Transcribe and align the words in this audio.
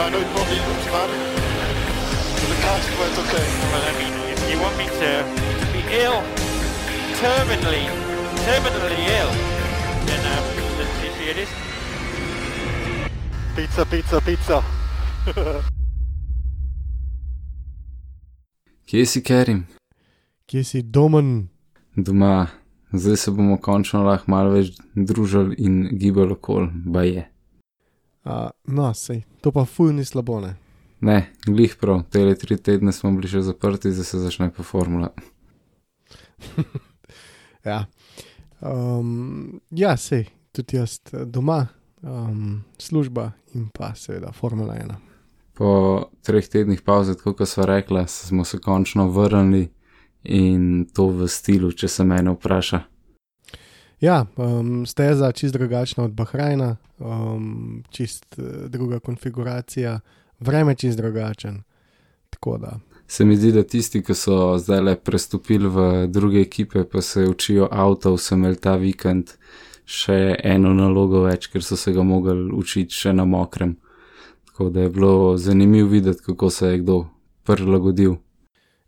I 0.00 0.10
know 0.10 0.20
it 0.20 0.30
won't 0.32 0.48
be 0.48 0.58
but 0.94 1.10
the 2.48 2.58
car's 2.62 2.86
quite 2.94 3.16
okay. 3.18 3.46
Well, 3.70 3.82
I 3.82 3.92
mean, 3.98 4.14
if 4.30 4.40
you 4.48 4.56
want 4.62 4.76
me 4.78 4.86
to, 4.86 5.10
be 5.74 5.80
ill, 5.90 6.22
terminally, 7.18 7.84
terminally 8.46 9.02
ill, 9.18 9.30
then 10.06 10.22
um, 10.34 10.44
let's 10.78 10.94
see 11.02 11.10
it 11.30 11.38
is. 11.42 11.50
Pizza, 13.56 13.84
pizza, 13.84 14.20
pizza. 14.20 14.62
Kje 18.86 19.06
si, 19.06 19.22
Kerim? 19.22 19.66
Kje 20.46 20.64
si 20.64 20.82
domen? 20.82 21.48
Doma. 21.96 22.46
Zdaj 22.92 23.16
se 23.16 23.30
bomo 23.30 23.58
končno 23.58 24.04
lahko 24.06 24.30
malo 24.30 24.50
več 24.54 24.78
družili 24.94 25.54
in 25.58 25.88
gibali 25.98 26.32
okol, 26.32 26.70
ba 26.86 27.02
je. 27.02 27.26
Uh, 28.28 28.50
no, 28.64 28.94
sej, 28.94 29.22
to 29.40 29.52
pa 29.52 29.64
fuj 29.64 29.94
ni 29.96 30.04
slabo, 30.04 30.40
ne. 30.44 30.52
Ne, 31.00 31.30
glih 31.46 31.76
prav, 31.80 32.02
te 32.12 32.34
tri 32.36 32.58
tedne 32.60 32.92
smo 32.92 33.14
bili 33.16 33.30
še 33.30 33.40
zaprti, 33.46 33.94
zdaj 33.94 34.04
se 34.04 34.20
začne 34.20 34.50
pa 34.52 34.66
formula. 34.66 35.08
ja, 37.70 37.86
um, 38.60 39.60
ja 39.70 39.94
sej, 39.96 40.26
tudi 40.52 40.76
jaz 40.76 40.98
eh, 41.14 41.24
doma, 41.24 41.62
um, 42.02 42.60
služba 42.78 43.30
in 43.54 43.70
pa 43.72 43.94
seveda 43.96 44.34
Formula 44.36 44.76
1. 44.76 44.92
Po 45.56 45.70
treh 46.22 46.44
tednih 46.48 46.84
pauze, 46.84 47.16
kot 47.16 47.40
smo 47.48 47.64
rekli, 47.66 48.04
smo 48.08 48.44
se 48.44 48.60
končno 48.60 49.08
vrnili 49.08 49.70
in 50.22 50.84
to 50.94 51.08
v 51.08 51.28
stilu, 51.32 51.72
če 51.72 51.88
se 51.88 52.04
mene 52.04 52.36
vpraša. 52.36 52.82
Ja, 54.00 54.26
um, 54.36 54.86
steza 54.86 55.32
čist 55.32 55.54
drugačna 55.54 56.04
od 56.04 56.12
Bahrajna, 56.12 56.76
um, 56.98 57.84
čist 57.90 58.38
uh, 58.38 58.44
druga 58.70 58.98
konfiguracija, 58.98 60.00
vreme 60.40 60.74
čist 60.74 60.96
drugačen. 60.96 61.62
Se 63.06 63.24
mi 63.24 63.36
zdi, 63.36 63.52
da 63.52 63.62
tisti, 63.62 64.02
ki 64.02 64.14
so 64.14 64.58
zdaj 64.58 64.80
le 64.80 64.94
prestopili 64.96 65.68
v 65.68 66.06
druge 66.06 66.40
ekipe, 66.40 66.84
pa 66.84 67.02
se 67.02 67.24
učijo 67.26 67.68
avto, 67.70 68.16
so 68.18 68.36
imeli 68.36 68.56
ta 68.56 68.76
vikend 68.76 69.32
še 69.84 70.36
eno 70.44 70.74
nalogo 70.76 71.24
več, 71.24 71.48
ker 71.50 71.64
so 71.64 71.76
se 71.76 71.92
ga 71.92 72.04
mogli 72.06 72.52
učiti 72.54 72.94
še 72.94 73.12
na 73.12 73.24
mokrem. 73.24 73.74
Tako 74.52 74.68
da 74.70 74.84
je 74.84 74.92
bilo 74.94 75.36
zanimivo 75.36 75.88
videti, 75.88 76.22
kako 76.22 76.50
se 76.50 76.68
je 76.68 76.78
kdo 76.84 76.98
prilagodil. 77.42 78.14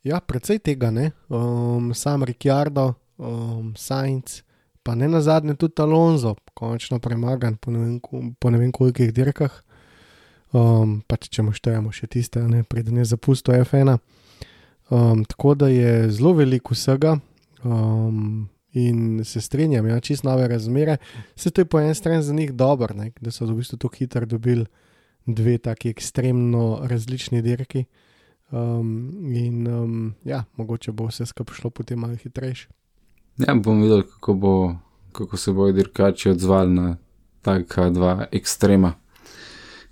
Ja, 0.04 0.20
precej 0.20 0.58
tega 0.58 0.90
ne. 0.90 1.10
Um, 1.28 1.90
sam 1.94 2.22
Ricciardo, 2.22 2.92
um, 3.18 3.74
Sainz, 3.76 4.42
pa 4.82 4.94
ne 4.94 5.08
na 5.08 5.20
zadnje 5.20 5.54
tudi 5.54 5.82
Alonso, 5.82 6.34
končno 6.54 6.98
premagan 6.98 7.56
po 7.56 7.70
ne 7.70 7.78
vem, 7.78 8.00
po 8.38 8.50
ne 8.50 8.58
vem 8.58 8.72
kolikih 8.72 9.12
dirkah. 9.12 9.62
Um, 10.50 11.00
pač 11.06 11.28
če 11.30 11.44
mu 11.46 11.52
štejemo 11.54 11.92
še 11.94 12.08
tiste, 12.10 12.42
ne 12.42 12.64
preden 12.66 12.98
je 12.98 13.04
zapustil 13.12 13.62
F1. 13.62 13.98
Um, 14.90 15.22
tako 15.24 15.54
da 15.54 15.68
je 15.70 16.10
zelo 16.10 16.34
veliko 16.34 16.74
vsega. 16.74 17.20
Um, 17.62 18.48
In 18.72 19.24
se 19.24 19.40
strinjam, 19.40 19.86
ja, 19.86 19.96
čist 20.00 20.22
nove 20.22 20.48
razmere. 20.48 20.96
Se 21.36 21.50
to 21.50 21.60
je 21.60 21.64
po 21.64 21.80
eni 21.80 21.94
strani 21.94 22.22
za 22.22 22.34
njih 22.34 22.52
dobro, 22.54 22.94
ne, 22.94 23.10
da 23.20 23.30
so 23.34 23.46
v 23.46 23.56
bistvu 23.58 23.78
tako 23.82 23.96
hitro 23.98 24.26
dobili 24.26 24.66
dve 25.26 25.58
taki 25.58 25.90
ekstremno 25.90 26.78
različni 26.82 27.42
dirki. 27.42 27.84
Um, 28.50 29.10
in 29.34 29.66
um, 29.66 30.14
ja, 30.24 30.44
mogoče 30.56 30.92
bo 30.92 31.06
vse 31.06 31.26
skupaj 31.26 31.56
šlo 31.56 31.70
potem 31.70 31.98
malo 31.98 32.14
hitrejše. 32.14 32.68
Ja, 33.46 33.54
bom 33.54 33.82
videl, 33.82 34.02
kako, 34.02 34.34
bo, 34.34 34.74
kako 35.12 35.36
se 35.36 35.52
bodo 35.52 35.72
dirkači 35.72 36.30
odzvali 36.30 36.74
na 36.74 36.96
taka 37.42 37.90
dva 37.90 38.26
ekstrema. 38.32 38.92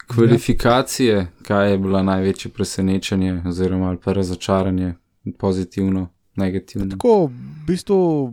Kvalifikacije, 0.06 1.26
kaj 1.42 1.70
je 1.70 1.78
bilo 1.78 2.02
največje 2.02 2.50
presenečenje, 2.50 3.42
oziroma 3.46 3.96
razočaranje, 4.04 4.94
pozitivno, 5.38 6.08
negativno. 6.36 6.90
Tako, 6.90 7.26
v 7.26 7.66
bistvu, 7.66 8.32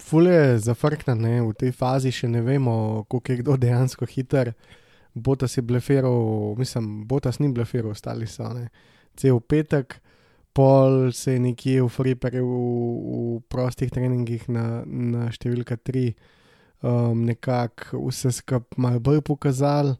fulje 0.00 0.58
zafrknjene 0.58 1.42
v 1.42 1.52
tej 1.58 1.72
fazi, 1.72 2.12
še 2.12 2.28
ne 2.28 2.42
vemo, 2.42 3.04
koliko 3.08 3.32
je 3.32 3.38
kdo 3.42 3.56
dejansko 3.56 4.06
hiter. 4.06 4.52
Botas 5.14 5.56
je 5.56 5.62
blefiral, 5.62 6.54
mislim, 6.58 7.04
Botas 7.08 7.38
ni 7.38 7.52
blefiral, 7.52 7.92
ostali 7.92 8.26
so 8.26 8.48
ne. 8.52 8.68
Cel 9.16 9.40
petek, 9.40 10.00
pol 10.52 11.12
se 11.12 11.32
je 11.32 11.40
nekje 11.40 11.82
v 11.82 11.88
Friperju 11.88 12.46
v, 12.46 12.60
v 13.36 13.40
prostih 13.48 13.90
treningih 13.90 14.48
na, 14.52 14.84
na 14.84 15.28
številka 15.32 15.76
3 15.80 16.12
um, 16.82 17.24
nekako 17.24 18.06
vse 18.08 18.32
skupaj 18.32 18.76
malo 18.76 19.00
bolj 19.00 19.22
pokazal. 19.24 19.94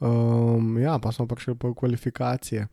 Um, 0.00 0.78
ja, 0.80 0.98
pa 0.98 1.12
smo 1.12 1.26
prišli 1.26 1.54
po 1.60 1.74
kvalifikacije. 1.74 2.66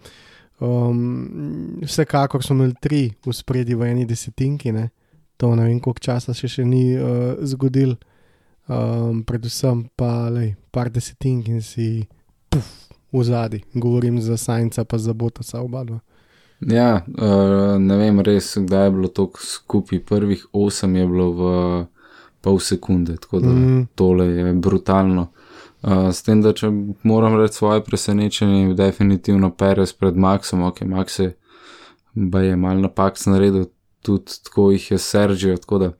Um, 0.60 1.80
vsekakor 1.84 2.44
smo 2.44 2.56
imeli 2.56 2.76
tri 2.82 3.02
v 3.26 3.34
spredi 3.34 3.76
v 3.76 3.92
eni 3.92 4.06
desetinki, 4.06 4.72
ne. 4.72 4.90
to 5.38 5.56
ne 5.56 5.68
vem, 5.68 5.80
koliko 5.80 6.02
časa 6.02 6.34
še, 6.34 6.50
še 6.50 6.66
ni 6.66 6.96
uh, 6.98 7.38
zgodil. 7.46 7.98
Um, 8.68 9.22
predvsem 9.24 9.86
pa 9.96 10.28
le 10.34 10.58
par 10.76 10.90
desetink 10.92 11.48
in 11.48 11.62
si 11.64 12.08
puf, 12.52 12.90
v 13.14 13.24
zadnji, 13.24 13.62
govorim 13.74 14.20
za 14.22 14.36
Sajnca, 14.38 14.84
pa 14.84 14.98
za 14.98 15.14
Botasa 15.14 15.62
oba 15.64 15.84
dva. 15.88 16.00
Ja, 16.60 17.04
uh, 17.06 17.78
ne 17.80 17.98
vem 17.98 18.20
res, 18.26 18.56
kdaj 18.58 18.86
je 18.86 18.92
bilo 18.92 19.08
to 19.08 19.30
skupaj. 19.38 20.00
Prvih 20.00 20.46
osem 20.54 20.96
je 20.96 21.08
bilo 21.08 21.28
v 21.32 21.52
pol 22.42 22.60
sekunde, 22.60 23.18
tako 23.22 23.40
da 23.40 23.50
mm. 23.50 23.88
tole 23.96 24.26
je 24.26 24.54
brutalno. 24.54 25.28
Uh, 25.82 26.10
s 26.10 26.24
tem, 26.26 26.42
da 26.42 26.54
če 26.58 26.72
moram 27.04 27.38
reči 27.38 27.60
svoje 27.60 27.84
presenečenje, 27.86 28.64
je 28.64 28.74
definitivno 28.74 29.52
Perez 29.54 29.94
pred 29.94 30.18
Maxom, 30.18 30.64
ok, 30.66 30.82
Max 30.90 31.20
je, 31.22 31.36
je 32.16 32.56
mal 32.58 32.82
napak 32.82 33.22
naredil, 33.26 33.70
tudi 34.02 34.42
tako 34.44 34.72
jih 34.72 34.92
je 34.92 34.98
Sergio, 34.98 35.58
tako 35.58 35.78
da 35.78 35.92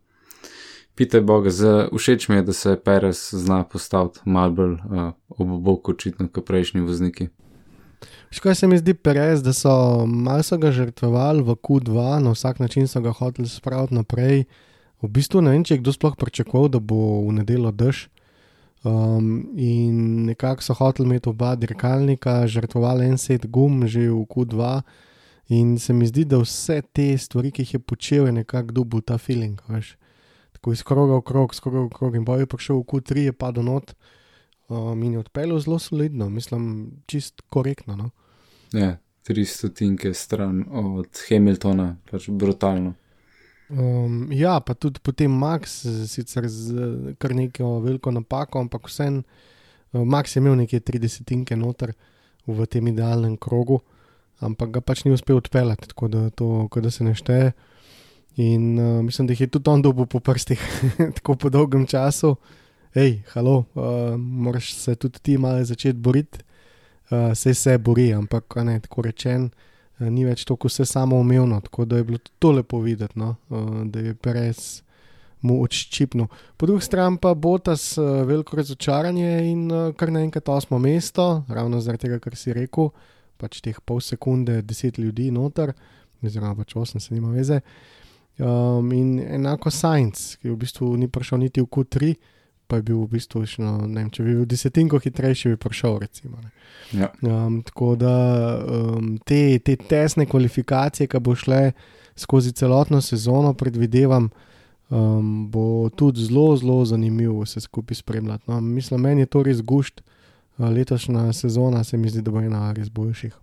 pitaj 0.98 1.22
Boga, 1.22 1.54
všeč 1.94 2.30
mi 2.30 2.36
je, 2.36 2.48
da 2.50 2.54
se 2.54 2.76
Perez 2.84 3.30
zna 3.32 3.64
postaviti 3.64 4.20
mal 4.26 4.52
bolj 4.52 4.74
uh, 4.74 5.12
ob 5.30 5.60
boku 5.62 5.94
očitno, 5.94 6.28
kot 6.34 6.46
prejšnji 6.46 6.82
vozniki. 6.82 7.30
Škoda 8.32 8.56
se 8.56 8.68
mi 8.68 8.78
zdi 8.78 8.94
Perez, 8.94 9.44
da 9.44 9.54
so 9.54 10.06
malo 10.06 10.44
so 10.44 10.58
ga 10.58 10.72
žrtvovali 10.72 11.42
v 11.42 11.56
Q2, 11.56 12.20
na 12.20 12.32
vsak 12.32 12.60
način 12.60 12.88
so 12.88 13.02
ga 13.02 13.12
hoteli 13.12 13.50
spraviti 13.50 13.96
naprej. 13.96 14.44
V 15.02 15.08
bistvu 15.08 15.42
ne 15.42 15.54
vem, 15.54 15.64
če 15.64 15.78
je 15.78 15.82
kdo 15.82 15.94
sploh 15.94 16.16
pričakoval, 16.18 16.70
da 16.74 16.80
bo 16.80 17.22
v 17.28 17.38
nedelo 17.40 17.72
dež. 17.72 18.08
Um, 18.86 19.50
in 19.58 20.26
nekako 20.28 20.64
so 20.64 20.74
hoteli 20.78 21.08
imeti 21.10 21.30
oba 21.30 21.56
dirkalnika, 21.56 22.46
žrtvovali 22.48 23.08
en 23.08 23.18
set 23.18 23.48
gum 23.48 23.88
že 23.88 24.10
v 24.10 24.26
Q2. 24.26 24.82
In 25.50 25.78
se 25.80 25.94
mi 25.94 26.06
zdi, 26.08 26.26
da 26.26 26.42
vse 26.42 26.82
te 26.94 27.08
stvari, 27.18 27.52
ki 27.52 27.64
jih 27.64 27.74
je 27.74 27.80
počel, 27.80 28.28
je 28.28 28.36
nekako 28.44 28.72
dobil 28.72 29.02
ta 29.02 29.18
feeling. 29.18 29.62
Veš. 29.72 29.96
Tako 30.54 30.74
iz 30.76 30.84
kroga 30.84 31.16
v 31.16 31.24
krog, 31.24 31.56
iz 31.56 31.64
kroga 31.64 31.86
v 31.88 31.90
krog. 31.96 32.16
In 32.16 32.26
boj 32.28 32.44
je 32.44 32.52
prišel 32.52 32.82
v 32.82 32.88
Q3, 32.92 33.30
je 33.32 33.34
padel 33.34 33.64
not 33.64 33.96
um, 34.68 35.04
in 35.04 35.12
je 35.12 35.20
odpeljal 35.20 35.60
zelo 35.60 35.80
solidno, 35.80 36.30
mislim, 36.30 36.92
čist 37.06 37.42
korektno. 37.50 37.96
No? 37.96 38.10
Ja, 38.74 38.98
300 39.28 39.74
tinke 39.74 40.14
stran 40.14 40.66
od 40.72 41.08
Hamiltona, 41.30 41.96
pač 42.12 42.30
brutalno. 42.30 42.94
Um, 43.70 44.30
ja, 44.32 44.60
pa 44.64 44.74
tudi 44.74 45.00
potem 45.04 45.32
Max, 45.32 45.82
sicer 46.08 46.48
z 46.48 47.16
kar 47.20 47.36
neko 47.36 47.82
veliko 47.84 48.12
napako, 48.16 48.62
ampak 48.64 48.88
vsem, 48.88 49.24
uh, 49.92 50.06
Max 50.08 50.36
je 50.36 50.40
imel 50.40 50.56
nekje 50.56 50.80
30 50.80 51.28
tinke 51.28 51.58
noter 51.60 51.92
v 52.48 52.68
tem 52.72 52.88
idealnem 52.88 53.36
krogu, 53.36 53.82
ampak 54.40 54.78
ga 54.78 54.82
pač 54.82 55.04
ni 55.04 55.12
uspel 55.12 55.42
odpeljati, 55.42 55.92
tako 55.92 56.08
da, 56.08 56.30
to, 56.30 56.70
da 56.72 56.92
se 56.92 57.04
ne 57.04 57.16
šteje. 57.16 57.52
In 58.38 58.80
uh, 58.80 59.04
mislim, 59.04 59.28
da 59.28 59.36
jih 59.36 59.42
je 59.42 59.52
tudi 59.58 59.70
on 59.70 59.82
dobil 59.82 60.08
po 60.08 60.24
prstih, 60.24 60.62
tako 61.20 61.36
po 61.36 61.52
dolgem 61.52 61.84
času. 61.88 62.38
Hej, 62.94 63.22
halo, 63.34 63.66
uh, 63.76 64.18
moraš 64.18 64.74
se 64.74 64.96
tudi 64.96 65.20
ti 65.20 65.38
malo 65.38 65.64
začeti 65.64 66.00
boriti, 66.00 66.40
uh, 67.10 67.34
se 67.36 67.54
se 67.54 67.78
bori, 67.78 68.14
ampak 68.14 68.56
ne 68.56 68.80
tako 68.80 69.02
rečen. 69.02 69.50
Uh, 70.00 70.08
ni 70.10 70.26
več 70.26 70.46
tako 70.46 70.70
vse 70.72 70.86
samo 70.86 71.20
umevno, 71.20 71.60
tako 71.62 71.86
da 71.86 71.98
je 71.98 72.04
bilo 72.04 72.20
to 72.40 72.52
lepo 72.52 72.80
videti, 72.80 73.20
no? 73.20 73.36
uh, 73.50 73.84
da 73.86 74.00
je 74.00 74.14
Perez 74.16 74.82
mu 75.42 75.60
odščipnil. 75.64 76.28
Po 76.58 76.66
drugi 76.66 76.86
strani 76.86 77.20
pa 77.22 77.34
Botas 77.34 77.98
uh, 77.98 78.24
veliko 78.26 78.58
razočaranje 78.58 79.34
in 79.52 79.68
uh, 79.72 79.92
kar 79.98 80.12
naenkrat 80.12 80.50
osmo 80.50 80.80
mesto, 80.80 81.44
ravno 81.50 81.82
zaradi 81.82 82.08
tega, 82.08 82.22
kar 82.24 82.36
si 82.40 82.56
rekel, 82.56 82.90
pač 83.38 83.60
teh 83.62 83.78
pol 83.86 84.02
sekunde, 84.02 84.62
deset 84.66 84.98
ljudi 84.98 85.28
noter, 85.32 85.76
oziroma 86.24 86.56
pač 86.58 86.74
osem, 86.80 87.04
se 87.04 87.14
nima 87.14 87.36
veze. 87.36 87.60
Um, 88.38 88.92
in 88.94 89.20
enako 89.20 89.70
Science, 89.74 90.38
ki 90.42 90.50
v 90.50 90.58
bistvu 90.62 90.96
ni 90.98 91.10
prišel 91.10 91.44
niti 91.46 91.62
v 91.62 91.70
Q3, 91.74 92.16
pa 92.68 92.80
je 92.80 92.88
bil 92.90 92.98
v 93.06 93.08
bistvu, 93.16 93.46
no, 93.64 93.78
ne 93.88 94.02
vem, 94.04 94.10
če 94.12 94.24
bi 94.24 94.34
bil 94.36 94.46
desetinko 94.50 95.00
hitrejši, 95.04 95.54
bi 95.56 95.58
prišel. 95.58 96.00
Recimo, 96.04 96.38
Ja. 96.96 97.10
um, 97.22 97.62
tako 97.68 97.96
da 98.00 98.12
um, 98.64 99.18
te, 99.26 99.60
te 99.60 99.76
tesne 99.76 100.26
kvalifikacije, 100.26 101.08
ki 101.12 101.20
bo 101.20 101.36
šle 101.36 101.72
skozi 102.16 102.52
celotno 102.56 103.02
sezono, 103.02 103.54
predvidevam, 103.54 104.30
um, 104.90 105.50
bo 105.52 105.90
tudi 105.90 106.24
zelo, 106.24 106.56
zelo 106.58 106.86
zanimivo 106.86 107.42
vse 107.44 107.60
skupaj 107.66 107.96
spremljati. 107.96 108.44
No, 108.48 108.62
mislim, 108.62 109.02
meni 109.02 109.22
je 109.26 109.32
to 109.32 109.44
res 109.44 109.62
gušt. 109.62 110.02
Letošnja 110.58 111.34
sezona 111.34 111.84
se 111.84 111.98
mi 111.98 112.10
zdi, 112.10 112.22
da 112.22 112.32
bo 112.32 112.42
ena 112.42 112.72
res 112.74 112.90
boljših. 112.90 113.36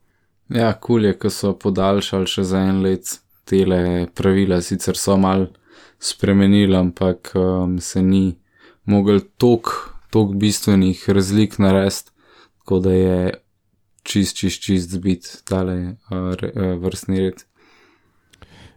Ja, 0.49 0.73
kul 0.75 1.05
je, 1.05 1.12
ko 1.19 1.31
so 1.31 1.53
podaljšali 1.56 2.27
še 2.27 2.43
za 2.44 2.59
en 2.69 2.81
let 2.82 3.12
tele 3.49 4.06
pravila, 4.15 4.59
sicer 4.65 4.97
so 4.99 5.15
mal 5.17 5.47
spremenili, 6.00 6.75
ampak 6.77 7.31
um, 7.38 7.79
se 7.81 8.03
ni 8.03 8.35
mogel 8.84 9.20
tok 9.38 10.34
bistvenih 10.34 11.08
razlik 11.08 11.58
narediti, 11.58 12.10
tako 12.58 12.78
da 12.78 12.92
je 12.92 13.34
čist, 14.02 14.36
čist, 14.36 14.62
čist 14.62 14.90
zbit 14.90 15.26
tale 15.48 15.76
uh, 16.10 16.34
re, 16.38 16.52
uh, 16.54 16.76
vrstni 16.82 17.20
red. 17.20 17.44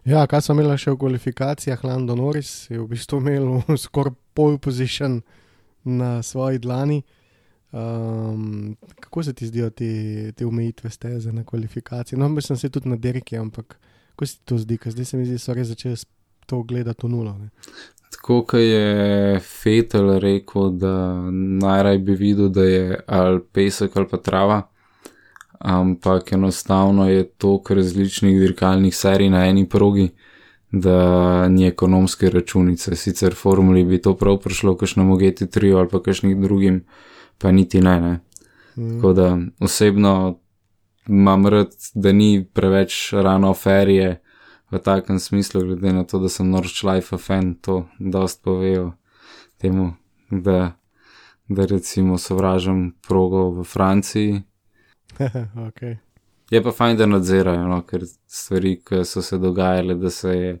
Ja, 0.08 0.24
kaj 0.26 0.46
sem 0.46 0.56
imel 0.56 0.72
še 0.80 0.94
v 0.94 1.00
kvalifikacijah, 1.02 1.82
Lando 1.84 2.16
Norris 2.16 2.70
je 2.70 2.80
v 2.80 2.88
bistvu 2.88 3.20
imel 3.20 3.60
skoraj 3.84 4.16
pol 4.34 4.56
position 4.58 5.20
na 5.84 6.18
svoji 6.22 6.60
dlani. 6.64 7.02
Um, 7.68 8.76
kako 9.04 9.22
se 9.22 9.34
ti 9.36 9.46
zdijo 9.46 9.68
te, 9.70 10.32
te 10.32 10.46
omejitve 10.46 10.90
steze 10.90 11.32
na 11.32 11.44
kvalifikacije? 11.44 12.16
No, 12.18 12.28
mislim, 12.32 12.56
se 12.56 12.70
tudi 12.72 12.88
na 12.88 12.96
deriki, 12.96 13.36
ampak 13.36 13.76
kako 14.10 14.26
se 14.26 14.38
ti 14.38 14.44
to 14.44 14.58
zdi, 14.58 14.78
ker 14.80 14.92
zdaj 14.92 15.04
se 15.04 15.16
mi 15.20 15.26
zdi, 15.28 15.36
da 15.36 15.42
so 15.44 15.54
res 15.54 15.68
začeli 15.68 16.00
to 16.48 16.62
gledati 16.62 17.04
v 17.04 17.10
nulo. 17.12 17.34
Ne? 17.36 17.50
Tako 18.10 18.42
kot 18.44 18.60
je 18.60 19.40
Fetel 19.40 20.18
rekel, 20.18 20.70
da 20.70 20.94
najraj 21.60 21.98
bi 21.98 22.14
videl, 22.14 22.48
da 22.48 22.64
je 22.64 23.00
ali 23.06 23.40
pesek 23.52 23.96
ali 23.96 24.08
pa 24.08 24.16
trava, 24.16 24.62
ampak 25.58 26.32
enostavno 26.32 27.08
je 27.10 27.28
toliko 27.28 27.74
različnih 27.74 28.40
dirkalnih 28.40 28.96
serij 28.96 29.30
na 29.30 29.46
eni 29.46 29.68
progi, 29.68 30.08
da 30.72 31.48
ni 31.48 31.66
ekonomske 31.66 32.30
računice. 32.30 32.96
Sicer 32.96 33.34
formuli 33.34 33.84
bi 33.84 34.02
to 34.02 34.14
prav 34.16 34.38
prišlo, 34.38 34.76
kakšnemu 34.76 35.16
GT3 35.16 35.76
ali 35.78 35.88
pa 35.88 36.02
kakšnih 36.02 36.36
drugim, 36.36 36.84
pa 37.38 37.52
niti 37.52 37.80
ne. 37.80 38.00
ne. 38.00 38.20
Mm. 38.76 38.94
Tako 38.94 39.12
da 39.12 39.38
osebno 39.60 40.38
imam 41.08 41.46
rad, 41.46 41.70
da 41.94 42.12
ni 42.12 42.44
preveč 42.52 43.12
rano 43.12 43.54
ferije 43.54 44.20
v 44.70 44.78
takem 44.78 45.18
smislu, 45.18 45.62
glede 45.64 45.92
na 45.92 46.04
to, 46.04 46.18
da 46.18 46.28
sem 46.28 46.50
Northlife 46.50 47.18
fan, 47.18 47.54
to 47.54 47.86
dost 47.98 48.42
povejo 48.42 48.92
temu, 49.58 49.94
da, 50.30 50.72
da 51.48 51.64
recimo 51.66 52.18
sovražam 52.18 52.92
progo 53.08 53.50
v 53.50 53.64
Franciji. 53.64 54.42
okay. 55.68 55.96
Je 56.50 56.62
pa 56.62 56.72
fajn, 56.72 56.96
da 56.96 57.06
nadzirajo, 57.06 57.66
no, 57.68 57.82
ker 57.84 58.06
stvari, 58.26 58.78
ki 58.80 59.02
so 59.04 59.22
se 59.22 59.38
dogajale, 59.38 59.94
da 59.94 60.10
se 60.10 60.28
je 60.28 60.52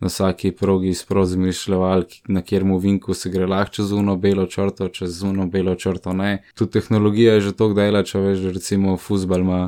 na 0.00 0.08
vsaki 0.08 0.52
progi 0.56 0.94
sprozmišljal, 0.94 2.04
na 2.28 2.42
kjer 2.42 2.64
mu 2.64 2.78
vinku 2.78 3.14
se 3.14 3.30
gre 3.30 3.46
lahko 3.46 3.74
čez 3.74 3.92
uno 3.92 4.16
belo 4.16 4.46
črto, 4.46 4.88
čez 4.88 5.22
uno 5.22 5.46
belo 5.46 5.74
črto 5.74 6.12
ne. 6.12 6.42
Tu 6.54 6.66
tehnologija 6.66 7.34
je 7.34 7.40
že 7.40 7.52
tako 7.52 7.76
dela, 7.76 8.02
če 8.04 8.20
veš, 8.20 8.46
recimo 8.54 8.96
futbal 8.96 9.44
ima 9.44 9.60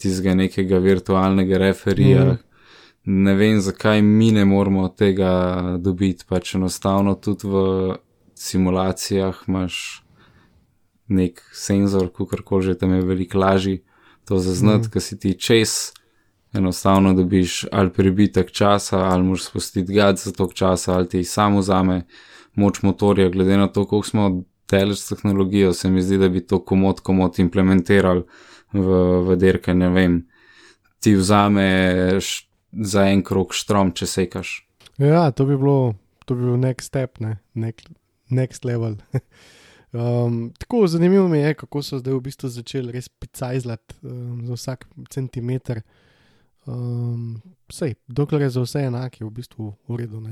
tistega 0.00 0.34
nekega 0.34 0.78
virtualnega 0.78 1.58
referija. 1.58 2.24
Mm. 2.24 2.49
Ne 3.04 3.34
vem, 3.34 3.60
zakaj 3.60 4.02
mi 4.02 4.32
ne 4.32 4.44
moramo 4.44 4.88
tega 4.88 5.62
dobiti, 5.78 6.24
pač 6.28 6.54
enostavno 6.54 7.14
tudi 7.14 7.48
v 7.48 7.62
simulacijah 8.34 9.44
imaš 9.48 10.02
nek 11.08 11.40
senzor, 11.52 12.10
kako 12.12 12.60
že 12.60 12.78
tam 12.78 12.92
je 12.94 13.02
veliko 13.02 13.38
lažji 13.38 13.82
to 14.24 14.38
zaznati, 14.38 14.88
mm. 14.88 14.90
ker 14.90 15.02
si 15.02 15.18
ti 15.18 15.32
čez, 15.34 15.92
enostavno 16.52 17.14
dobiš 17.14 17.64
ali 17.72 17.90
prebitek 17.90 18.50
časa, 18.50 18.98
ali 18.98 19.22
moš 19.22 19.44
spustiti 19.44 19.94
gad 19.94 20.18
za 20.18 20.32
tok 20.32 20.54
časa, 20.54 20.94
ali 20.94 21.08
ti 21.08 21.24
samo 21.24 21.62
zame 21.62 22.06
moč 22.54 22.82
motorja, 22.82 23.28
glede 23.28 23.56
na 23.56 23.66
to, 23.66 23.86
koliko 23.86 24.08
smo 24.08 24.44
delež 24.70 24.98
s 24.98 25.08
tehnologijo, 25.08 25.72
se 25.72 25.90
mi 25.90 26.02
zdi, 26.02 26.18
da 26.18 26.28
bi 26.28 26.46
to 26.46 26.60
komod, 26.64 27.00
komod 27.00 27.38
implementirali 27.38 28.22
v, 28.72 29.00
v 29.26 29.36
derke, 29.36 29.74
ne 29.74 29.88
vem, 29.88 30.20
ti 31.00 31.14
vzameš 31.16 32.49
za 32.72 33.06
en 33.10 33.22
krok 33.26 33.54
štrom, 33.56 33.92
če 33.92 34.06
sekaš. 34.06 34.60
Ja, 35.00 35.30
to 35.30 35.46
bi 35.48 35.56
bilo, 35.56 35.94
to 36.26 36.36
bi 36.36 36.44
bil 36.44 36.60
next 36.60 36.92
step, 36.92 37.20
ne? 37.20 37.38
Nek, 37.54 37.82
next 38.30 38.64
level. 38.64 38.98
Um, 39.92 40.52
tako 40.58 40.86
zanimivo 40.86 41.28
mi 41.28 41.38
je, 41.38 41.54
kako 41.54 41.82
so 41.82 41.98
zdaj 41.98 42.14
v 42.14 42.20
bistvu 42.22 42.48
začeli 42.48 42.92
res 42.94 43.08
picajzlati 43.08 43.94
um, 44.02 44.44
za 44.46 44.54
vsak 44.54 44.86
centimeter. 45.10 45.80
Um, 46.66 47.40
sej, 47.72 47.96
dokler 48.06 48.42
je 48.42 48.50
za 48.50 48.62
vse 48.62 48.84
enak, 48.86 49.20
je 49.20 49.26
v 49.26 49.30
bistvu 49.30 49.72
v 49.88 49.96
redu. 49.98 50.22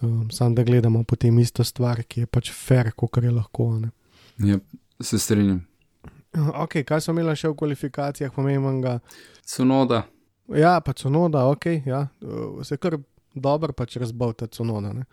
Um, 0.00 0.30
Sam 0.30 0.54
da 0.54 0.62
gledamo 0.62 1.02
potem 1.04 1.38
isto 1.38 1.64
stvar, 1.64 2.04
ki 2.06 2.20
je 2.20 2.26
pač 2.26 2.52
fair, 2.52 2.92
kot 2.92 3.18
je 3.22 3.30
lahko. 3.30 3.72
Ne? 3.80 3.90
Ja, 4.38 4.58
se 5.00 5.18
strinjam. 5.18 5.66
Ok, 6.36 6.84
kaj 6.86 7.00
smo 7.00 7.16
imeli 7.16 7.34
še 7.36 7.48
v 7.48 7.56
kvalifikacijah, 7.58 8.30
pomembnega? 8.30 9.00
Cunoda. 9.42 10.04
Ja, 10.48 10.80
pa 10.80 10.92
cunoda, 10.92 11.46
ok, 11.48 11.66
ja. 11.86 12.06
se 12.62 12.76
kar 12.76 12.98
dobro 13.34 13.72
pač 13.72 13.96
razbavta 13.96 14.46
cunoda. 14.46 14.92
Ne? 14.92 15.04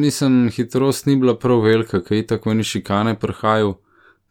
Mislim, 0.00 0.50
hitrost 0.50 1.06
ni 1.06 1.16
bila 1.16 1.38
prav 1.38 1.60
velika, 1.64 2.00
kaj 2.04 2.26
tako 2.26 2.54
ni 2.54 2.64
šikane 2.64 3.18
prhajal, 3.18 3.74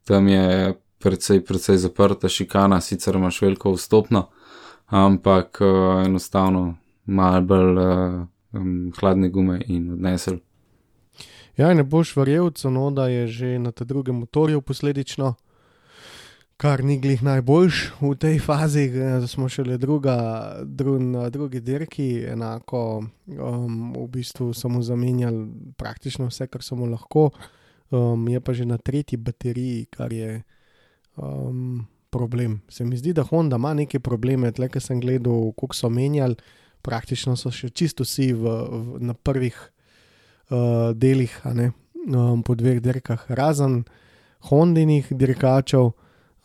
tam 0.03 0.27
je 0.27 0.75
precej, 0.99 1.43
precej 1.45 1.77
zaprta 1.77 2.29
šikana, 2.29 2.81
sicer 2.81 3.15
imaš 3.15 3.41
veliko 3.41 3.73
vstopno, 3.73 4.27
ampak 4.85 5.61
uh, 5.61 6.05
enostavno 6.05 6.75
malo 7.05 7.41
bolj 7.41 7.77
uh, 7.77 8.27
um, 8.53 8.91
hladne 8.99 9.29
gume 9.29 9.59
in 9.67 9.91
odnesel. 9.93 10.39
Ja, 11.57 11.73
ne 11.73 11.83
boš 11.83 12.15
verjel, 12.17 12.51
Conoda 12.51 13.07
je 13.07 13.27
že 13.27 13.59
na 13.59 13.71
tem 13.71 13.87
drugem 13.87 14.15
motorju 14.15 14.61
posledično, 14.61 15.35
kar 16.57 16.83
ni 16.83 16.99
glih 16.99 17.23
najboljš 17.23 17.79
v 17.99 18.13
tej 18.15 18.39
fazi, 18.39 18.87
da 18.95 19.27
smo 19.27 19.49
šele 19.49 19.77
druga, 19.77 20.15
dru, 20.63 20.99
na 20.99 21.29
drugi 21.29 21.59
dirki, 21.59 22.23
enako 22.31 23.03
um, 23.27 23.93
v 23.93 24.07
bistvu 24.11 24.53
samo 24.53 24.81
zamenjali 24.81 25.47
praktično 25.77 26.29
vse, 26.29 26.47
kar 26.47 26.63
smo 26.63 26.85
lahko. 26.85 27.29
Um, 27.91 28.27
je 28.27 28.39
pa 28.39 28.53
že 28.53 28.65
na 28.65 28.77
tretji 28.77 29.17
bateriji, 29.17 29.85
kar 29.91 30.13
je 30.13 30.43
um, 31.15 31.85
problem. 32.09 32.61
Se 32.69 32.85
mi 32.85 32.97
zdi, 32.97 33.13
da 33.13 33.23
Honda 33.23 33.55
ima 33.55 33.73
neke 33.73 33.99
probleme, 33.99 34.51
tle, 34.51 34.69
ker 34.69 34.81
sem 34.81 34.99
gledal, 35.03 35.51
koliko 35.59 35.75
so 35.75 35.89
menjali, 35.89 36.39
praktično 36.81 37.35
so 37.35 37.51
še 37.51 37.69
čisto 37.69 38.05
vsi 38.07 38.31
v, 38.33 38.39
v, 38.47 39.03
na 39.03 39.13
prvih 39.13 39.57
uh, 39.59 40.95
delih, 40.95 41.35
um, 41.43 42.43
po 42.43 42.55
dveh 42.55 42.79
dirkah, 42.79 43.27
razen 43.27 43.83
Hondinih 44.47 45.11
dirkačev 45.11 45.91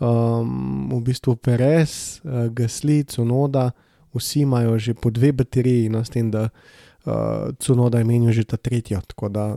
um, 0.01 0.89
v 0.91 1.01
bistvu 1.05 1.37
Perez, 1.37 2.21
uh, 2.25 2.49
Gasli, 2.49 3.05
Cunoda, 3.05 3.71
vsi 4.17 4.41
imajo 4.41 4.79
že 4.79 4.95
po 4.95 5.11
dve 5.11 5.33
bateriji, 5.33 5.89
no, 5.89 6.05
s 6.05 6.11
tem, 6.11 6.31
da 6.31 6.49
uh, 6.49 7.53
Cunoda 7.61 8.01
je 8.01 8.05
menil 8.05 8.33
že 8.33 8.45
ta 8.45 8.57
tretjo. 8.57 9.01
Tako 9.07 9.29
da 9.29 9.57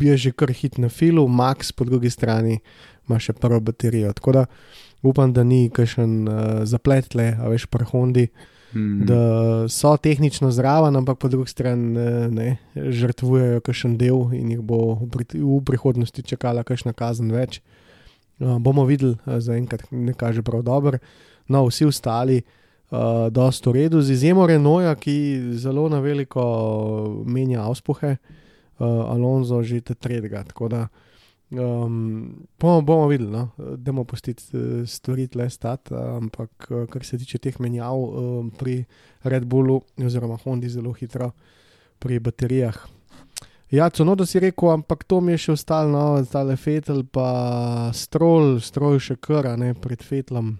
je 0.00 0.16
že 0.16 0.32
kar 0.32 0.50
hit 0.50 0.78
na 0.78 0.88
filu, 0.88 1.28
Max 1.28 1.72
po 1.72 1.84
drugi 1.84 2.10
strani 2.10 2.60
ima 3.08 3.18
še 3.18 3.32
prvo 3.32 3.60
baterijo. 3.60 4.12
Tako 4.12 4.32
da 4.32 4.46
upam, 5.02 5.32
da 5.32 5.44
ni 5.44 5.70
kakšen 5.70 6.28
uh, 6.28 6.64
zaplet 6.64 7.14
le, 7.14 7.36
a 7.38 7.48
veš, 7.52 7.68
pri 7.68 7.84
Hondi. 7.84 8.26
Mm. 8.72 9.04
Da 9.04 9.20
so 9.68 9.92
tehnično 10.00 10.48
zraven, 10.50 10.96
ampak 10.96 11.18
po 11.20 11.28
drugi 11.28 11.50
strani 11.52 11.92
ne, 12.32 12.56
žrtvujejo 12.72 13.60
kakšen 13.60 13.98
del 14.00 14.32
in 14.32 14.54
jih 14.54 14.62
bo 14.64 14.96
v 15.04 15.60
prihodnosti 15.60 16.24
čakala 16.24 16.64
kakšna 16.64 16.96
kazen 16.96 17.28
več. 17.34 17.60
Uh, 18.40 18.58
bomo 18.58 18.84
videli, 18.84 19.16
uh, 19.26 19.38
zaenkrat 19.38 19.90
ne 19.90 20.14
kaže 20.14 20.42
prav 20.42 20.62
dobro. 20.62 20.98
No, 21.48 21.66
vsi 21.66 21.86
ostali, 21.86 22.42
uh, 22.90 23.28
dosta 23.30 23.70
v 23.70 23.82
redu, 23.82 24.02
z 24.02 24.16
izjemo 24.16 24.46
Renoja, 24.46 24.94
ki 24.94 25.14
zelo 25.58 25.88
na 25.88 26.00
veliko 26.00 26.42
menja 27.26 27.62
auspuhe, 27.62 28.16
uh, 28.16 28.86
Alonso 29.12 29.62
že 29.62 29.80
te 29.80 29.94
tretjega. 29.94 30.44
Tako 30.48 30.68
da 30.68 30.86
um, 31.50 32.46
bomo, 32.60 32.80
bomo 32.82 33.06
videli, 33.08 33.30
no? 33.30 33.50
da 33.58 33.92
bomo 33.92 34.04
pustiti 34.04 34.42
stvari 34.86 35.28
le 35.34 35.50
stati, 35.50 35.94
ampak 35.94 36.70
kar 36.90 37.04
se 37.04 37.18
tiče 37.18 37.38
teh 37.38 37.60
menjav 37.60 37.98
um, 37.98 38.50
pri 38.50 38.84
Red 39.24 39.44
Bullu 39.44 39.82
oziroma 39.98 40.38
Hondi 40.44 40.68
zelo 40.68 40.92
hitro 40.92 41.30
pri 41.98 42.18
baterijah. 42.18 43.01
Ja, 43.72 43.88
Cunodo 43.90 44.26
si 44.26 44.36
rekel, 44.40 44.68
ampak 44.68 45.04
to 45.08 45.22
mi 45.24 45.32
je 45.32 45.38
še 45.46 45.52
ostalo, 45.54 45.88
no, 45.88 46.20
zdaj 46.20 46.58
Fetel, 46.60 47.06
pa 47.08 47.88
strol, 47.96 48.58
strol 48.60 48.98
še 49.00 49.16
kar, 49.16 49.48
ne 49.56 49.72
pred 49.72 50.02
Fetlom. 50.04 50.58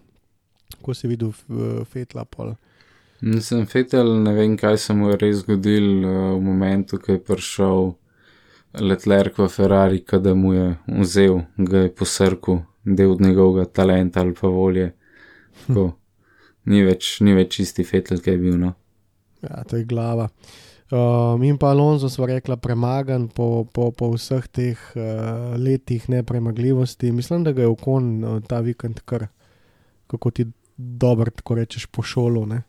Ko 0.81 0.95
si 0.97 1.11
videl 1.11 1.35
f- 1.37 1.85
Fetla 1.93 2.25
pol. 2.25 2.55
Nisem 3.23 3.67
fetel, 3.71 4.09
ne 4.25 4.33
vem, 4.35 4.57
kaj 4.59 4.79
se 4.83 4.95
mu 4.97 5.13
je 5.13 5.19
res 5.21 5.43
zgodil 5.45 5.85
uh, 6.01 6.15
v 6.35 6.41
momentu, 6.43 6.99
ko 6.99 7.13
je 7.13 7.21
prišel 7.23 7.93
Letlerk 8.81 9.37
v 9.39 9.47
Ferrari, 9.53 10.01
kada 10.01 10.33
mu 10.35 10.57
je 10.57 10.65
vzel, 11.05 11.43
ga 11.61 11.85
je 11.85 11.93
posrkal, 11.95 12.63
del 12.83 13.15
njegovega 13.21 13.69
talenta 13.71 14.25
ali 14.25 14.33
pa 14.35 14.49
volje. 14.51 14.89
Tako, 15.67 15.91
ni, 16.73 16.81
več, 16.83 17.19
ni 17.21 17.37
več 17.37 17.61
čisti 17.61 17.85
fetel, 17.87 18.25
ki 18.25 18.35
je 18.35 18.41
bil. 18.41 18.57
No. 18.59 18.73
Ja, 19.45 19.61
to 19.69 19.77
je 19.79 19.85
glava. 19.85 20.31
Um, 20.93 21.43
in 21.43 21.57
pa 21.57 21.71
Alonso 21.73 22.09
smo 22.13 22.27
rekla, 22.29 22.59
premagan 22.61 23.29
po, 23.33 23.65
po, 23.65 23.91
po 23.97 24.11
vseh 24.13 24.45
teh 24.53 24.81
uh, 24.93 25.57
letih 25.57 26.09
nepremagljivosti. 26.13 27.13
Mislim, 27.13 27.45
da 27.45 27.53
ga 27.53 27.65
je 27.65 27.71
okon 27.73 28.25
uh, 28.25 28.43
ta 28.45 28.61
vikend 28.61 29.01
kar, 29.09 29.27
kako 30.07 30.31
ti 30.31 30.47
dobro, 30.77 31.31
tako 31.31 31.55
rečeš, 31.55 31.87
po 31.87 32.03
šolu. 32.03 32.47
Ne? 32.47 32.63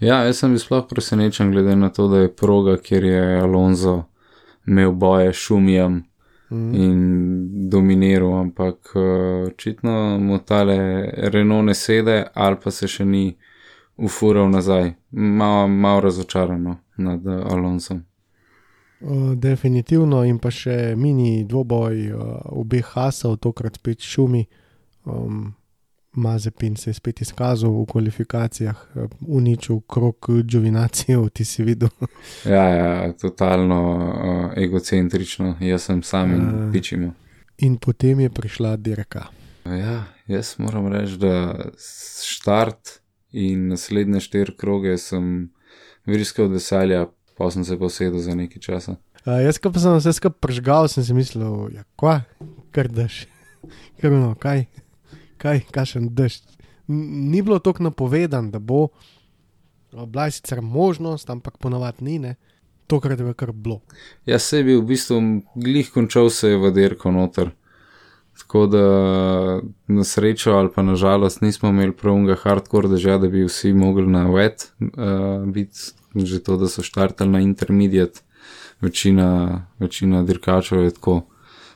Ja, 0.00 0.24
jaz 0.28 0.42
sem 0.42 0.52
bil 0.52 0.60
sploh 0.60 0.84
presenečen, 0.90 1.52
glede 1.56 1.76
na 1.76 1.88
to, 1.88 2.08
da 2.08 2.26
je 2.26 2.34
proga, 2.36 2.76
kjer 2.76 3.04
je 3.04 3.22
Alonso 3.40 4.02
imel 4.66 4.92
boje 4.92 5.32
s 5.32 5.46
šumijem 5.48 6.02
Mm. 6.50 6.74
in 6.74 7.68
dominiral, 7.70 8.40
ampak 8.40 8.92
uh, 8.94 9.02
očitno 9.48 10.18
mu 10.18 10.38
tale 10.38 11.10
Renault 11.16 11.64
ne 11.64 11.74
sede, 11.74 12.24
ali 12.34 12.56
pa 12.64 12.70
se 12.70 12.88
še 12.88 13.04
ni 13.04 13.36
ufural 13.96 14.50
nazaj. 14.50 14.92
Malo 15.10 15.68
mal 15.68 16.00
razočarano 16.00 16.76
nad 16.96 17.26
uh, 17.26 17.46
Alonsom. 17.52 18.04
Uh, 19.00 19.34
definitivno 19.34 20.24
in 20.24 20.38
pa 20.38 20.50
še 20.50 20.94
mini 20.96 21.44
dvoboj 21.44 22.12
uh, 22.12 22.22
obeh 22.56 22.84
hasov, 22.94 23.36
tokrat 23.36 23.76
spet 23.76 24.00
šumi. 24.00 24.46
Um, 25.04 25.54
Mazepin 26.16 26.76
se 26.76 26.90
je 26.90 26.94
spet 26.94 27.20
izkazal 27.20 27.70
v 27.74 27.86
kvalifikacijah, 27.90 28.84
uh, 28.94 29.08
uničil 29.26 29.80
krok 29.80 30.30
Džovinacijev, 30.46 31.28
ti 31.34 31.44
si 31.44 31.62
videl. 31.66 31.88
Ja, 32.46 32.64
ja, 32.68 33.12
totalno 33.12 33.80
uh, 33.96 34.52
egocentrično, 34.56 35.56
jaz 35.60 35.82
sem 35.90 36.02
sam 36.02 36.30
in 36.34 36.42
Ja. 36.42 36.70
pičimo. 36.72 37.12
In 37.58 37.76
potem 37.76 38.20
je 38.20 38.30
prišla 38.30 38.76
dirka. 38.76 39.26
Ja, 39.64 40.04
jaz 40.26 40.54
moram 40.58 40.86
reči, 40.92 41.16
da 41.18 41.54
štart 42.26 43.00
in 43.34 43.68
naslednje 43.68 44.20
štiri 44.22 44.54
kroge 44.56 44.94
sem 44.98 45.50
virska 46.06 46.44
od 46.46 46.54
veselja, 46.54 47.08
pa 47.34 47.50
sem 47.50 47.64
se 47.66 47.76
posedel 47.78 48.22
za 48.22 48.34
nekaj 48.38 48.62
časa. 48.62 48.96
Uh, 49.24 49.40
jaz, 49.42 49.58
pa 49.58 49.74
sem 49.80 49.96
vse 49.98 50.12
skupaj 50.14 50.38
pržgal, 50.40 50.88
sem 50.88 51.02
si 51.04 51.14
mislil, 51.16 51.72
ja, 51.74 51.82
kva, 51.98 52.20
kar 52.70 52.86
daš, 52.92 53.24
kar 54.00 54.12
no, 54.14 54.34
kaj, 54.38 54.66
kaj, 55.42 55.64
kašen 55.74 56.10
daš. 56.14 56.42
N- 56.86 57.30
Ni 57.32 57.42
bilo 57.42 57.58
tako 57.58 57.88
napovedan, 57.88 58.50
da 58.52 58.60
bo, 58.60 58.88
bila 59.90 60.28
je 60.28 60.36
sicer 60.38 60.60
možnost, 60.62 61.30
ampak 61.30 61.58
ponovadi 61.58 62.04
ni, 62.04 62.18
ne. 62.18 62.34
Tokrat 62.86 63.18
je 63.18 63.24
bilo 63.24 63.34
kar 63.34 63.52
bilo. 63.52 63.80
Jaz 64.28 64.42
se 64.42 64.58
je 64.60 64.64
bil 64.64 64.82
v 64.82 64.90
bistvu 64.92 65.16
glih 65.56 65.88
končal 65.90 66.28
se 66.30 66.50
je 66.52 66.58
v 66.60 66.68
derko 66.76 67.10
noter. 67.10 67.54
Tako 68.38 68.66
da 68.66 68.86
na 69.86 70.04
srečo 70.04 70.52
ali 70.52 70.68
pa 70.74 70.82
na 70.82 70.96
žalost 70.96 71.40
nismo 71.40 71.68
imeli 71.68 71.92
pravnega 71.92 72.34
hardcore 72.34 72.88
dežja, 72.88 73.18
da 73.18 73.28
bi 73.28 73.44
vsi 73.44 73.72
mogli 73.72 74.06
na 74.06 74.26
wet 74.30 74.68
uh, 74.80 75.46
biti, 75.48 75.94
že 76.14 76.42
to, 76.42 76.56
da 76.56 76.68
so 76.68 76.82
štartali 76.82 77.30
na 77.30 77.40
intermediate. 77.40 78.20
Večina, 78.80 79.66
večina 79.78 80.22
dirkačev 80.22 80.82
je 80.82 80.90
tako, 80.90 81.22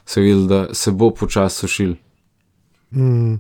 se 0.05 0.21
videl, 0.21 0.47
da 0.47 0.75
se 0.75 0.93
bo 0.93 1.11
počasi 1.11 1.57
sušil. 1.57 1.95
Mm. 2.91 3.39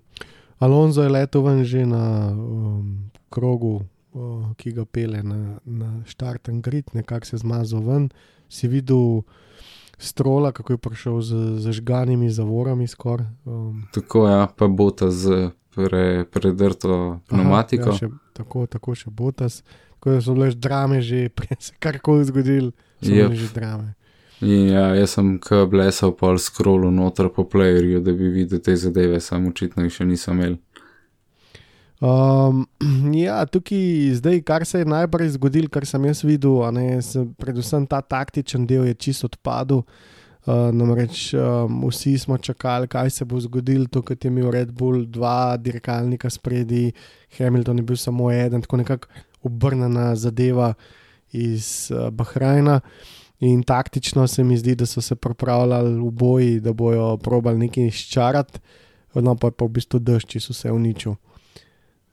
Alonso 0.59 1.03
je 1.03 1.09
letel 1.09 1.43
ven 1.43 1.65
že 1.65 1.87
na 1.87 2.31
um, 2.31 3.11
krogu, 3.31 3.83
uh, 4.13 4.55
ki 4.57 4.73
ga 4.73 4.85
pele 4.85 5.23
na, 5.23 5.59
na 5.65 6.03
štarten 6.07 6.63
grid, 6.63 6.91
nekako 6.95 7.27
se 7.27 7.37
zmazal 7.37 7.83
ven. 7.83 8.09
Si 8.49 8.69
videl 8.69 9.23
strola, 9.99 10.53
kako 10.53 10.73
je 10.73 10.79
prišel 10.79 11.21
z 11.21 11.35
zažganimi 11.59 12.31
zavorami 12.31 12.87
skoraj. 12.87 13.27
Um, 13.45 13.85
Tako 13.93 14.29
ja, 14.29 14.47
pa 14.57 14.67
bota 14.67 15.11
z 15.11 15.51
pre, 15.75 16.25
predrto 16.25 17.21
pneumatiko. 17.29 17.91
Aha, 17.91 17.93
ja, 17.93 17.99
še, 17.99 18.09
tako, 18.33 18.67
tako 18.67 18.95
še 18.95 19.11
botas. 19.11 19.63
Tako 19.99 20.11
da 20.15 20.21
so 20.23 20.35
bile 20.35 20.51
že 20.51 20.59
drame, 20.59 21.03
že 21.03 21.29
prej 21.37 21.59
se 21.61 21.73
karkoli 21.79 22.25
zgodil, 22.25 22.73
so 23.03 23.11
Jep. 23.11 23.31
bile 23.31 23.37
že 23.37 23.55
drame. 23.55 23.95
In 24.41 24.69
ja, 24.71 24.95
jaz 24.95 25.17
sem 25.17 25.33
k 25.43 25.65
blesal 25.67 26.13
pol 26.15 26.39
scrollu 26.39 26.93
noter 26.95 27.27
po 27.35 27.43
playerju, 27.43 27.99
da 27.99 28.15
bi 28.15 28.31
videl 28.31 28.63
te 28.63 28.77
zadeve, 28.79 29.19
samo 29.21 29.51
očitno 29.51 29.83
jih 29.83 29.97
še 29.97 30.07
nisem 30.07 30.39
imel. 30.39 30.55
Um, 32.01 32.67
ja, 33.15 33.43
tukaj 33.47 34.15
zdaj, 34.15 34.43
kar 34.47 34.65
se 34.67 34.79
je 34.79 34.85
najprej 34.87 35.35
zgodilo, 35.35 35.69
kar 35.69 35.87
sem 35.87 36.05
jaz 36.05 36.23
videl, 36.23 36.61
ne, 36.73 37.03
se, 37.03 37.25
predvsem 37.39 37.87
ta 37.91 38.01
taktičen 38.01 38.67
del 38.67 38.87
je 38.87 38.95
čisto 38.95 39.27
odpadel. 39.27 39.83
Uh, 40.49 40.71
namreč 40.73 41.35
um, 41.35 41.83
vsi 41.91 42.15
smo 42.19 42.39
čakali, 42.39 42.89
kaj 42.89 43.11
se 43.11 43.25
bo 43.29 43.41
zgodilo, 43.41 43.85
kot 43.91 44.25
je 44.25 44.31
imel 44.31 44.51
Red 44.51 44.71
Bull, 44.73 45.05
dva 45.05 45.59
dirkalnika 45.61 46.31
spredi, 46.31 46.93
Hamilton 47.37 47.83
je 47.83 47.85
bil 47.85 47.97
samo 47.97 48.31
eden, 48.33 48.63
tako 48.63 48.77
nekako 48.81 49.09
obrnjena 49.43 50.15
zadeva 50.17 50.73
iz 51.33 51.91
uh, 51.93 52.09
Bahrajna. 52.11 52.81
In 53.41 53.63
taktično 53.63 54.27
se 54.27 54.45
mi 54.45 54.57
zdi, 54.57 54.75
da 54.75 54.87
so 54.87 55.01
se 55.01 55.15
pripravljali 55.15 55.95
v 56.01 56.11
boji, 56.11 56.61
da 56.61 56.73
bojo 56.73 57.17
probali 57.17 57.59
nekaj 57.59 57.87
izčarati, 57.87 58.59
no 59.15 59.37
pa 59.37 59.47
je 59.47 59.53
pa 59.53 59.65
v 59.65 59.75
bistvu 59.77 60.01
dež, 60.01 60.25
če 60.27 60.41
so 60.41 60.55
se 60.55 60.73
uničil. 60.73 61.15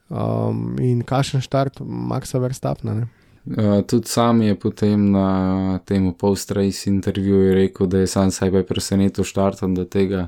Um, 0.10 0.76
in 0.80 1.02
kakšen 1.02 1.42
štart 1.42 1.80
Maxa 1.82 2.38
Verstappna. 2.38 2.94
Ne? 2.94 3.08
Uh, 3.46 3.82
tudi 3.82 4.08
sam 4.08 4.42
je 4.42 4.56
potem 4.56 5.12
na 5.12 5.80
tem 5.86 6.14
post-race 6.14 6.90
intervjuju 6.90 7.54
rekel, 7.54 7.88
da 7.88 7.98
je 8.04 8.08
sam 8.08 8.32
sebe 8.32 8.64
presenetil 8.64 9.26
štartom, 9.26 9.76
da 9.76 9.86
tega 9.86 10.28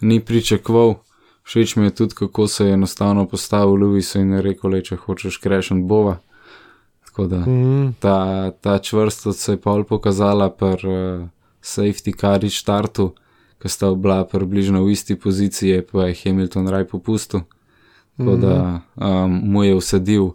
ni 0.00 0.20
pričakoval. 0.20 0.94
Všeč 1.48 1.76
mi 1.76 1.84
je 1.84 1.90
tudi, 1.90 2.14
kako 2.14 2.48
se 2.48 2.66
je 2.66 2.72
enostavno 2.72 3.24
postavil 3.26 3.80
Lewis 3.80 4.12
in 4.20 4.40
rekel, 4.44 4.70
le, 4.70 4.82
če 4.84 4.96
hočeš 4.96 5.40
krešen 5.40 5.86
bova. 5.88 6.18
Tako 7.04 7.26
da 7.26 7.36
Mm, 7.36 7.94
ta, 8.00 8.50
ta 8.50 8.78
čvrstost 8.78 9.40
se 9.40 9.52
je 9.52 9.60
pol 9.60 9.84
pokazala 9.84 10.50
pri 10.50 10.88
uh, 10.88 11.28
safety 11.62 12.12
cari 12.12 12.50
štartu, 12.50 13.14
ki 13.58 13.68
sta 13.68 13.94
bila 13.94 14.24
približno 14.24 14.84
v 14.84 14.92
isti 14.92 15.16
poziciji, 15.16 15.82
pa 15.92 16.06
je 16.06 16.14
Hamilton 16.24 16.68
raj 16.68 16.84
popustil. 16.84 17.48
Tako 18.18 18.36
da 18.36 18.80
um, 18.96 19.40
mu 19.44 19.64
je 19.64 19.74
usadil 19.74 20.30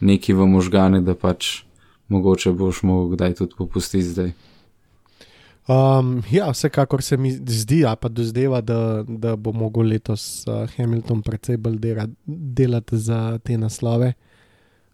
neki 0.00 0.32
v 0.32 0.46
možgane, 0.46 1.00
da 1.00 1.14
pač 1.14 1.64
mogoče 2.08 2.52
boš 2.52 2.82
mogel 2.82 3.16
kdaj 3.16 3.34
tudi 3.34 3.54
popustiti 3.58 4.04
zdaj. 4.04 4.32
um, 5.66 6.22
ja, 6.30 6.50
vsekakor 6.50 7.02
se 7.02 7.16
mi 7.16 7.32
zdi, 7.32 7.84
a 7.86 7.96
pa 7.96 8.08
dozdeva, 8.08 8.60
da, 8.60 9.04
da 9.08 9.36
bo 9.36 9.52
mogel 9.52 9.82
letos 9.82 10.46
uh, 10.46 10.70
Hamilton 10.76 11.22
precej 11.22 11.56
bolj 11.56 11.78
dela, 11.78 12.06
delati 12.26 12.98
za 12.98 13.38
te 13.44 13.58
naslove, 13.58 14.12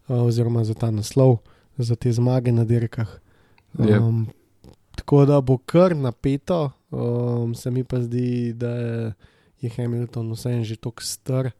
uh, 0.09 0.23
oziroma 0.23 0.65
za 0.65 0.75
ta 0.75 0.91
naslov, 0.91 1.39
za 1.77 1.97
te 1.97 2.13
zmage 2.13 2.53
na 2.53 2.65
dirkah. 2.65 3.19
Yep. 3.79 4.01
Um, 4.01 4.27
tako 4.97 5.25
da 5.27 5.41
bo 5.41 5.59
kar 5.59 5.97
napeto, 5.97 6.71
um, 6.91 7.55
se 7.55 7.71
mi 7.71 7.85
pa 7.85 8.01
zdi, 8.01 8.53
da 8.53 8.71
je 9.61 9.71
Hamilton 9.77 10.33
vseeno 10.33 10.65
že 10.65 10.77
tako 10.77 11.03
star, 11.03 11.51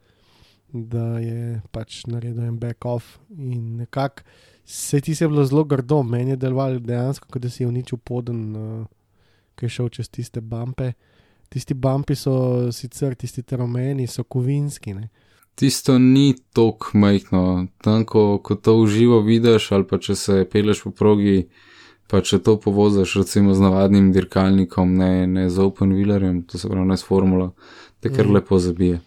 da 0.73 1.19
je 1.19 1.61
pač 1.73 2.07
naredil 2.07 2.45
en 2.45 2.59
back-off 2.61 3.19
in 3.31 3.77
nekako. 3.77 4.23
Se 4.65 5.01
ti 5.01 5.15
se 5.15 5.25
je 5.25 5.29
bilo 5.29 5.45
zelo 5.45 5.65
grdo, 5.65 6.03
meni 6.03 6.31
je 6.31 6.37
delovalo 6.37 6.79
dejansko, 6.79 7.29
kot 7.31 7.43
da 7.43 7.51
si 7.51 7.63
je 7.63 7.69
uničil 7.69 7.99
poden, 7.99 8.57
uh, 8.57 8.87
ki 9.55 9.65
je 9.67 9.69
šel 9.69 9.89
čez 9.89 10.09
tiste 10.09 10.41
bampe. 10.41 10.93
Tisti 11.49 11.75
bampi 11.75 12.15
so 12.15 12.71
sicer, 12.73 13.15
tisti 13.15 13.43
rumeni, 13.57 14.07
so 14.07 14.23
kovinski. 14.23 14.95
Ne? 14.95 15.09
Tisto 15.55 15.99
ni 15.99 16.35
tako 16.55 16.91
majhno, 16.95 17.67
tam 17.83 18.05
ko, 18.05 18.39
ko 18.39 18.55
to 18.55 18.77
uživo 18.79 19.21
vidiš, 19.21 19.73
ali 19.73 19.85
pa 19.87 19.99
če 19.99 20.15
se 20.15 20.45
peleš 20.53 20.85
po 20.85 20.91
progi, 20.91 21.49
pa 22.07 22.21
če 22.21 22.39
to 22.39 22.55
povoziš 22.61 23.17
recimo 23.25 23.55
z 23.55 23.61
navadnim 23.61 24.13
dirkalnikom, 24.13 24.95
ne, 24.95 25.27
ne 25.27 25.51
z 25.51 25.59
open 25.59 25.93
wheelerjem, 25.93 26.45
to 26.47 26.59
se 26.59 26.69
pravi 26.69 26.87
ne 26.87 26.97
s 26.97 27.05
formulo, 27.05 27.53
te 28.01 28.09
kar 28.09 28.25
Mhm. 28.25 28.35
lepo 28.35 28.59
zabije. 28.59 29.01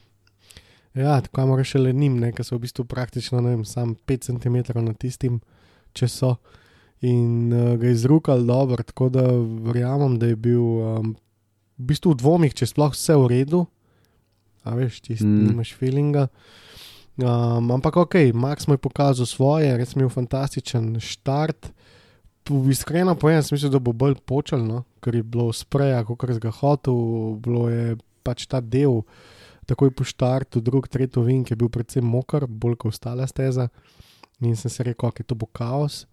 Ja, 0.93 1.17
tako 1.19 1.47
moraš 1.47 1.71
še 1.71 1.79
le 1.79 1.91
njim, 1.91 2.19
ki 2.31 2.43
so 2.43 2.55
v 2.55 2.63
bistvu 2.63 2.85
praktično 2.85 3.41
ne 3.41 3.49
vem, 3.51 3.63
sam 3.65 3.95
5 3.97 4.29
cm 4.29 4.57
nad 4.77 4.97
tistim, 4.97 5.39
če 5.91 6.07
so. 6.07 6.35
In 7.01 7.49
uh, 7.49 7.73
ga 7.75 7.87
je 7.87 7.93
izrukal 7.93 8.43
dobro, 8.43 8.79
tako 8.79 9.09
da 9.09 9.23
verjamem, 9.65 10.15
da 10.15 10.27
je 10.27 10.37
bil 10.37 10.61
um, 10.61 11.09
v 11.75 11.87
bistvu 11.89 12.13
v 12.13 12.17
dvomih, 12.17 12.53
če 12.53 12.63
je 12.63 12.69
sploh 12.69 12.93
vse 12.93 13.15
v 13.15 13.27
redu. 13.27 13.63
A 14.63 14.73
veš, 14.73 15.01
ti 15.01 15.17
Mm. 15.17 15.49
nimaš 15.49 15.73
feelinga. 15.73 16.29
Um, 17.15 17.67
ampak 17.69 17.97
ok, 17.97 18.15
Max 18.31 18.65
mu 18.65 18.73
je 18.73 18.79
pokazal 18.79 19.25
svoje, 19.25 19.75
res 19.75 19.93
mi 19.93 20.01
je 20.01 20.09
fantastičen 20.09 20.95
štart. 20.97 21.73
Po- 22.43 22.63
Iskreno 22.65 23.13
povem, 23.13 23.41
sem 23.41 23.53
mislil, 23.53 23.69
da 23.69 23.79
bo 23.79 23.91
bolj 23.91 24.15
počel, 24.19 24.61
no, 24.61 24.85
ker 24.99 25.13
je 25.13 25.23
bilo 25.23 25.51
spreja, 25.51 26.03
kot 26.03 26.23
je 26.23 26.39
ga 26.39 26.49
hotel, 26.51 26.95
bilo 27.37 27.67
je 27.67 27.93
pač 28.21 28.45
ta 28.45 28.61
del, 28.61 29.03
takoj 29.65 29.91
po 29.91 30.03
štartu, 30.03 30.61
drug, 30.61 30.87
tretji 30.87 31.23
vink 31.23 31.51
je 31.51 31.55
bil 31.55 31.69
predvsem 31.69 32.05
moker, 32.05 32.47
bolj 32.47 32.75
kot 32.75 32.93
ostala 32.93 33.27
steza. 33.27 33.69
In 34.41 34.55
sem 34.55 34.71
se 34.71 34.83
rekel, 34.83 35.11
da 35.17 35.23
to 35.23 35.35
bo 35.35 35.45
kaos, 35.45 36.05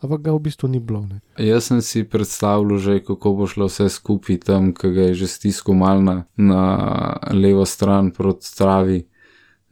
ampak 0.00 0.22
ga 0.24 0.32
v 0.32 0.40
bistvu 0.46 0.68
ni 0.68 0.80
bilo. 0.80 1.02
Ne. 1.06 1.20
Jaz 1.36 1.68
sem 1.68 1.82
si 1.82 2.04
predstavljal 2.04 2.78
že, 2.78 3.00
kako 3.04 3.34
bo 3.34 3.46
šlo 3.46 3.68
vse 3.68 3.88
skupaj 3.92 4.38
tam, 4.46 4.72
ki 4.72 4.92
ga 4.94 5.08
je 5.10 5.14
že 5.24 5.26
stiskal 5.28 5.74
mal 5.76 6.00
na, 6.00 6.24
na 6.36 6.62
levo 7.32 7.66
stran 7.68 8.10
proti 8.10 8.48
travi, 8.56 9.04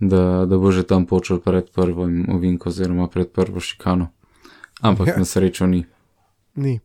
da, 0.00 0.44
da 0.44 0.58
bo 0.58 0.72
že 0.74 0.82
tam 0.82 1.06
počel 1.06 1.38
pred 1.40 1.70
prvim 1.70 2.26
ovinkom 2.28 2.68
oziroma 2.68 3.08
pred 3.08 3.30
prvo 3.32 3.60
šikano. 3.60 4.10
Ampak 4.82 5.14
Ja. 5.14 5.16
na 5.16 5.24
srečo 5.24 5.66
ni. 5.66 5.86
Ni. 6.58 6.80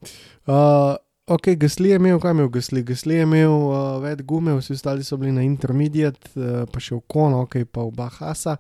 Uh, 0.46 0.96
ok, 1.28 1.48
Gasli 1.60 1.90
je 1.90 1.96
imel, 1.96 2.20
kaj 2.20 2.30
je 2.30 2.36
imel 2.36 2.50
Gasli? 2.50 2.84
Gasli 2.84 3.16
je 3.16 3.24
imel 3.24 3.52
uh, 3.52 3.98
več 4.04 4.22
gume, 4.26 4.56
vsi 4.58 4.74
ostali 4.74 5.04
so 5.04 5.18
bili 5.18 5.32
na 5.36 5.44
intermediate, 5.44 6.32
uh, 6.36 6.64
pa 6.72 6.82
še 6.84 6.96
v 6.96 7.04
kono, 7.08 7.44
ok, 7.46 7.60
pa 7.72 7.84
v 7.84 7.94
Bahasa. 7.98 8.58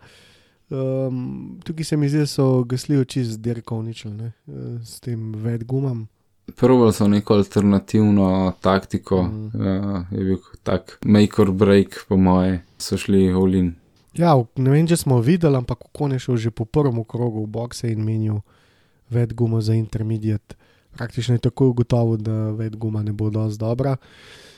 Um, 0.67 1.57
tukaj 1.63 1.87
se 1.87 1.97
mi 1.97 2.09
zdi, 2.11 2.25
da 2.25 2.27
so 2.27 2.63
Gasli 2.67 2.99
oči 2.99 3.23
z 3.23 3.39
dirko 3.39 3.79
uničili, 3.79 4.27
uh, 4.27 4.77
s 4.83 4.99
tem 5.03 5.31
več 5.43 5.63
gumam. 5.67 6.05
Probali 6.55 6.95
so 6.95 7.07
neko 7.11 7.39
alternativno 7.39 8.27
taktiko, 8.63 9.23
mm. 9.23 9.47
uh, 9.55 10.11
je 10.11 10.27
bil 10.29 10.53
tak 10.63 10.97
make 11.05 11.41
or 11.41 11.51
break, 11.51 12.03
po 12.07 12.19
moje, 12.19 12.61
so 12.79 12.99
šli 12.99 13.29
Olin. 13.35 13.73
Ja, 14.17 14.33
ne 14.57 14.71
vem, 14.73 14.87
če 14.89 14.97
smo 14.97 15.19
videli, 15.21 15.59
ampak 15.59 15.89
kon 15.93 16.15
je 16.15 16.19
šel 16.23 16.39
že 16.47 16.51
po 16.51 16.65
prvem 16.65 17.03
krogu 17.05 17.43
v 17.43 17.51
bokse 17.53 17.91
in 17.91 18.01
menil 18.03 18.41
več 19.13 19.35
guma 19.37 19.61
za 19.61 19.75
intermediate. 19.77 20.57
Praktično 20.97 21.37
je 21.37 21.45
tako 21.47 21.71
ugotovil, 21.71 22.17
da 22.17 22.51
več 22.57 22.75
guma 22.75 23.03
ne 23.05 23.13
bo 23.13 23.29
dosti 23.29 23.61
dobra. 23.61 23.95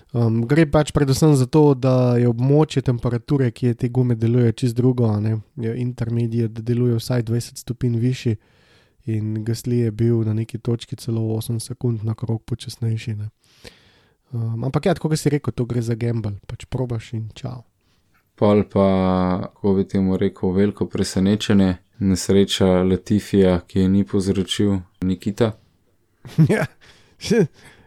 Um, 0.09 0.39
gre 0.49 0.65
pač 0.65 0.89
predvsem 0.95 1.35
za 1.37 1.45
to, 1.45 1.75
da 1.77 2.17
je 2.17 2.29
območje 2.29 2.81
temperature, 2.81 3.51
ki 3.53 3.67
je 3.67 3.79
te 3.83 3.89
gume 3.93 4.15
deluje, 4.17 4.55
čist 4.63 4.77
drugo. 4.77 5.11
ne. 5.19 5.37
Je 5.55 5.75
Intermediate 5.77 6.63
deluje 6.65 6.97
vsaj 6.97 7.27
20 7.27 7.61
stopinj 7.61 7.99
višji, 8.01 8.37
in 9.05 9.43
Gasli 9.43 9.83
je 9.83 9.91
bil 9.91 10.23
na 10.25 10.33
neki 10.33 10.57
točki 10.57 10.95
celo 10.95 11.21
8 11.21 11.59
sekund 11.59 12.03
na 12.03 12.15
krog 12.15 12.43
počasnejši. 12.43 13.15
ne. 13.15 13.29
Um, 14.31 14.63
ampak 14.63 14.85
ja, 14.85 14.93
kot 14.93 15.17
si 15.17 15.29
rekel, 15.29 15.53
to 15.53 15.65
gre 15.65 15.81
za 15.81 15.95
gamble, 15.95 16.37
pač 16.47 16.65
probaš 16.65 17.13
in 17.13 17.29
čau. 17.33 17.63
Pol 18.35 18.63
pa, 18.63 18.85
kako 19.53 19.73
bi 19.73 19.83
temu 19.83 20.17
rekel, 20.17 20.53
veliko 20.53 20.85
presenečenje, 20.85 21.77
nesreča 21.99 22.83
Latifija, 22.83 23.59
ki 23.67 23.79
je 23.79 23.89
ni 23.89 24.05
povzročil 24.05 24.79
Nikita. 25.01 25.51
Ja, 26.49 26.65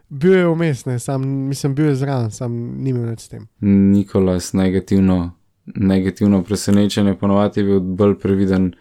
bil 0.08 0.32
je 0.32 0.48
vmes, 0.48 0.84
ne, 0.84 0.98
sam, 0.98 1.28
mislim, 1.48 1.74
bil 1.74 1.86
je 1.86 1.94
zraven, 1.94 2.30
sam 2.30 2.52
ni 2.52 2.90
imel 2.90 3.06
nič 3.10 3.20
s 3.20 3.28
tem. 3.28 3.46
Nikolas 3.60 4.52
negativno, 4.52 5.30
negativno 5.66 6.42
presenečenje, 6.44 7.14
ponovadi 7.18 7.60
je 7.60 7.64
bil 7.64 7.80
bolj 7.80 8.18
previden, 8.18 8.72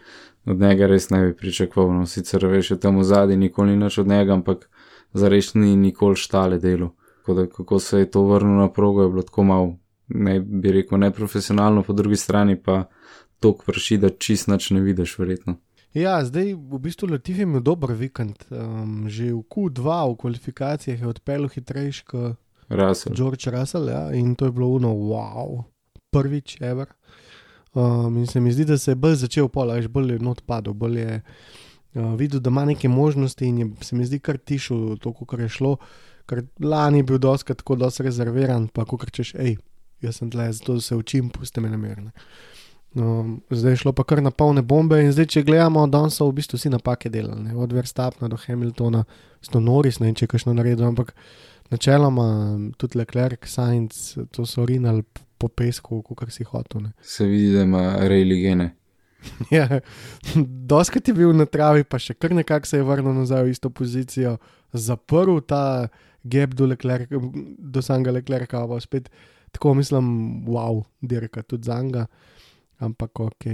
od 0.44 0.60
njega 0.60 0.86
res 0.86 1.10
ne 1.10 1.22
bi 1.26 1.36
pričakoval. 1.36 1.94
No, 2.02 2.06
sicer 2.06 2.46
veš, 2.46 2.70
je 2.74 2.80
tam 2.80 2.98
v 2.98 3.04
zadnji, 3.04 3.36
nikoli 3.36 3.76
ni 3.76 3.84
nič 3.84 3.98
od 3.98 4.08
njega, 4.08 4.34
ampak 4.34 4.68
zares 5.12 5.54
ni 5.54 5.76
nikoli 5.76 6.16
štale 6.16 6.58
delo. 6.58 6.94
Tako 7.20 7.34
da, 7.34 7.46
kako 7.46 7.78
se 7.78 7.98
je 7.98 8.10
to 8.10 8.24
vrnilo 8.26 8.66
na 8.66 8.72
progo, 8.72 9.02
je 9.02 9.08
bilo 9.08 9.22
tako 9.22 9.44
malo, 9.44 9.76
ne 10.08 10.40
bi 10.40 10.72
rekel, 10.72 10.98
neprofesionalno, 10.98 11.82
po 11.82 11.92
drugi 11.92 12.16
strani 12.16 12.56
pa 12.62 12.84
tok 13.40 13.64
prši, 13.64 13.98
da 13.98 14.10
čist 14.10 14.48
nič 14.48 14.70
ne 14.70 14.80
vidiš, 14.80 15.18
verjetno. 15.18 15.56
Ja, 15.92 16.24
zdaj 16.24 16.54
v 16.56 16.78
bistvu 16.80 17.10
Latif 17.12 17.36
je 17.36 17.44
imel 17.44 17.60
dober 17.60 17.92
vikend. 17.92 18.46
Um, 18.48 19.10
že 19.12 19.28
v 19.32 19.44
Q2 19.44 19.84
v 19.84 20.16
kvalifikacijah 20.16 21.00
je 21.00 21.08
odpeljal 21.08 21.52
hitrejši 21.52 22.04
kot 22.08 22.38
Rasel. 22.72 23.12
George 23.14 23.50
Russell 23.50 23.88
ja, 23.88 24.12
in 24.12 24.34
to 24.34 24.48
je 24.48 24.52
bilo 24.52 24.68
uno, 24.68 24.88
wow, 24.88 25.64
prvič, 26.10 26.60
ever. 26.60 26.86
Um, 27.74 28.16
in 28.16 28.26
se 28.26 28.40
mi 28.40 28.52
zdi, 28.52 28.64
da 28.64 28.78
se 28.78 28.90
je 28.90 28.94
bolj 28.94 29.14
začel 29.14 29.48
pola, 29.48 29.80
že 29.80 29.88
bolj 29.88 30.12
je 30.12 30.18
not 30.18 30.42
padel, 30.46 30.72
bolj 30.74 30.98
je 30.98 31.20
uh, 31.20 32.14
videl, 32.16 32.40
da 32.40 32.50
ima 32.50 32.64
neke 32.64 32.88
možnosti 32.88 33.46
in 33.46 33.58
je, 33.58 33.68
se 33.80 33.96
mi 33.96 34.04
zdi 34.04 34.20
kar 34.20 34.38
tišel 34.38 34.96
to, 34.96 35.12
kar 35.12 35.40
je 35.40 35.48
šlo. 35.48 35.76
Ker 36.28 36.44
lani 36.60 37.02
je 37.02 37.08
bil 37.12 37.18
doskrat 37.18 37.58
tako 37.58 37.76
dosti 37.76 38.02
rezerviran, 38.08 38.68
pa 38.68 38.84
ko 38.84 38.96
rečeš, 39.00 39.34
hej, 39.36 39.56
jaz 40.00 40.20
sem 40.20 40.30
tle, 40.30 40.52
zato 40.52 40.80
se 40.80 40.96
učim, 40.96 41.30
pusti 41.30 41.60
me 41.60 41.68
namirne. 41.72 42.12
Um, 42.94 43.40
zdaj 43.50 43.72
je 43.72 43.76
šlo 43.76 43.92
pa 43.96 44.04
kar 44.04 44.20
na 44.22 44.30
polne 44.30 44.62
bombe, 44.62 44.98
in 45.00 45.12
zdaj, 45.12 45.30
če 45.32 45.42
gledamo, 45.48 45.86
danes 45.88 46.18
so 46.20 46.26
v 46.28 46.36
bistvu 46.42 46.58
vsi 46.60 46.72
napake 46.74 47.08
delali, 47.12 47.46
ne? 47.46 47.54
od 47.56 47.72
Verstapna 47.72 48.28
do 48.28 48.36
Hamiltona, 48.36 49.04
sto 49.40 49.62
Noris, 49.64 50.00
ne 50.00 50.10
vem, 50.10 50.18
če 50.18 50.28
kakšno 50.28 50.52
naredil, 50.52 50.84
ampak 50.90 51.14
načeloma 51.72 52.26
tudi 52.76 53.00
Leclerc, 53.00 53.48
Sainz, 53.48 54.18
to 54.36 54.44
so 54.44 54.66
rinali 54.68 55.06
po 55.40 55.48
pesku, 55.48 56.02
kot 56.04 56.28
si 56.30 56.44
hotel. 56.44 56.84
ne. 56.88 56.92
Se 57.00 57.24
vidi, 57.26 57.54
da 57.56 57.64
ima 57.64 57.96
rejli 58.08 58.40
gene. 58.44 58.70
Ja, 59.54 59.80
Doskrat 60.66 61.08
je 61.08 61.14
bil 61.14 61.32
na 61.32 61.46
travi, 61.46 61.84
pa 61.86 61.98
še 62.02 62.16
kar 62.18 62.34
nekako 62.34 62.66
se 62.66 62.80
je 62.80 62.86
vrnil 62.86 63.14
nazaj 63.14 63.46
v 63.46 63.54
isto 63.54 63.70
pozicijo, 63.70 64.36
zaprl 64.74 65.38
ta 65.46 65.88
gap 66.22 66.56
do, 66.58 66.66
Leclerc, 66.66 67.08
do 67.58 67.82
samega 67.82 68.18
Leclerca, 68.18 68.66
pa 68.66 68.80
spet 68.82 69.08
tako 69.52 69.74
mislim, 69.78 70.06
wow, 70.48 70.82
dirka 71.00 71.42
tudi 71.42 71.70
za 71.70 71.78
njega, 71.82 72.06
ampak 72.78 73.20
ok. 73.20 73.46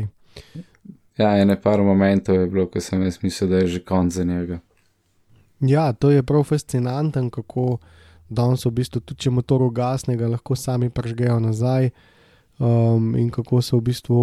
Ja, 1.18 1.34
ene 1.38 1.56
par 1.60 1.82
momentov 1.82 2.36
je 2.38 2.46
bilo, 2.46 2.66
ko 2.70 2.80
sem 2.80 3.02
jaz 3.02 3.18
mislil, 3.22 3.50
da 3.50 3.62
je 3.62 3.66
že 3.66 3.84
konc 3.84 4.12
za 4.14 4.24
njega. 4.24 4.60
Ja, 5.60 5.92
to 5.92 6.10
je 6.10 6.22
prav 6.22 6.44
fascinanten, 6.44 7.30
kako 7.30 7.78
danes 8.28 8.64
v 8.66 8.70
bistvu 8.70 9.00
tudi 9.00 9.26
če 9.26 9.32
motor 9.34 9.64
ugasne, 9.66 10.16
ga 10.16 10.28
lahko 10.28 10.56
sami 10.56 10.90
pržgejo 10.90 11.40
nazaj. 11.40 11.90
Um, 12.58 13.14
in 13.16 13.30
kako 13.30 13.62
se 13.62 13.76
v 13.76 13.80
bistvu, 13.86 14.18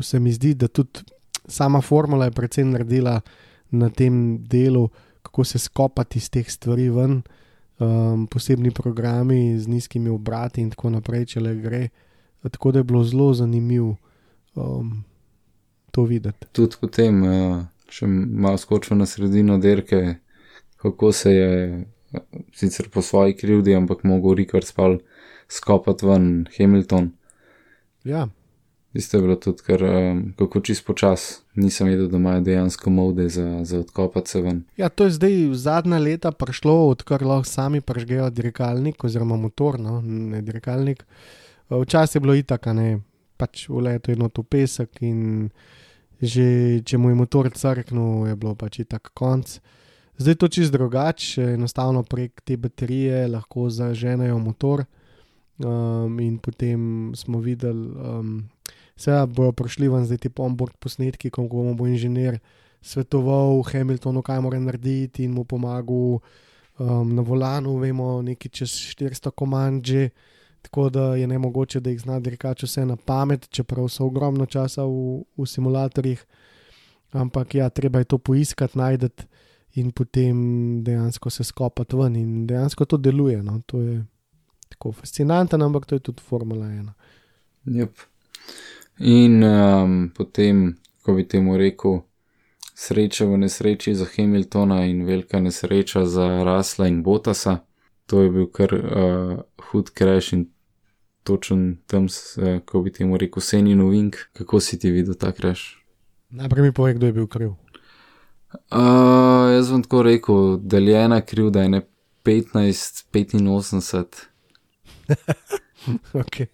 se 0.00 0.20
mi 0.20 0.32
zdi, 0.32 0.54
da 0.54 0.68
tudi 0.68 1.04
sama 1.48 1.80
formula 1.80 2.24
je 2.24 2.36
predvsem 2.36 2.70
naredila 2.70 3.20
na 3.70 3.90
tem 3.90 4.38
delu, 4.44 4.88
kako 5.22 5.44
se 5.44 5.58
skopati 5.58 6.18
iz 6.18 6.30
teh 6.30 6.48
stvari 6.50 6.88
ven, 6.90 7.22
um, 7.78 8.26
posebni 8.26 8.70
programi 8.70 9.58
z 9.58 9.68
nizkimi 9.68 10.10
obrati 10.10 10.60
in 10.60 10.70
tako 10.70 10.90
naprej, 10.96 11.26
če 11.34 11.44
le 11.44 11.54
gre. 11.60 11.82
Tako 12.50 12.72
da 12.72 12.78
je 12.78 12.84
bilo 12.84 13.04
zelo 13.04 13.34
zanimivo 13.34 13.96
um, 14.54 15.04
to 15.90 16.04
videti. 16.04 16.46
Tudi 16.52 16.76
potem, 16.80 17.22
če 17.86 18.06
malo 18.06 18.58
skočimo 18.58 18.98
na 18.98 19.06
sredino 19.06 19.58
dirke, 19.58 20.14
kako 20.76 21.12
se 21.12 21.32
je 21.32 21.84
sicer 22.52 22.88
po 22.90 23.02
svoji 23.02 23.36
krivdi, 23.36 23.74
ampak 23.74 24.04
mogel 24.04 24.34
Rikard 24.34 24.66
spal 24.66 24.98
skopati 25.48 26.06
ven 26.06 26.46
Hamilton. 26.56 27.12
Ja, 28.04 28.28
Isto 28.92 29.16
je 29.16 29.22
bilo 29.22 29.36
tudi, 29.36 29.62
ker 29.64 29.82
um, 29.84 30.18
kako 30.36 30.60
čist 30.60 30.84
počas, 30.84 31.40
nisem 31.56 31.88
vedel, 31.88 32.10
da 32.12 32.18
imajo 32.20 32.40
dejansko 32.44 32.90
mode 32.90 33.28
za, 33.28 33.64
za 33.64 33.78
odkopati 33.80 34.30
se 34.30 34.40
ven. 34.40 34.62
Ja, 34.76 34.88
to 34.88 35.04
je 35.04 35.14
zdaj 35.16 35.36
zadnja 35.54 35.98
leta 35.98 36.32
prišlo, 36.32 36.74
odkar 36.90 37.24
lahko 37.24 37.48
sami 37.48 37.80
prežgejo 37.80 38.28
dirkalnik 38.30 39.04
oziroma 39.04 39.36
motor, 39.40 39.80
no, 39.80 40.00
ne 40.04 40.42
dirkalnik. 40.42 41.06
Včasih 41.70 42.16
je 42.16 42.20
bilo 42.20 42.34
itaka, 42.34 42.72
ne, 42.72 43.00
pač 43.36 43.68
v 43.68 43.82
letu 43.86 44.12
je 44.12 44.16
noto 44.16 44.42
pesek 44.42 45.02
in 45.02 45.50
že 46.22 46.78
če 46.86 46.98
mu 47.02 47.10
je 47.10 47.18
motor 47.18 47.50
crknil, 47.50 48.30
je 48.30 48.36
bilo 48.38 48.54
pač 48.54 48.84
itak 48.86 49.10
konc. 49.10 49.58
Zdaj 50.22 50.32
je 50.32 50.38
to 50.38 50.48
čist 50.48 50.70
drugače, 50.70 51.56
enostavno 51.58 52.04
prek 52.06 52.44
te 52.46 52.54
baterije 52.56 53.26
lahko 53.26 53.66
zaženejo 53.66 54.38
motor. 54.38 54.84
Um, 55.62 56.18
in 56.22 56.38
potem 56.38 57.12
smo 57.14 57.42
videli, 57.42 57.90
um, 57.90 58.48
seveda 58.96 59.26
bojo 59.26 59.52
prišli 59.52 59.90
ven 59.90 60.06
zdaj 60.06 60.22
ti 60.22 60.30
onboard 60.30 60.78
posnetki, 60.78 61.30
ko 61.30 61.44
mu 61.46 61.74
bo 61.74 61.86
inženir 61.86 62.38
svetoval 62.82 63.62
Hamiltonu, 63.66 64.22
kaj 64.22 64.40
mora 64.42 64.58
narediti 64.58 65.24
in 65.24 65.34
mu 65.34 65.44
pomagal 65.44 66.18
um, 66.78 67.14
na 67.14 67.22
volanu, 67.22 67.76
vemo, 67.78 68.22
nekaj 68.22 68.50
čez 68.50 68.74
400 68.94 69.30
komand 69.34 69.86
že, 69.86 70.10
tako 70.62 70.88
da 70.90 71.16
je 71.16 71.26
ne 71.26 71.38
mogoče, 71.38 71.80
da 71.80 71.90
jih 71.90 72.00
zna 72.00 72.20
dirkač 72.20 72.62
vse 72.62 72.86
na 72.86 72.96
pamet, 72.96 73.48
čeprav 73.50 73.88
so 73.88 74.06
ogromno 74.06 74.46
časa 74.46 74.84
v, 74.84 75.22
v 75.36 75.46
simulatorjih. 75.46 76.24
Ampak 77.12 77.54
ja, 77.54 77.68
treba 77.68 77.98
je 77.98 78.04
to 78.04 78.18
poiskati, 78.18 78.78
najdete 78.78 79.26
in 79.74 79.90
potem 79.90 80.36
dejansko 80.84 81.30
se 81.30 81.44
skopati 81.44 81.96
ven 81.96 82.16
in 82.16 82.46
dejansko 82.46 82.84
to 82.84 82.96
deluje. 82.96 83.42
No. 83.42 83.60
To 83.66 83.80
je 83.80 84.04
tako 84.68 84.92
fascinantno, 84.92 85.66
ampak 85.66 85.86
to 85.86 85.94
je 85.94 86.00
tudi 86.00 86.22
Formula 86.22 86.66
1. 86.66 86.90
Yep. 87.66 87.90
In 88.98 89.44
um, 89.44 90.10
potem, 90.16 90.76
ko 91.02 91.14
bi 91.14 91.24
temu 91.28 91.56
rekel, 91.56 92.02
sreča 92.74 93.26
v 93.26 93.38
nesreči 93.38 93.94
za 93.94 94.06
Hamiltona 94.16 94.84
in 94.84 95.04
velika 95.06 95.40
nesreča 95.40 96.04
za 96.04 96.44
Rasla 96.44 96.88
in 96.88 97.02
Botasa. 97.02 97.58
To 98.12 98.20
je 98.20 98.28
bil 98.30 98.46
kar 98.52 98.68
uh, 98.76 99.40
hud 99.70 99.88
crash 99.96 100.36
in 100.36 100.50
točen 101.24 101.80
tam, 101.88 102.04
uh, 102.04 102.60
ko 102.68 102.82
bi 102.84 102.92
temu 102.92 103.16
rekel, 103.16 103.40
Senin 103.40 103.80
Wing. 103.88 104.12
Kako 104.36 104.60
si 104.60 104.76
ti 104.76 104.92
videl 104.92 105.16
ta 105.16 105.32
crash? 105.32 105.80
Najprej 106.28 106.62
mi 106.68 106.72
povej, 106.76 106.94
kdo 107.00 107.06
je 107.08 107.12
bil 107.16 107.26
kriv. 107.26 107.56
Uh, 108.68 109.48
jaz 109.56 109.72
bom 109.72 109.80
tako 109.80 110.02
rekel, 110.04 110.60
deljena 110.60 111.20
krivda 111.24 111.64
je 111.64 111.68
ne 111.68 111.80
15-85, 112.24 114.04
Okay. 116.14 116.46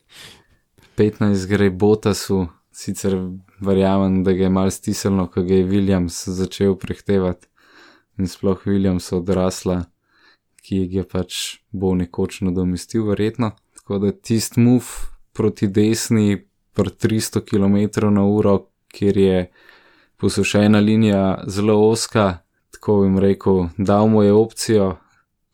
15 0.96 1.46
gre 1.46 1.70
Botasu, 1.70 2.46
sicer 2.72 3.14
verjamem, 3.60 4.24
da 4.24 4.32
ga 4.32 4.42
je 4.42 4.50
mal 4.50 4.70
stisnilo, 4.70 5.26
ko 5.26 5.42
ga 5.42 5.54
je 5.54 5.66
Williams 5.66 6.28
začel 6.28 6.74
prehtevati 6.78 7.46
in 8.18 8.26
sploh 8.26 8.66
Williams 8.66 9.12
odrasla, 9.12 9.84
ki 10.68 10.84
ga 10.92 11.06
pač 11.08 11.58
bo 11.72 11.94
nekoč 11.96 12.42
nadomestil, 12.44 13.06
verjetno. 13.08 13.54
Tako 13.80 14.02
da 14.02 14.12
tisti 14.12 14.60
move 14.60 15.08
proti 15.32 15.68
desni, 15.72 16.44
pri 16.76 16.90
300 16.90 17.40
km 17.40 18.10
na 18.14 18.24
uro, 18.28 18.68
kjer 18.92 19.16
je 19.18 19.38
posušena 20.16 20.78
linija 20.78 21.44
zelo 21.46 21.88
oska, 21.88 22.38
tako 22.70 23.04
jim 23.04 23.18
rekel, 23.18 23.68
dal 23.76 24.08
mu 24.08 24.22
je 24.22 24.32
opcijo, 24.32 24.96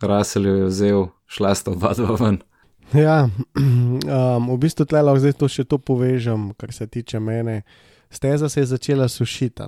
Russell 0.01 0.47
jo 0.47 0.55
je 0.55 0.65
vzel, 0.65 1.07
šla 1.27 1.55
sta 1.55 1.71
oba 1.71 1.95
dva 1.95 2.17
ven. 2.21 2.39
Ja, 2.93 3.25
um, 3.57 4.51
v 4.51 4.59
bistvu 4.61 4.85
tle 4.85 5.03
lahko 5.03 5.23
zdaj 5.23 5.39
to 5.41 5.49
še 5.49 5.65
to 5.65 5.79
povežem, 5.79 6.51
kar 6.61 6.73
se 6.73 6.87
tiče 6.87 7.21
mene. 7.21 7.63
Steza 8.11 8.49
se 8.49 8.61
je 8.61 8.67
začela 8.67 9.09
sušiti. 9.09 9.63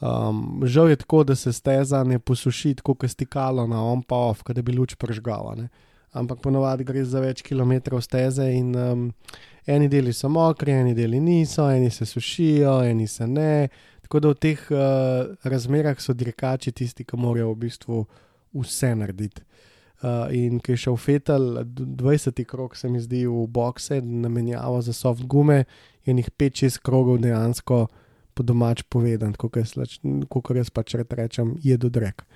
Um, 0.00 0.62
žal 0.64 0.90
je 0.90 0.96
tako, 0.96 1.24
da 1.24 1.34
se 1.34 1.52
steza 1.52 2.04
ne 2.04 2.18
posuši 2.18 2.74
tako, 2.74 2.94
kot 2.94 3.10
stikalo 3.10 3.66
na 3.66 3.84
on 3.84 4.02
pa 4.02 4.16
off, 4.16 4.42
da 4.48 4.62
bi 4.62 4.72
luč 4.72 4.94
pržgala. 4.94 5.54
Ne. 5.54 5.68
Ampak 6.12 6.40
ponovadi 6.40 6.84
gre 6.84 7.04
za 7.04 7.20
več 7.20 7.42
kilometrov 7.42 8.00
steze 8.04 8.50
in 8.52 8.74
um, 8.76 9.08
eni 9.66 9.88
deli 9.88 10.12
so 10.12 10.28
mokri, 10.28 10.72
eni 10.72 10.94
deli 10.94 11.20
niso, 11.20 11.68
eni 11.70 11.90
se 11.90 12.06
sušijo, 12.06 12.82
eni 12.84 13.08
se 13.08 13.26
ne. 13.26 13.68
Tako 14.04 14.20
da 14.20 14.32
v 14.32 14.40
teh 14.40 14.68
uh, 14.70 15.34
razmerah 15.44 16.00
so 16.00 16.14
dirkači 16.14 16.72
tisti, 16.72 17.04
ki 17.04 17.16
morajo 17.16 17.54
v 17.54 17.60
bistvu 17.66 18.04
vse 18.56 18.94
narediti. 18.96 19.42
Uh, 20.04 20.28
in 20.36 20.60
ki 20.60 20.74
je 20.74 20.82
šel 20.84 20.96
Fetal, 21.00 21.62
20 21.64 22.44
krog 22.44 22.76
se 22.76 22.88
mi 22.88 23.00
zdi 23.00 23.24
v 23.26 23.46
bokse, 23.48 24.02
namenjavo 24.04 24.82
za 24.84 24.92
soft 24.92 25.24
gume, 25.24 25.64
in 26.04 26.20
jih 26.20 26.28
5-6 26.38 26.84
krogov 26.84 27.18
dejansko 27.24 27.86
po 28.36 28.44
domač 28.44 28.84
povedan, 28.84 29.32
kot 29.32 29.56
jaz, 29.56 30.70
pač 30.70 30.94
rečem, 31.00 31.56
je 31.64 31.76
dodrek. 31.80 32.26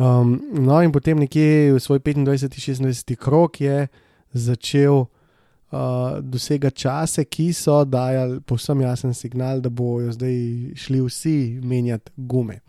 Um, 0.00 0.38
no, 0.54 0.78
in 0.80 0.94
potem 0.94 1.18
nekje 1.18 1.74
v 1.74 1.80
svoj 1.82 1.98
25-26 2.00 3.18
krog 3.20 3.58
je 3.60 3.90
začel 4.32 5.02
uh, 5.02 6.22
dosegati 6.22 6.86
čase, 6.86 7.26
ki 7.26 7.50
so 7.52 7.82
dajali 7.84 8.38
povsem 8.46 8.80
jasen 8.86 9.12
signal, 9.14 9.60
da 9.60 9.68
bojo 9.68 10.14
zdaj 10.14 10.38
šli 10.78 11.02
vsi 11.04 11.36
menjati 11.60 12.14
gume. 12.16 12.62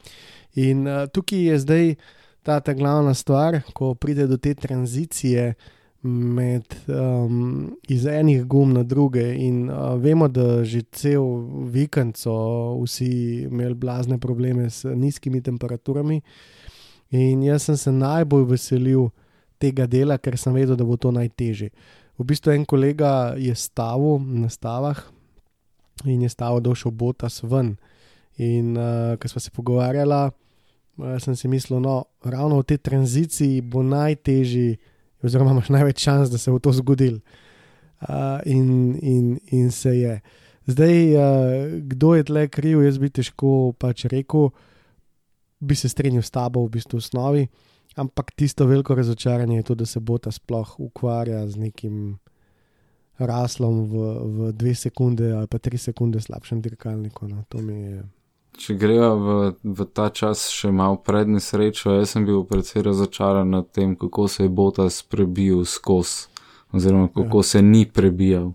In 0.60 0.84
uh, 0.90 1.06
tukaj 1.08 1.46
je 1.54 1.60
zdaj 1.62 1.86
ta, 2.44 2.60
ta 2.60 2.74
glavna 2.74 3.14
stvar, 3.14 3.62
ko 3.74 3.94
pride 3.94 4.28
do 4.28 4.42
te 4.42 4.56
tranzicije 4.58 5.54
med 6.02 6.66
um, 6.88 7.78
iz 7.90 8.06
enih 8.06 8.44
gum 8.50 8.74
na 8.74 8.84
druge. 8.84 9.24
In 9.38 9.70
uh, 9.70 9.96
vemo, 10.02 10.28
da 10.28 10.64
že 10.64 10.82
cel 10.92 11.24
vikend 11.70 12.18
so 12.18 12.34
vsi 12.82 13.46
imeli 13.50 13.76
blazne 13.76 14.18
probleme 14.18 14.70
s 14.70 14.84
nizkimi 14.84 15.42
temperaturami. 15.42 16.22
In 17.12 17.44
jaz 17.44 17.68
sem 17.68 17.78
se 17.78 17.92
najbolj 17.92 18.48
veselil 18.50 19.10
tega 19.60 19.86
dela, 19.86 20.18
ker 20.18 20.38
sem 20.38 20.54
vedel, 20.54 20.76
da 20.76 20.86
bo 20.88 20.98
to 20.98 21.12
najtežje. 21.14 21.70
V 22.18 22.26
bistvu 22.26 22.54
en 22.56 22.66
kolega 22.66 23.34
je 23.38 23.54
stavil 23.56 24.20
na 24.42 24.50
stavah 24.50 24.98
in 26.06 26.22
je 26.22 26.30
stavil, 26.30 26.62
da 26.62 26.72
bo 26.72 26.76
šel 26.76 26.92
botas 26.92 27.44
ven. 27.44 27.76
In 28.42 28.74
uh, 28.78 29.20
ko 29.22 29.28
smo 29.28 29.42
se 29.44 29.52
pogovarjali, 29.54 30.32
uh, 30.98 31.20
sem 31.22 31.36
si 31.36 31.52
mislil, 31.52 31.78
no, 31.84 32.06
ravno 32.26 32.64
v 32.64 32.74
tej 32.74 32.82
tranziciji 32.82 33.62
bo 33.62 33.84
najtežji, 33.86 34.80
oziroma 35.24 35.56
imaš 35.56 35.70
največ 35.70 36.04
šans, 36.04 36.30
da 36.30 36.38
se 36.38 36.52
bo 36.52 36.60
to 36.60 36.74
zgodil. 36.76 37.20
Uh, 38.02 38.40
in, 38.46 38.98
in, 39.02 39.40
in 39.52 39.72
se 39.72 39.94
je. 39.98 40.16
Zdaj, 40.66 41.16
uh, 41.16 41.82
kdo 41.92 42.16
je 42.16 42.24
tle 42.24 42.48
kriv, 42.48 42.82
jaz 42.82 42.98
bi 42.98 43.12
težko 43.14 43.74
pač 43.78 44.08
rekel, 44.10 44.50
bi 45.62 45.78
se 45.78 45.90
strinjal 45.90 46.26
s 46.26 46.34
tabo 46.34 46.66
v 46.66 46.72
bistvu 46.78 46.98
v 46.98 47.04
osnovi, 47.06 47.44
ampak 48.02 48.34
tisto 48.34 48.66
veliko 48.66 48.98
razočaranje 48.98 49.60
je 49.60 49.68
to, 49.70 49.76
da 49.76 49.86
se 49.86 50.00
bo 50.00 50.18
ta 50.18 50.34
sploh 50.34 50.80
ukvarja 50.80 51.46
z 51.48 51.62
nekim 51.62 52.18
raslom 53.22 53.86
v, 53.86 53.94
v 54.26 54.52
dve 54.58 54.74
sekunde 54.76 55.30
ali 55.34 55.48
pa 55.48 55.60
tri 55.62 55.78
sekunde 55.78 56.22
slabšem 56.22 56.62
dirkalniku. 56.62 57.28
No. 57.28 57.46
To 57.50 57.62
mi 57.62 57.78
je. 57.82 58.04
Če 58.58 58.76
greva 58.76 59.14
v, 59.16 59.36
v 59.64 59.86
ta 59.96 60.10
čas 60.10 60.50
še 60.52 60.72
malo 60.76 61.00
pred 61.00 61.30
nesrečo, 61.32 61.94
jaz 61.96 62.14
sem 62.14 62.26
bil 62.28 62.44
precej 62.46 62.84
razočaran 62.84 63.50
nad 63.50 63.72
tem, 63.72 63.96
kako 63.96 64.28
se 64.28 64.44
je 64.44 64.52
Botas 64.52 65.02
prebil 65.04 65.64
skozi, 65.66 66.28
oziroma 66.76 67.08
kako 67.14 67.42
ja. 67.42 67.50
se 67.54 67.62
ni 67.62 67.86
prebijal 67.86 68.52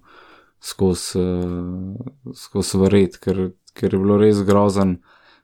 skozi 0.61 1.19
uh, 1.19 2.33
skoz 2.35 2.75
vred, 2.75 3.17
ker, 3.23 3.51
ker 3.77 3.95
je 3.95 4.01
bilo 4.01 4.19
res 4.21 4.43
grozen. 4.47 4.99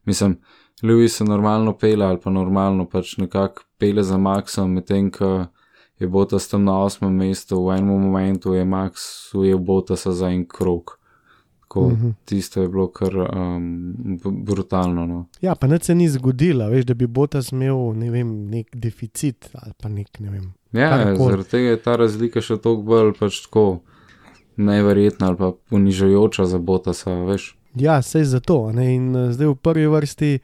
Mislim, 0.05 0.39
Lewis 0.83 1.21
je 1.21 1.27
normalno 1.29 1.77
pele 1.79 2.07
ali 2.07 2.21
pa 2.21 2.31
normalno 2.31 2.89
pač 2.91 3.17
nekako 3.23 3.63
pele 3.79 4.03
za 4.03 4.19
Maxom, 4.19 4.73
medtem 4.79 5.11
ko 5.11 5.47
je 6.03 6.09
Botas 6.09 6.49
tam 6.49 6.65
na 6.65 6.81
osmem 6.83 7.15
mestu, 7.15 7.61
v 7.63 7.77
enem 7.79 8.01
momentu 8.03 8.55
je 8.55 8.65
Max 8.65 9.31
ujel 9.35 9.59
Botasa 9.59 10.13
za 10.13 10.33
en 10.35 10.45
krok. 10.49 10.99
Tako, 11.73 11.87
uh 11.87 11.93
-huh. 11.93 12.13
Tisto 12.25 12.63
je 12.63 12.69
bilo 12.69 12.89
kar 12.89 13.17
um, 13.17 14.19
brutalno. 14.25 15.07
No. 15.07 15.27
Ja, 15.41 15.55
pa 15.55 15.67
nič 15.67 15.83
se 15.83 15.95
ni 15.95 16.09
zgodilo, 16.09 16.69
veš, 16.69 16.85
da 16.85 16.95
bi 16.95 17.07
Botas 17.07 17.53
imel 17.53 17.93
ne 17.97 18.11
vem, 18.11 18.51
nek 18.51 18.77
deficit 18.77 19.49
ali 19.55 19.73
pa 19.81 19.89
nek 19.89 20.21
ne 20.21 20.31
vem. 20.31 20.53
Ja, 20.73 21.17
zaradi 21.17 21.49
tega 21.49 21.69
je 21.69 21.83
ta 21.83 21.97
razlika 21.97 22.41
še 22.41 22.57
toliko 22.57 22.83
bolj 22.83 23.13
pač 23.19 23.41
tako 23.43 23.81
neverjetna 24.57 25.27
ali 25.27 25.37
pa 25.37 25.53
ponižujoča 25.71 26.45
za 26.45 26.59
Botasa, 26.59 27.15
veš. 27.15 27.57
Ja, 27.75 28.03
sej 28.03 28.25
zato. 28.25 28.73
Ne? 28.73 28.95
In 28.95 29.17
uh, 29.17 29.33
zdaj 29.33 29.47
v 29.47 29.55
prvi 29.55 29.87
vrsti 29.87 30.39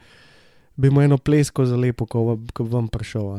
bi 0.77 0.91
mu 0.91 1.03
eno 1.03 1.19
plesko 1.19 1.67
za 1.67 1.77
lepo, 1.77 2.07
ko, 2.07 2.39
ko 2.55 2.65
vam 2.65 2.89
prišel. 2.89 3.37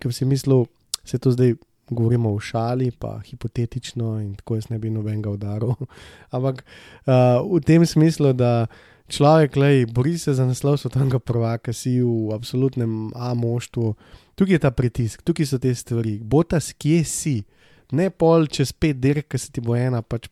Ker 0.00 0.12
si 0.12 0.24
mislil, 0.24 0.66
se 1.04 1.18
to 1.18 1.30
zdaj 1.30 1.54
govorimo 1.90 2.34
v 2.34 2.42
šali, 2.42 2.90
pa 2.90 3.20
hipotetično 3.24 4.16
in 4.20 4.34
tako 4.34 4.58
jaz 4.58 4.70
ne 4.70 4.78
bi 4.78 4.90
nobenega 4.90 5.30
udaril. 5.30 5.74
Ampak 6.36 6.64
uh, 7.06 7.42
v 7.46 7.62
tem 7.66 7.86
smislu, 7.86 8.32
da 8.32 8.66
človek, 9.08 9.56
lej, 9.56 9.86
bori 9.86 10.18
se 10.18 10.34
za 10.34 10.46
naslov 10.46 10.80
svetovnega 10.82 11.18
prvaka, 11.18 11.72
si 11.72 12.00
v 12.02 12.34
absolutnem 12.34 13.10
A-moštvu, 13.14 13.94
tukaj 14.34 14.58
je 14.58 14.62
ta 14.62 14.70
pritisk, 14.70 15.22
tukaj 15.22 15.46
so 15.46 15.58
te 15.62 15.74
stvari, 15.74 16.18
botas, 16.22 16.72
kje 16.74 17.04
si. 17.04 17.36
Ne 17.94 18.10
pol 18.10 18.48
čez 18.50 18.72
pet 18.74 18.98
dirk, 18.98 19.28
ki 19.30 19.38
se 19.38 19.52
ti 19.54 19.62
bo 19.62 19.76
ena 19.78 20.02
pač 20.02 20.26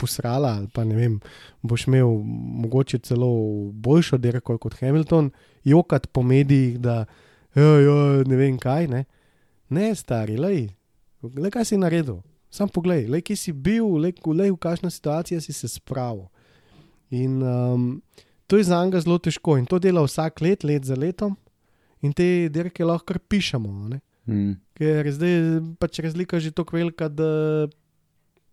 posrala, 0.00 0.54
ali 0.62 0.68
pa 0.72 0.84
ne 0.86 0.96
vem, 0.96 1.18
boš 1.62 1.88
imel 1.90 2.08
mogoče 2.62 3.02
celo 3.04 3.28
boljšo 3.74 4.16
dirko 4.22 4.56
kot 4.58 4.78
Hamilton, 4.80 5.30
jokat 5.66 6.06
po 6.14 6.22
medijih, 6.22 6.78
da 6.80 7.04
jo, 7.58 7.72
jo, 7.82 7.96
ne 8.24 8.36
vem 8.38 8.58
kaj. 8.58 8.86
Ne, 8.88 9.04
ne 9.74 9.90
stari, 9.94 10.38
lej, 10.40 10.68
le 11.22 11.50
kaj 11.50 11.64
si 11.64 11.78
naredil. 11.80 12.20
Sam 12.50 12.68
poglej, 12.68 13.06
le 13.06 13.20
kje 13.22 13.36
si 13.38 13.52
bil, 13.54 13.86
le, 14.02 14.10
le 14.10 14.50
v 14.50 14.58
kakšni 14.58 14.90
situaciji 14.90 15.40
si 15.40 15.54
se 15.54 15.68
spravil. 15.70 16.26
In 17.10 17.42
um, 17.42 18.02
to 18.46 18.58
je 18.58 18.64
za 18.66 18.84
njega 18.84 19.00
zelo 19.00 19.18
težko 19.18 19.56
in 19.58 19.66
to 19.66 19.78
dela 19.78 20.02
vsak 20.02 20.40
let, 20.40 20.64
let 20.64 20.84
za 20.84 20.96
letom, 20.98 21.36
in 22.02 22.12
te 22.12 22.48
dirke 22.48 22.84
lahko 22.84 23.14
pišemo. 23.28 23.70
Mm. 24.26 24.56
Ker 24.74 25.10
zdaj 25.14 25.30
je 25.30 25.60
pač 25.78 26.00
razlika 26.02 26.40
že 26.40 26.50
tako 26.50 26.76
velika, 26.76 27.08
da 27.08 27.68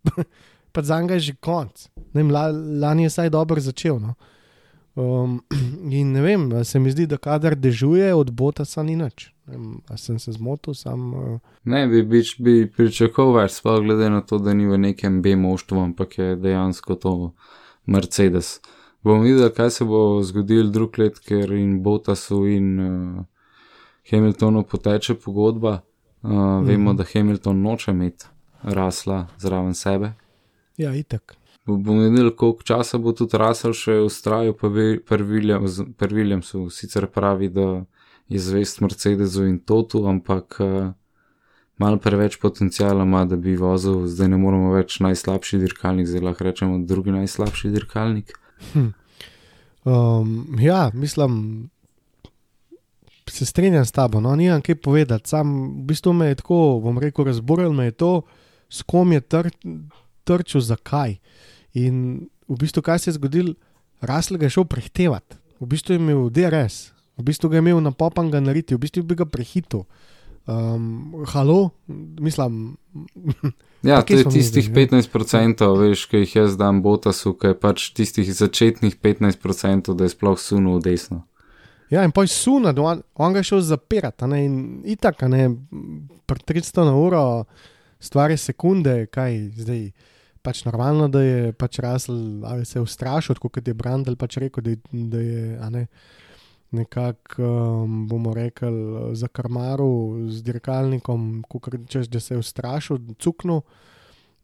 pa 0.74 0.82
za 0.84 1.02
njega 1.02 1.18
je 1.18 1.32
že 1.32 1.36
konc. 1.42 1.90
Ne, 2.14 2.24
lani 2.82 3.04
je 3.04 3.10
saj 3.10 3.30
dobro 3.30 3.62
začel. 3.62 3.98
No? 4.00 4.14
Um, 4.94 5.42
in 5.90 6.12
ne 6.12 6.22
vem, 6.22 6.50
se 6.66 6.80
mi 6.80 6.92
zdi, 6.92 7.08
da 7.08 7.18
kadar 7.18 7.56
dežuje, 7.56 8.14
od 8.14 8.32
bota 8.32 8.66
sa 8.66 8.84
ni 8.84 8.96
nič. 8.96 9.34
Sem 9.96 10.20
se 10.20 10.32
zmotil, 10.32 10.74
sam. 10.74 11.14
Uh... 11.14 11.40
Ne, 11.64 11.88
bi, 11.88 12.02
bi, 12.04 12.22
bi 12.40 12.56
pričakoval 12.68 13.44
več, 13.44 13.56
sploh 13.62 13.80
glede 13.86 14.10
na 14.12 14.22
to, 14.22 14.42
da 14.44 14.54
ni 14.54 14.68
v 14.68 14.80
nekem 14.90 15.22
B-moštvu, 15.24 15.80
ampak 15.90 16.18
je 16.18 16.36
dejansko 16.36 16.98
to 17.00 17.14
Mercedes. 17.88 18.58
Bomo 19.04 19.24
videli, 19.24 19.48
kaj 19.56 19.72
se 19.72 19.88
bo 19.88 20.20
zgodilo 20.24 20.72
drug 20.74 21.00
let, 21.00 21.20
ker 21.24 21.54
in 21.56 21.80
Botasu 21.84 22.42
in 22.52 22.68
uh, 22.80 23.26
Hamiltonu 24.12 24.66
poteče 24.68 25.16
pogodba. 25.16 25.80
Uh, 26.22 26.32
mm 26.32 26.36
-hmm. 26.36 26.68
Vemo, 26.68 26.94
da 26.94 27.06
Hamilton 27.14 27.62
noče 27.62 27.92
imeti 27.92 28.26
rasla 28.64 29.28
zraven 29.38 29.74
sebe. 29.74 30.14
Ja, 30.78 30.96
itek. 30.96 31.38
Bomo 31.66 32.02
videli, 32.02 32.36
koliko 32.36 32.64
časa 32.64 32.98
bo 32.98 33.12
tudi 33.12 33.38
rasel 33.38 33.74
še 33.74 33.92
v 33.92 34.10
straju, 34.10 34.54
pa 34.54 34.70
pri 35.88 36.14
Williamsu 36.14 36.70
sicer 36.70 37.08
pravi, 37.08 37.50
da 37.50 37.86
je 38.30 38.40
zvest 38.40 38.82
Mercedesu 38.82 39.46
in 39.48 39.60
Totu, 39.60 40.04
ampak 40.08 40.58
uh, 40.60 40.92
malo 41.78 41.98
preveč 41.98 42.38
potencijala 42.42 43.04
ima, 43.04 43.26
da 43.26 43.36
bi 43.36 43.56
vozil, 43.56 44.08
zdaj 44.08 44.28
ne 44.34 44.38
moramo 44.38 44.74
več 44.74 45.00
najslabši 45.00 45.62
dirkalnik, 45.64 46.08
zdaj 46.08 46.26
lahko 46.26 46.48
rečemo 46.50 46.80
drugi 46.86 47.16
najslabši 47.16 47.72
dirkalnik. 47.72 48.34
Hm. 48.74 48.92
Um, 49.88 50.58
ja, 50.60 50.90
mislim, 50.94 51.70
se 53.30 53.46
strinjam 53.46 53.86
s 53.86 53.92
tabo, 53.92 54.22
no, 54.22 54.36
nimam 54.36 54.62
kaj 54.62 54.76
povedati. 54.76 55.30
Sam 55.30 55.54
v 55.82 55.86
bistvu 55.92 56.14
me 56.14 56.32
je 56.32 56.42
tako, 56.42 56.80
bom 56.84 57.00
rekel, 57.00 57.26
razburil 57.26 57.74
me 57.74 57.86
je 57.86 57.92
to, 57.92 58.12
s 58.70 58.84
kom 58.84 59.12
je 59.12 59.22
tr, 59.22 59.50
trčil, 60.24 60.62
zakaj. 60.62 61.16
In 61.74 62.28
v 62.48 62.58
bistvu, 62.60 62.82
kaj 62.82 63.00
se 63.00 63.10
je 63.10 63.20
zgodilo, 63.20 63.54
Rasel 64.02 64.38
ga 64.38 64.46
je 64.46 64.54
šel 64.54 64.66
prehtevati, 64.70 65.38
v 65.60 65.66
bistvu 65.66 65.96
je 65.96 66.00
imel 66.00 66.30
DRS, 66.30 66.92
v 67.18 67.26
bistvu 67.26 67.50
ga 67.50 67.58
je 67.58 67.66
imel 67.66 67.82
na 67.82 67.92
popan 67.92 68.32
ga 68.32 68.42
nariti, 68.44 68.76
v 68.78 68.84
bistvu 68.86 69.04
bi 69.04 69.18
ga 69.18 69.26
prehitil. 69.26 69.86
Um, 70.48 71.26
halo, 71.28 71.70
mislim. 72.20 72.78
Ja, 73.84 74.02
to 74.02 74.16
je 74.16 74.24
tistih 74.24 74.66
zdaj, 74.66 74.88
ne? 74.92 75.02
15%, 75.04 75.68
veš, 75.82 76.06
ki 76.10 76.22
jih 76.24 76.36
jaz 76.36 76.56
dam 76.58 76.80
Botasu, 76.82 77.34
ki 77.38 77.52
je 77.52 77.58
pač 77.60 77.90
tistih 77.94 78.30
začetnih 78.34 78.96
15%, 78.96 79.92
da 79.94 80.08
je 80.08 80.14
sploh 80.16 80.40
sunil 80.40 80.80
v 80.80 80.86
desno. 80.88 81.26
Ja, 81.92 82.04
in 82.04 82.12
poj 82.12 82.28
suna, 82.32 82.74
on, 82.84 83.04
on 83.16 83.36
ga 83.36 83.44
je 83.44 83.50
šel 83.52 83.62
zapirati, 83.68 84.28
ne, 84.28 84.40
in 84.48 84.56
itak, 84.88 85.22
ne, 85.32 85.50
pri 86.28 86.44
300 86.56 86.88
na 86.88 86.96
uro, 86.96 87.24
stvari 88.00 88.38
sekunde, 88.38 89.06
kaj 89.12 89.42
zdaj. 89.64 89.90
Pač 90.48 90.62
normalno, 90.64 91.10
da 91.12 91.20
je 91.20 91.52
pač 91.60 91.82
rasel, 91.84 92.46
ali 92.48 92.64
se 92.64 92.78
je 92.78 92.84
ustrašil, 92.86 93.36
kot 93.36 93.58
je 93.68 93.74
Brandel 93.76 94.16
pač 94.16 94.38
rekel, 94.40 94.64
da 94.64 94.72
je, 94.72 94.78
da 95.12 95.20
je 95.20 95.72
ne, 95.74 95.82
nekako, 96.72 97.44
um, 97.44 98.08
bomo 98.08 98.34
rekli, 98.34 98.70
za 99.14 99.28
karmaru 99.28 100.28
z 100.30 100.44
dirkalnikom, 100.44 101.44
kot 101.48 101.70
češ, 101.88 102.08
da 102.08 102.20
se 102.20 102.34
je 102.34 102.40
ustrašil, 102.40 102.98
cuknil. 103.20 103.62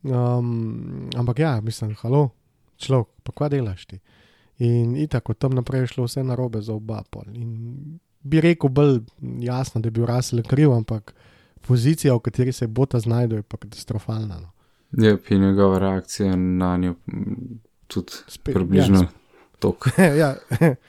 Um, 0.04 1.10
ampak 1.16 1.40
ja, 1.40 1.62
mislim, 1.62 1.96
halo, 2.02 2.30
človek, 2.78 3.08
pa 3.24 3.32
kva 3.32 3.50
delaš 3.50 3.86
ti. 3.86 4.00
In 4.64 5.08
tako, 5.08 5.34
tam 5.34 5.56
naprej 5.56 5.82
je 5.82 5.88
šlo 5.88 6.08
vse 6.08 6.24
narobe 6.24 6.62
za 6.62 6.74
oba 6.74 7.04
pol. 7.10 7.24
In 7.34 8.00
bi 8.24 8.42
rekel, 8.42 8.70
bolj 8.70 9.00
jasno, 9.40 9.82
da 9.82 9.88
je 9.88 9.92
bil 9.92 10.06
Rasel 10.06 10.44
kriv, 10.44 10.72
ampak 10.72 11.14
pozicija, 11.62 12.16
v 12.16 12.20
kateri 12.20 12.52
se 12.52 12.68
bota 12.68 13.00
znajde, 13.00 13.36
je 13.36 13.42
pa 13.42 13.58
katastrofalna. 13.58 14.40
No. 14.40 14.50
Je 14.92 15.18
pa 15.18 15.36
njegova 15.36 15.80
reakcija 15.80 16.36
na 16.36 16.78
njo 16.78 16.96
tudi 17.88 18.12
Spet, 18.28 18.54
približno 18.54 19.00
Ja, 19.02 19.08
tok. 19.60 19.88
sp- 19.96 20.18
ja, 20.18 20.36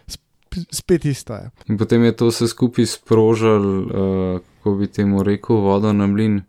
sp- 0.06 0.23
spet 0.70 1.04
isto 1.04 1.34
je. 1.34 1.50
In 1.68 1.78
potem 1.78 2.04
je 2.04 2.16
to 2.16 2.30
vse 2.30 2.48
skupaj 2.48 2.86
sprožil, 2.86 3.64
uh, 3.64 4.40
kako 4.58 4.76
bi 4.80 4.86
temu 4.86 5.22
rekel, 5.22 5.56
vodo 5.56 5.92
na 5.92 6.06
mlin 6.06 6.42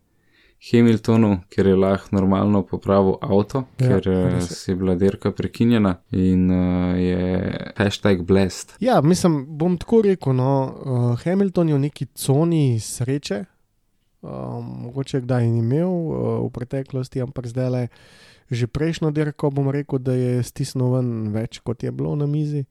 Hamiltonu, 0.65 1.43
ker 1.49 1.67
je 1.67 1.75
lahko 1.77 2.15
normalno 2.15 2.63
popravil 2.65 3.19
avto, 3.21 3.65
Ja, 3.77 3.87
ker 3.99 4.07
uh, 4.09 4.21
res 4.33 4.49
si 4.63 4.71
je 4.71 4.75
bila 4.79 4.95
dirka 4.97 5.29
prekinjena 5.31 5.99
in 6.11 6.47
uh, 6.49 6.95
je 6.97 7.51
hashtag 7.77 8.23
blest. 8.25 8.73
Ja, 8.81 9.01
mislim, 9.01 9.43
bom 9.57 9.77
tako 9.77 10.01
rekel. 10.07 10.33
No, 10.33 10.53
uh, 10.65 11.23
Hamilton 11.23 11.69
je 11.69 11.75
v 11.75 11.83
neki 11.85 12.07
coni 12.17 12.79
sreče, 12.81 13.43
um, 14.25 14.71
mogoče 14.87 15.21
kdaj 15.21 15.49
ni 15.51 15.61
imel 15.61 15.91
uh, 15.91 16.15
v 16.47 16.49
preteklosti, 16.55 17.21
ampak 17.21 17.51
zdaj 17.51 17.69
le 17.69 17.87
že 18.51 18.67
prejšnjo 18.69 19.09
dirko 19.09 19.49
bom 19.49 19.69
rekel, 19.73 19.99
da 19.99 20.13
je 20.13 20.43
stisnil 20.45 20.91
ven 20.93 21.09
več, 21.33 21.59
kot 21.65 21.83
je 21.83 21.91
bilo 21.91 22.13
na 22.15 22.27
mizi. 22.29 22.65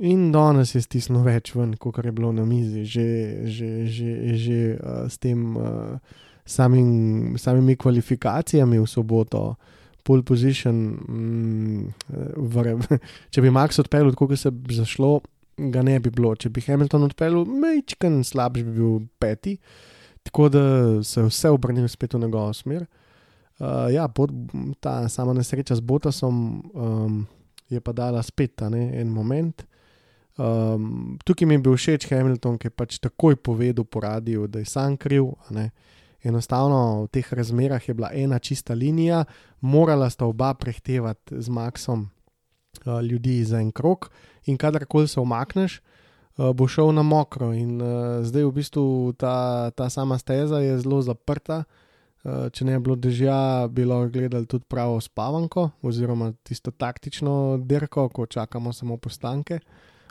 In 0.00 0.30
danes 0.32 0.72
je 0.72 0.80
stisnil 0.80 1.20
več 1.26 1.52
ven, 1.52 1.74
kot 1.76 1.98
je 2.00 2.12
bilo 2.14 2.30
na 2.32 2.46
mizi, 2.48 2.86
že, 2.88 3.08
že, 3.52 3.68
že, 3.84 4.12
že 4.40 4.58
uh, 4.80 5.04
s 5.12 5.20
tem 5.20 5.42
uh, 5.60 5.98
samim, 6.48 7.36
samimi 7.36 7.76
kvalifikacijami 7.76 8.80
v 8.80 8.88
soboto. 8.88 9.58
Pole 10.00 10.24
position, 10.24 10.78
mm, 11.04 11.82
v, 12.08 12.64
če 13.32 13.44
bi 13.44 13.52
Max 13.52 13.82
odpeljal, 13.82 14.14
kot 14.16 14.32
se 14.40 14.48
bi 14.48 14.78
zašlo, 14.78 15.18
ga 15.68 15.84
ne 15.84 15.98
bi 16.00 16.08
bilo. 16.08 16.32
Če 16.32 16.48
bi 16.48 16.64
Hamilton 16.64 17.04
odpeljal, 17.10 17.44
mečken 17.44 18.22
slabši 18.24 18.64
bi 18.64 18.76
bil 18.80 18.94
peti, 19.20 19.58
tako 20.24 20.48
da 20.48 20.62
se 21.04 21.20
je 21.20 21.28
vse 21.28 21.52
obrnilo 21.52 21.92
spet 21.92 22.16
v 22.16 22.24
njegovo 22.24 22.54
smer. 22.56 22.86
Uh, 23.60 23.90
ja, 23.92 24.08
bot, 24.08 24.32
ta 24.80 25.04
sama 25.12 25.36
nesreča 25.36 25.76
z 25.76 25.84
Botasom 25.84 26.62
um, 26.72 27.26
je 27.68 27.84
pa 27.84 27.92
dala 27.92 28.24
spet 28.24 28.64
a 28.64 28.72
ne, 28.72 28.86
en 28.96 29.12
moment. 29.12 29.68
Um, 30.40 31.18
tukaj 31.24 31.46
mi 31.46 31.54
je 31.54 31.58
bil 31.58 31.76
všeč 31.76 32.06
Hamilton, 32.08 32.56
ki 32.56 32.70
je 32.70 32.72
pač 32.72 32.96
takoj 32.96 33.36
povedal 33.36 33.84
po 33.84 34.00
radiju, 34.00 34.46
da 34.48 34.62
je 34.62 34.70
sam 34.72 34.96
kriv. 34.96 35.34
Enostavno 36.24 37.04
v 37.04 37.08
teh 37.12 37.28
razmerah 37.32 37.88
je 37.88 37.94
bila 37.94 38.08
ena 38.12 38.38
čista 38.38 38.74
linija, 38.74 39.24
morala 39.60 40.08
sta 40.10 40.24
oba 40.24 40.54
prehtevati 40.54 41.36
z 41.40 41.48
Maxom 41.48 42.08
uh, 42.08 43.02
ljudi 43.02 43.44
za 43.44 43.60
en 43.60 43.72
krok, 43.72 44.10
in 44.46 44.56
kadarkoli 44.56 45.08
se 45.08 45.20
omakneš, 45.20 45.80
uh, 45.80 46.56
bo 46.56 46.68
šel 46.68 46.92
na 46.92 47.02
mokro. 47.02 47.52
In 47.52 47.76
uh, 47.82 48.24
zdaj 48.24 48.44
v 48.44 48.52
bistvu 48.52 49.12
ta, 49.18 49.70
ta 49.76 49.90
sama 49.90 50.18
steza 50.18 50.60
je 50.60 50.78
zelo 50.78 51.02
zaprta. 51.02 51.64
Uh, 52.24 52.48
če 52.52 52.64
ne 52.64 52.78
bi 52.78 52.84
bilo 52.84 52.96
dežja, 52.96 53.68
bi 53.68 53.84
lahko 53.84 54.08
gledali 54.12 54.46
tudi 54.46 54.64
pravo 54.68 55.00
spavanko, 55.00 55.70
oziroma 55.82 56.32
tisto 56.44 56.70
taktično 56.70 57.60
dirko, 57.64 58.08
ko 58.08 58.26
čakamo 58.26 58.72
samo 58.72 58.96
postanke, 58.96 59.60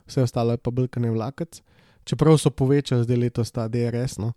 vse 0.09 0.25
ostalo 0.25 0.55
je 0.55 0.57
pa 0.57 0.71
brkane 0.71 1.11
vlakec. 1.11 1.61
Čeprav 2.03 2.37
so 2.37 2.49
povečali 2.49 3.03
zdaj 3.03 3.17
letos 3.17 3.51
ta 3.51 3.67
DRS, 3.67 4.17
no. 4.17 4.33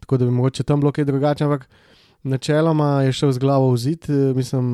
tako 0.00 0.16
da 0.16 0.24
bi 0.24 0.30
mogoče 0.30 0.64
tam 0.64 0.80
bilo 0.80 0.92
kaj 0.92 1.04
drugače, 1.04 1.44
ampak 1.44 1.68
načeloma 2.22 3.02
je 3.02 3.12
šel 3.12 3.32
z 3.32 3.38
glavo 3.38 3.70
v 3.70 3.76
zid, 3.76 4.04
eh, 4.08 4.32
mislim, 4.34 4.66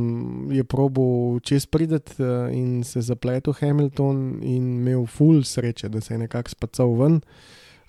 je 0.53 0.65
probo 0.65 1.41
čez 1.41 1.67
prideti 1.67 2.23
eh, 2.23 2.55
in 2.55 2.85
se 2.85 3.01
zapletel 3.01 3.53
Hamilton 3.53 4.39
in 4.43 4.77
imel 4.79 5.07
full 5.07 5.43
sreče, 5.43 5.89
da 5.89 6.01
se 6.01 6.15
je 6.15 6.19
nekako 6.19 6.51
spacal 6.51 6.95
ven. 6.95 7.21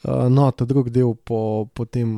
Uh, 0.04 0.30
no, 0.30 0.52
ta 0.52 0.66
drugi 0.66 0.92
del 0.94 1.16
po, 1.16 1.68
po 1.74 1.86
tem, 1.86 2.10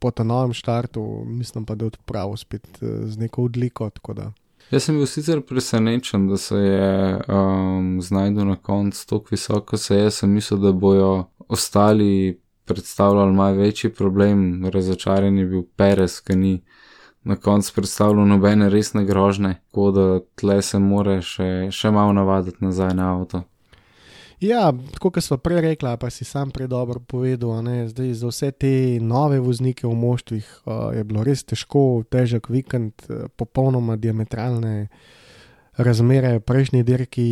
po 0.00 0.10
tem 0.10 0.26
novem 0.26 0.54
štartu, 0.56 1.24
mislim 1.26 1.66
pa, 1.68 1.74
da 1.74 1.84
je 1.84 1.92
odpravil 1.92 2.36
spet 2.36 2.78
z 2.80 3.18
neko 3.20 3.44
odliko. 3.44 3.90
tako 3.90 4.14
da. 4.14 4.32
Jaz 4.72 4.86
sem 4.86 4.96
bil 4.96 5.06
sicer 5.06 5.40
presenečen, 5.44 6.28
da 6.28 6.36
se 6.36 6.56
je 6.56 7.18
um, 7.28 7.98
znašel 8.00 8.46
na 8.48 8.56
koncu 8.56 9.06
tako 9.06 9.26
visoko, 9.30 9.76
se 9.76 9.98
jaz 9.98 10.14
sem 10.14 10.30
mislil, 10.32 10.60
da 10.60 10.72
bojo 10.72 11.24
ostali 11.48 12.40
predstavljali 12.64 13.32
malo 13.32 13.56
večji 13.56 13.92
problem. 13.92 14.64
Razočaran 14.66 15.38
je 15.38 15.46
bil 15.46 15.62
Perez, 15.76 16.20
ki 16.20 16.36
ni 16.36 16.62
na 17.22 17.36
koncu 17.36 17.72
predstavljal 17.74 18.26
nobene 18.26 18.70
resne 18.70 19.04
grožne, 19.04 19.60
tako 19.66 19.90
da 19.90 20.20
tle 20.40 20.62
se 20.62 20.78
more 20.78 21.20
še, 21.22 21.68
še 21.70 21.90
malo 21.90 22.12
navaditi 22.12 22.64
nazaj 22.64 22.94
na 22.94 23.12
avto. 23.18 23.42
Ja, 24.42 24.72
tako 24.92 25.12
kot 25.14 25.22
smo 25.22 25.36
prej 25.38 25.60
rekli, 25.62 25.90
pa 26.00 26.08
si 26.10 26.24
sam 26.26 26.50
predobro 26.50 26.98
povedal, 27.00 27.60
ne, 27.62 27.86
zdaj 27.88 28.08
za 28.18 28.26
vse 28.26 28.50
te 28.50 28.72
nove 28.98 29.38
voznike 29.38 29.86
v 29.86 29.94
moštvih 29.94 30.48
uh, 30.64 30.90
je 30.96 31.04
bilo 31.06 31.22
res 31.22 31.44
težko, 31.46 32.02
težek 32.10 32.50
vikend, 32.50 33.04
uh, 33.06 33.28
popolnoma 33.38 33.94
diametralne 33.94 34.88
razmere, 35.78 36.40
prejšnji 36.42 36.82
dirki, 36.82 37.28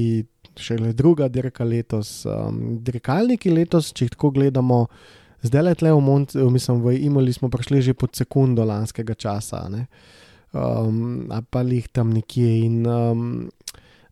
še 0.55 0.79
le 0.79 0.95
druga 0.95 1.27
dirka 1.27 1.67
letos. 1.67 2.23
Um, 2.31 2.79
dirkalniki 2.87 3.51
letos, 3.51 3.91
če 3.91 4.07
jih 4.07 4.15
tako 4.15 4.31
gledamo, 4.39 4.85
zdaj 5.43 5.67
le 5.67 5.77
tle 5.83 5.99
v 5.99 6.07
Montu, 6.07 6.47
mislim, 6.47 6.85
v 6.87 6.95
Imoli 7.11 7.35
smo 7.35 7.51
prišli 7.51 7.89
že 7.91 7.99
pod 7.99 8.15
sekundo 8.15 8.63
lanskega 8.63 9.19
časa, 9.19 9.67
ne, 9.67 9.89
um, 10.55 11.27
a 11.27 11.43
pa 11.43 11.67
jih 11.67 11.91
tam 11.91 12.15
nekje 12.15 12.59
in 12.69 12.85
um, 12.87 13.33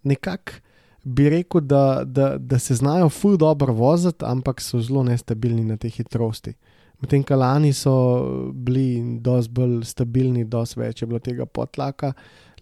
nekako 0.02 0.64
bi 1.08 1.28
rekel, 1.32 1.60
da, 1.60 2.04
da, 2.04 2.38
da 2.38 2.58
se 2.58 2.74
znajo 2.74 3.08
ful 3.08 3.36
dobro 3.36 3.72
voziti, 3.72 4.24
ampak 4.24 4.60
so 4.60 4.80
zelo 4.80 5.02
nestabilni 5.02 5.64
na 5.64 5.76
tej 5.76 5.90
hitrosti. 6.00 6.52
Medtem 7.00 7.22
ko 7.22 7.36
lani 7.38 7.72
so 7.72 7.94
bili 8.52 9.18
dosti 9.22 9.52
bolj 9.54 9.84
stabilni, 9.86 10.44
dosti 10.44 10.80
več 10.80 11.02
je 11.02 11.08
bilo 11.08 11.20
tega 11.22 11.46
potlaka, 11.46 12.12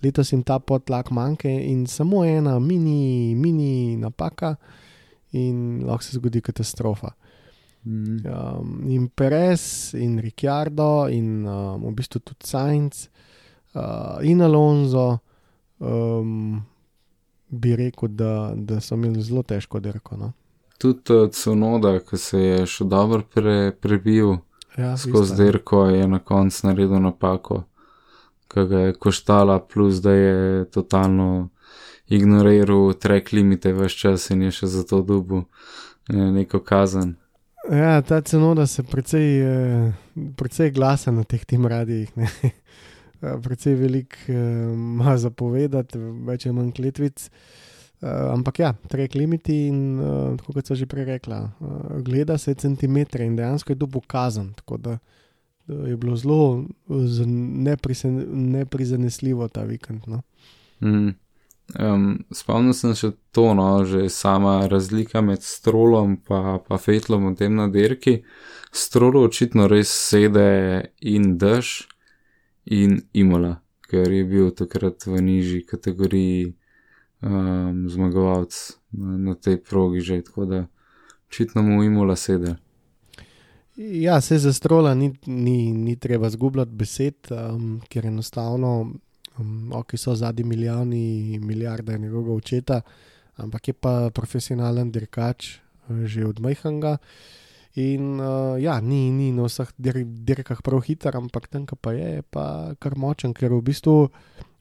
letos 0.05 0.33
jim 0.33 0.43
ta 0.45 0.59
potlak 0.61 1.11
manjka 1.11 1.49
in 1.49 1.87
samo 1.89 2.25
ena 2.25 2.59
mini, 2.61 3.35
mini 3.35 3.97
napaka, 3.97 4.55
in 5.33 5.87
lahko 5.89 6.05
se 6.05 6.21
zgodi 6.21 6.45
katastrofa. 6.45 7.15
Mm. 7.87 8.21
Um, 8.27 8.85
in 8.91 9.09
Perez, 9.09 9.95
in 9.95 10.19
Ricciardo, 10.21 11.07
in 11.09 11.47
um, 11.47 11.87
v 11.87 11.95
bistvu 11.97 12.21
tudi 12.21 12.47
Sainz, 12.47 13.07
uh, 13.75 14.19
in 14.23 14.43
Alonso, 14.43 15.21
um, 15.79 16.65
bi 17.49 17.77
rekel, 17.77 18.09
da, 18.09 18.53
da 18.55 18.81
so 18.81 18.95
imeli 18.95 19.23
zelo 19.23 19.43
težko 19.43 19.81
dirko. 19.81 20.17
No? 20.17 20.33
Tudi 20.79 21.13
uh, 21.13 21.31
Cunoda, 21.31 21.99
ki 22.01 22.19
se 22.19 22.41
je 22.41 22.67
še 22.67 22.85
dobro 22.85 23.23
pre, 23.35 23.73
prebil 23.81 24.37
Ja, 24.77 24.97
skozi 24.97 25.33
isto 25.33 25.43
dirko, 25.43 25.87
je 25.87 26.09
na 26.09 26.19
koncu 26.19 26.67
naredil 26.67 27.01
napako, 27.01 27.63
ki 28.53 28.67
ga 28.69 28.81
je 28.89 28.97
koštala, 29.01 29.61
plus 29.61 30.03
da 30.05 30.13
je 30.13 30.65
totalno 30.71 31.49
ignoriral 32.09 32.93
trek 32.93 33.33
limite 33.33 33.73
v 33.73 33.87
vse 33.87 33.99
čas 33.99 34.31
in 34.31 34.43
je 34.47 34.51
še 34.51 34.67
za 34.67 34.85
to 34.87 35.03
dubu 35.03 35.45
neko 36.09 36.61
kazen. 36.61 37.17
Ja, 37.71 38.03
ta 38.03 38.21
cenoda 38.21 38.67
se 38.67 38.83
precej, 38.83 39.41
eh, 39.43 39.93
precej 40.37 40.71
glasa 40.71 41.11
na 41.11 41.25
teh 41.25 41.45
tem 41.45 41.67
radijih. 41.67 42.17
ne. 42.17 42.29
Eh, 43.23 43.39
Precej 43.43 43.75
velik 43.75 44.17
eh, 44.29 44.35
ima 44.73 45.17
zapovedati, 45.19 45.99
več 45.99 46.47
ali 46.47 46.57
manj 46.57 46.73
kletvic. 46.77 47.31
Uh, 47.97 48.35
ampak 48.35 48.59
ja, 48.61 48.75
trek 48.93 49.15
limiti 49.17 49.55
in 49.71 49.77
uh, 49.97 50.51
kot 50.53 50.69
so 50.69 50.75
že 50.77 50.85
prej 50.85 51.07
rekla, 51.09 51.39
gleda 52.05 52.37
se 52.37 52.53
centimetre 52.55 53.25
in 53.25 53.39
dejansko 53.39 53.73
je 53.73 53.79
to 53.81 53.87
pokazan. 53.89 54.51
Tako 54.59 54.77
da 54.77 54.99
je 55.67 55.97
bilo 55.97 56.17
zelo 56.17 56.65
neprizanesljivo 58.53 59.49
ta 59.49 59.65
vikend. 59.65 60.05
No. 60.13 60.21
Mm. 60.85 61.17
Um, 61.81 62.05
spomnim 62.31 62.77
se 62.77 62.93
še 62.95 63.11
to, 63.33 63.49
no, 63.57 63.81
že 63.89 64.11
sama 64.13 64.69
razlika 64.69 65.25
med 65.25 65.43
strolom 65.43 66.19
in 66.21 66.79
fetlom 66.79 67.33
v 67.33 67.35
tem 67.41 67.57
na 67.57 67.67
dirki. 67.73 68.21
Strolo 68.77 69.25
očitno 69.25 69.73
res 69.73 69.89
sede 69.89 70.93
in 71.01 71.39
dež 71.41 71.89
in 72.67 73.01
imola, 73.13 73.57
ker 73.87 74.11
je 74.13 74.25
bil 74.25 74.51
takrat 74.51 75.07
v 75.07 75.21
nižji 75.23 75.67
kategoriji 75.67 76.55
um, 77.23 77.87
zmagovalec 77.89 78.55
na, 78.93 79.19
na 79.19 79.35
tej 79.35 79.63
progi 79.63 80.01
že, 80.01 80.23
tako 80.23 80.45
da 80.45 80.67
očitno 81.29 81.63
mu 81.63 81.85
imola 81.85 82.17
sede. 82.17 82.57
Ja, 83.77 84.21
se 84.21 84.39
za 84.39 84.53
strola 84.53 84.95
ni, 84.95 85.13
ni, 85.27 85.73
ni 85.73 85.97
treba 85.97 86.31
zgubljati 86.31 86.71
besed, 86.71 87.29
um, 87.31 87.81
ker 87.89 88.07
enostavno, 88.07 88.93
um, 89.39 89.73
ok, 89.73 89.99
so 90.01 90.15
zadnji 90.15 90.45
milijoni, 90.45 91.39
milijarde 91.39 91.99
njegovega 91.99 92.33
očeta, 92.33 92.81
ampak 93.37 93.69
je 93.69 93.75
pa 93.75 94.11
profesionalen 94.15 94.91
dirkač 94.91 95.59
uh, 95.89 96.05
že 96.05 96.27
od 96.27 96.41
Majhanga. 96.41 96.97
In 97.77 98.17
uh, 98.17 98.57
ja, 98.57 98.79
ni, 98.81 99.11
ni 99.13 99.33
na 99.37 99.51
vseh 99.51 99.69
dirkah 99.77 100.63
prav 100.65 100.81
hiter, 100.87 101.17
ampak 101.17 101.51
tam, 101.53 101.67
pa 101.69 101.93
je, 101.93 102.09
je 102.19 102.23
pa 102.25 102.73
kar 102.81 102.97
močen, 102.97 103.37
ker 103.37 103.53
v 103.53 103.61
bistvu 103.67 103.97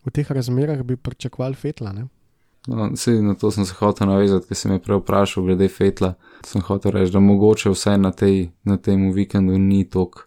v 0.06 0.12
teh 0.12 0.28
razmerah 0.28 0.84
bi 0.84 1.00
pričakovali 1.00 1.56
fetla. 1.56 1.94
Ne? 1.96 2.10
No, 2.68 2.90
sej, 2.98 3.22
na 3.22 3.36
to 3.36 3.52
sem 3.52 3.66
se 3.66 3.74
hotel 3.78 4.10
navezati, 4.10 4.48
ker 4.50 4.58
sem 4.58 4.72
me 4.74 4.80
prej 4.82 4.98
vprašal, 4.98 5.46
glede 5.46 5.68
Fetla. 5.70 6.16
Sem 6.46 6.64
hotel 6.66 6.96
reči, 6.96 7.14
da 7.14 7.22
mogoče 7.22 7.70
vse 7.70 7.94
na, 8.02 8.12
tej, 8.12 8.50
na 8.66 8.78
tem 8.78 9.12
vikendu 9.14 9.58
ni 9.62 9.84
tok. 9.90 10.26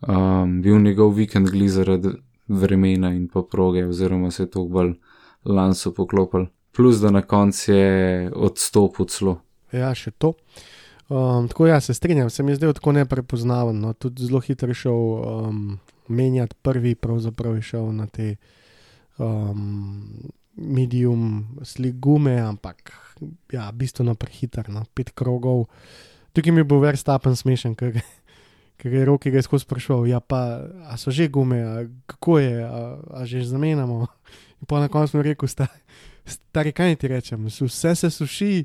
Um, 0.00 0.58
bil 0.64 0.80
njegov 0.80 1.12
vikend 1.14 1.50
gli 1.52 1.68
zaradi 1.68 2.14
vremena 2.48 3.12
in 3.14 3.28
pa 3.28 3.42
proge, 3.42 3.84
oziroma 3.86 4.30
se 4.30 4.42
je 4.42 4.50
to 4.50 4.64
bolj 4.64 4.96
lanso 5.44 5.94
poklopil. 5.94 6.48
Plus, 6.74 6.98
da 6.98 7.10
na 7.10 7.22
koncu 7.22 7.72
je 7.72 8.30
odstopil 8.34 9.06
celo. 9.06 9.36
Ja, 9.72 9.94
še 9.94 10.10
to. 10.10 10.34
Um, 11.10 11.48
tako 11.50 11.66
ja, 11.66 11.80
se 11.82 11.94
strinjam, 11.94 12.30
se 12.30 12.42
mi 12.42 12.54
zdaj 12.54 12.78
tako 12.78 12.92
neprepoznaven. 12.92 13.80
No. 13.82 13.92
Tudi 13.92 14.24
zelo 14.26 14.40
hitro 14.40 14.74
šel 14.74 14.94
um, 14.94 15.78
menjati 16.08 16.56
prvi, 16.62 16.94
pravzaprav 16.94 17.58
je 17.58 17.62
šel 17.62 17.92
na 17.92 18.06
te. 18.06 18.36
Um, 19.18 20.30
medium 20.60 21.46
slik 21.62 21.94
gume, 21.94 22.36
ampak 22.40 22.92
ja, 23.52 23.70
bistveno 23.72 24.14
prehiter, 24.14 24.68
no, 24.68 24.84
pet 24.94 25.10
krogov. 25.16 25.66
Tukaj 26.36 26.54
mi 26.54 26.64
bo 26.66 26.80
več 26.82 27.00
stapen 27.02 27.36
smešen, 27.36 27.74
ker, 27.78 27.96
ker 28.80 28.94
je 28.94 29.06
roki 29.08 29.32
ga 29.32 29.42
skozi 29.44 29.64
sprašval, 29.66 30.06
ja 30.10 30.20
pa 30.20 30.60
a 30.86 30.98
so 31.00 31.12
že 31.14 31.30
gume, 31.32 31.60
a, 31.64 31.84
kako 32.10 32.38
je, 32.42 32.54
a, 32.64 32.82
a 33.22 33.24
že 33.28 33.44
zamenjamo. 33.48 34.04
In 34.60 34.68
pa 34.68 34.82
na 34.82 34.92
koncu 34.92 35.16
sem 35.16 35.24
rekel, 35.24 35.48
stari 36.28 36.74
kaj 36.76 36.98
ti 37.00 37.10
rečem, 37.10 37.48
vse 37.48 37.94
se 37.96 38.10
suši, 38.12 38.64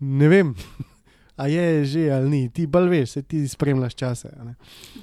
ne 0.00 0.28
vem. 0.32 0.54
A 1.38 1.46
je 1.46 1.84
že 1.84 2.10
ali 2.10 2.30
ni, 2.30 2.48
ti 2.50 2.66
bolj 2.66 2.88
veš, 2.90 3.10
se 3.10 3.22
ti 3.22 3.44
spremljaš 3.48 3.94
čase. 3.94 4.30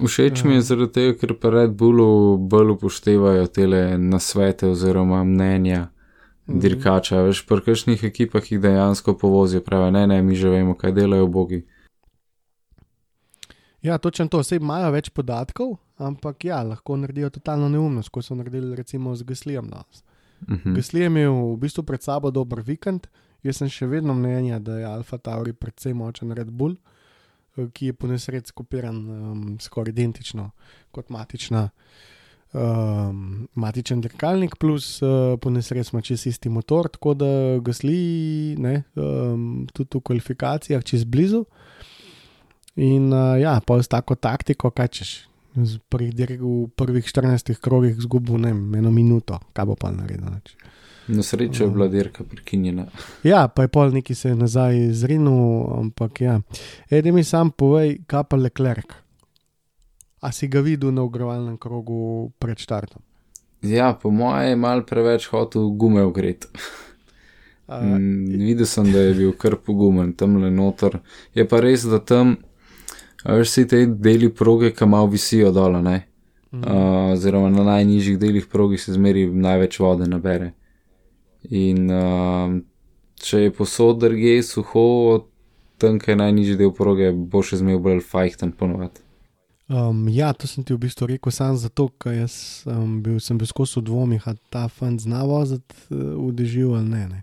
Všeč 0.04 0.44
mi 0.44 0.52
je 0.52 0.62
ja. 0.62 0.66
zaradi 0.68 0.92
tega, 0.92 1.18
ker 1.18 1.32
pa 1.40 1.50
Red 1.50 1.72
Bullu 1.72 2.36
bolj 2.36 2.76
upoštevajo 2.76 3.46
te 3.46 3.66
nasvete 3.98 4.68
oziroma 4.68 5.24
mnenja 5.24 5.86
Mhm. 6.48 6.58
dirkača, 6.58 7.22
veš, 7.26 7.42
pri 7.46 7.60
kakšnih 7.60 8.04
ekipah 8.04 8.52
jih 8.52 8.60
dejansko 8.60 9.16
povozijo, 9.18 9.60
pravi, 9.60 9.90
ne, 9.92 10.06
ne, 10.06 10.22
mi 10.22 10.36
že 10.36 10.48
vemo, 10.48 10.74
kaj 10.74 10.92
delajo 10.92 11.26
bogi. 11.26 11.64
Ja, 13.82 13.98
točno 13.98 14.28
to, 14.28 14.38
vse 14.38 14.56
imajo 14.56 14.90
več 14.94 15.10
podatkov, 15.10 15.76
ampak 15.98 16.44
ja, 16.44 16.62
lahko 16.62 16.96
naredijo 16.96 17.30
totalno 17.30 17.68
neumnost, 17.68 18.10
kot 18.14 18.24
so 18.24 18.34
naredili 18.34 18.76
recimo 18.76 19.14
z 19.14 19.22
Geslijem 19.22 19.68
danes. 19.70 20.04
Uh 20.40 20.54
-huh. 20.54 20.74
Geslij 20.74 21.02
je 21.02 21.06
imel 21.06 21.32
v 21.54 21.56
bistvu 21.56 21.82
pred 21.82 22.02
sabo 22.02 22.30
dober 22.30 22.62
vikend, 22.62 23.06
jaz 23.46 23.62
sem 23.62 23.70
še 23.72 23.88
vedno 23.90 24.14
mnenja, 24.14 24.58
da 24.62 24.80
je 24.80 24.88
Alfa 24.88 25.18
Tauri 25.18 25.54
predvsem 25.56 25.96
močen 25.96 26.34
Red 26.36 26.50
Bull, 26.50 26.76
eh, 27.56 27.70
ki 27.72 27.92
je 27.92 27.96
po 27.96 28.10
nesreč 28.10 28.52
skopiran 28.52 28.96
um, 28.96 29.46
skoraj 29.62 29.94
identično 29.94 30.50
kot 30.94 31.10
matična 31.14 31.68
um, 32.56 33.48
matičen 33.54 34.00
dirkalnik, 34.00 34.56
plus 34.56 35.00
uh, 35.02 35.36
po 35.40 35.50
nesreči 35.50 35.90
ima 35.92 36.02
čez 36.02 36.26
isti 36.26 36.48
motor, 36.48 36.88
tako 36.88 37.14
da 37.14 37.30
gasli 37.64 38.56
ne, 38.58 38.82
um, 38.94 39.66
tudi 39.72 39.98
v 39.98 40.02
kvalifikacijah 40.02 40.84
čez 40.84 41.04
blizu. 41.04 41.44
In 42.76 43.12
uh, 43.12 43.40
ja, 43.40 43.60
pa 43.64 43.80
s 43.82 43.88
tako 43.88 44.14
taktiko, 44.14 44.70
kaj 44.70 44.88
češ. 44.88 45.14
V 45.56 45.78
prvih, 45.88 46.12
v 46.36 46.68
prvih 46.76 47.04
14 47.04 47.54
krogih 47.64 47.96
zgubil 47.96 48.36
ne, 48.36 48.50
eno 48.76 48.90
minuto, 48.92 49.38
kaj 49.56 49.64
bo 49.64 49.76
pa 49.80 49.88
naredil. 49.88 50.28
Na 51.08 51.22
srečo 51.22 51.64
je 51.64 51.70
bila 51.70 51.88
dirka 51.88 52.24
prekinjena. 52.24 52.86
Ja, 53.22 53.48
pa 53.48 53.62
je 53.62 53.68
pol 53.68 53.92
neki 53.94 54.14
se 54.14 54.34
nazaj 54.34 54.90
zrinil, 54.92 55.66
ampak 55.78 56.20
ja. 56.20 56.40
Edem 56.90 57.14
mi 57.14 57.24
sam 57.24 57.50
povej, 57.50 58.00
kaj 58.06 58.24
pa 58.30 58.36
le 58.36 58.50
klerk. 58.50 58.94
A 60.20 60.32
si 60.32 60.48
ga 60.48 60.60
videl 60.60 60.90
na 60.90 61.04
ogrovalnem 61.06 61.56
krogu 61.56 62.32
pred 62.38 62.58
štartom? 62.58 63.02
Ja, 63.62 63.92
po 64.02 64.10
mojem 64.10 64.48
je 64.48 64.56
mal 64.56 64.82
preveč 64.86 65.28
hotel 65.30 65.68
gume 65.78 66.02
ogreti. 66.02 66.46
Mm, 67.68 68.26
videl 68.30 68.66
sem, 68.66 68.92
da 68.92 69.00
je 69.00 69.14
bil 69.14 69.32
kar 69.38 69.56
pogumen 69.56 70.12
tam 70.12 70.36
le 70.42 70.50
noter. 70.50 71.00
Je 71.34 71.46
pa 71.48 71.60
res, 71.60 71.82
da 71.82 71.98
tam, 71.98 72.36
veš, 73.24 73.50
si 73.50 73.66
te 73.66 73.80
deli 73.86 74.30
proge, 74.30 74.70
ki 74.70 74.86
malo 74.86 75.10
visijo 75.10 75.50
dol, 75.54 75.80
mm. 75.82 75.96
uh, 76.62 77.14
oziroma 77.14 77.50
na 77.50 77.64
najnižjih 77.72 78.18
delih 78.18 78.46
proge 78.46 78.78
se 78.78 78.94
zmeri 78.94 79.26
največ 79.30 79.80
vode 79.82 80.06
nabere. 80.10 80.52
In 81.50 81.90
uh, 81.90 82.54
če 83.22 83.46
je 83.46 83.54
posod 83.54 84.00
drge 84.02 84.38
suho, 84.42 85.26
tam, 85.78 85.98
ki 86.00 86.14
je 86.14 86.20
najnižji 86.22 86.60
del 86.60 86.72
proge, 86.74 87.12
bo 87.12 87.42
še 87.44 87.60
zmeraj 87.60 87.82
bolj 87.84 88.00
fajten 88.06 88.54
ponovadi. 88.56 89.04
Um, 89.66 90.06
ja, 90.08 90.30
to 90.30 90.46
sem 90.46 90.62
ti 90.62 90.70
v 90.74 90.84
bistvu 90.84 91.08
rekel 91.10 91.34
samo 91.34 91.58
zato, 91.58 91.88
ker 91.98 92.20
um, 92.70 93.00
bil, 93.02 93.18
sem 93.18 93.38
bil 93.38 93.48
skozi 93.50 93.82
dvomih, 93.82 94.22
da 94.22 94.36
ta 94.50 94.68
fant 94.70 95.02
zna 95.02 95.24
voziti 95.26 95.74
uh, 95.90 96.14
v 96.22 96.30
dežju 96.38 96.76
ali 96.78 96.90
ne, 96.92 97.04
ne. 97.10 97.22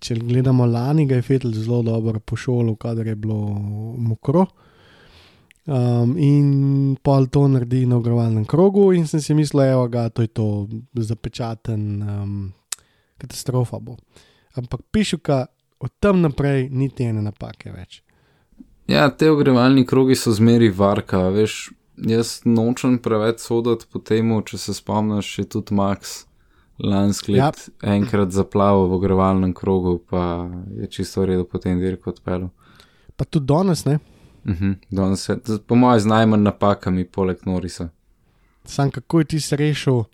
Če 0.00 0.14
gledamo 0.22 0.64
lani, 0.64 1.04
ga 1.04 1.18
je 1.18 1.26
Fetel 1.26 1.52
zelo 1.52 1.82
dobro 1.84 2.22
pošolil, 2.24 2.78
kadar 2.80 3.06
je 3.06 3.16
bilo 3.20 3.36
mokro. 4.00 4.46
Um, 5.68 6.14
in 6.16 6.96
pol 7.04 7.26
to 7.28 7.42
naredi 7.52 7.82
na 7.84 7.98
ogrovalnem 7.98 8.46
krogu, 8.48 8.86
in 8.96 9.04
sem 9.06 9.20
si 9.20 9.34
mislil, 9.36 9.84
da 9.92 10.08
je 10.08 10.30
to 10.32 10.46
zapečaten, 10.96 11.82
um, 12.00 12.38
katastrofa 13.18 13.78
bo. 13.80 13.96
Ampak 14.54 14.80
pišuka 14.90 15.46
od 15.80 15.90
tam 16.00 16.20
naprej 16.20 16.68
niti 16.70 17.04
ene 17.04 17.22
napake 17.22 17.72
več. 17.72 18.02
Ja, 18.88 19.10
te 19.10 19.30
ogrevalni 19.30 19.84
krogi 19.86 20.16
so 20.16 20.32
zmeri 20.32 20.70
varka, 20.72 21.28
veš, 21.28 21.68
jaz 22.08 22.40
nočem 22.48 22.96
preveč 23.04 23.44
soditi 23.44 23.86
po 23.92 24.00
tem, 24.00 24.32
če 24.42 24.58
se 24.58 24.74
spomniš, 24.74 25.38
je 25.38 25.44
tudi 25.44 25.76
Max 25.76 26.22
lanski 26.78 27.32
let 27.32 27.70
ja. 27.82 27.94
enkrat 27.94 28.30
zaplaval 28.30 28.86
v 28.88 28.92
ogrevalnem 28.92 29.52
krogu, 29.54 29.98
pa 29.98 30.48
je 30.78 30.86
čisto 30.86 31.26
redo 31.26 31.44
potem 31.44 31.80
dirko 31.80 32.10
odpeljal. 32.10 32.48
Pa 33.16 33.24
tudi 33.24 33.46
danes, 33.46 33.84
ne? 33.84 33.98
Uh 34.44 34.50
mhm, 34.50 34.64
-huh, 34.64 34.76
danes 34.90 35.28
je, 35.28 35.36
po 35.66 35.74
mojem, 35.74 36.00
z 36.00 36.06
najmanj 36.06 36.42
napakami, 36.42 37.04
poleg 37.04 37.38
Norisa. 37.44 37.88
Sam 38.64 38.90
kako 38.90 39.18
je 39.18 39.24
ti 39.24 39.40
srešil, 39.40 40.04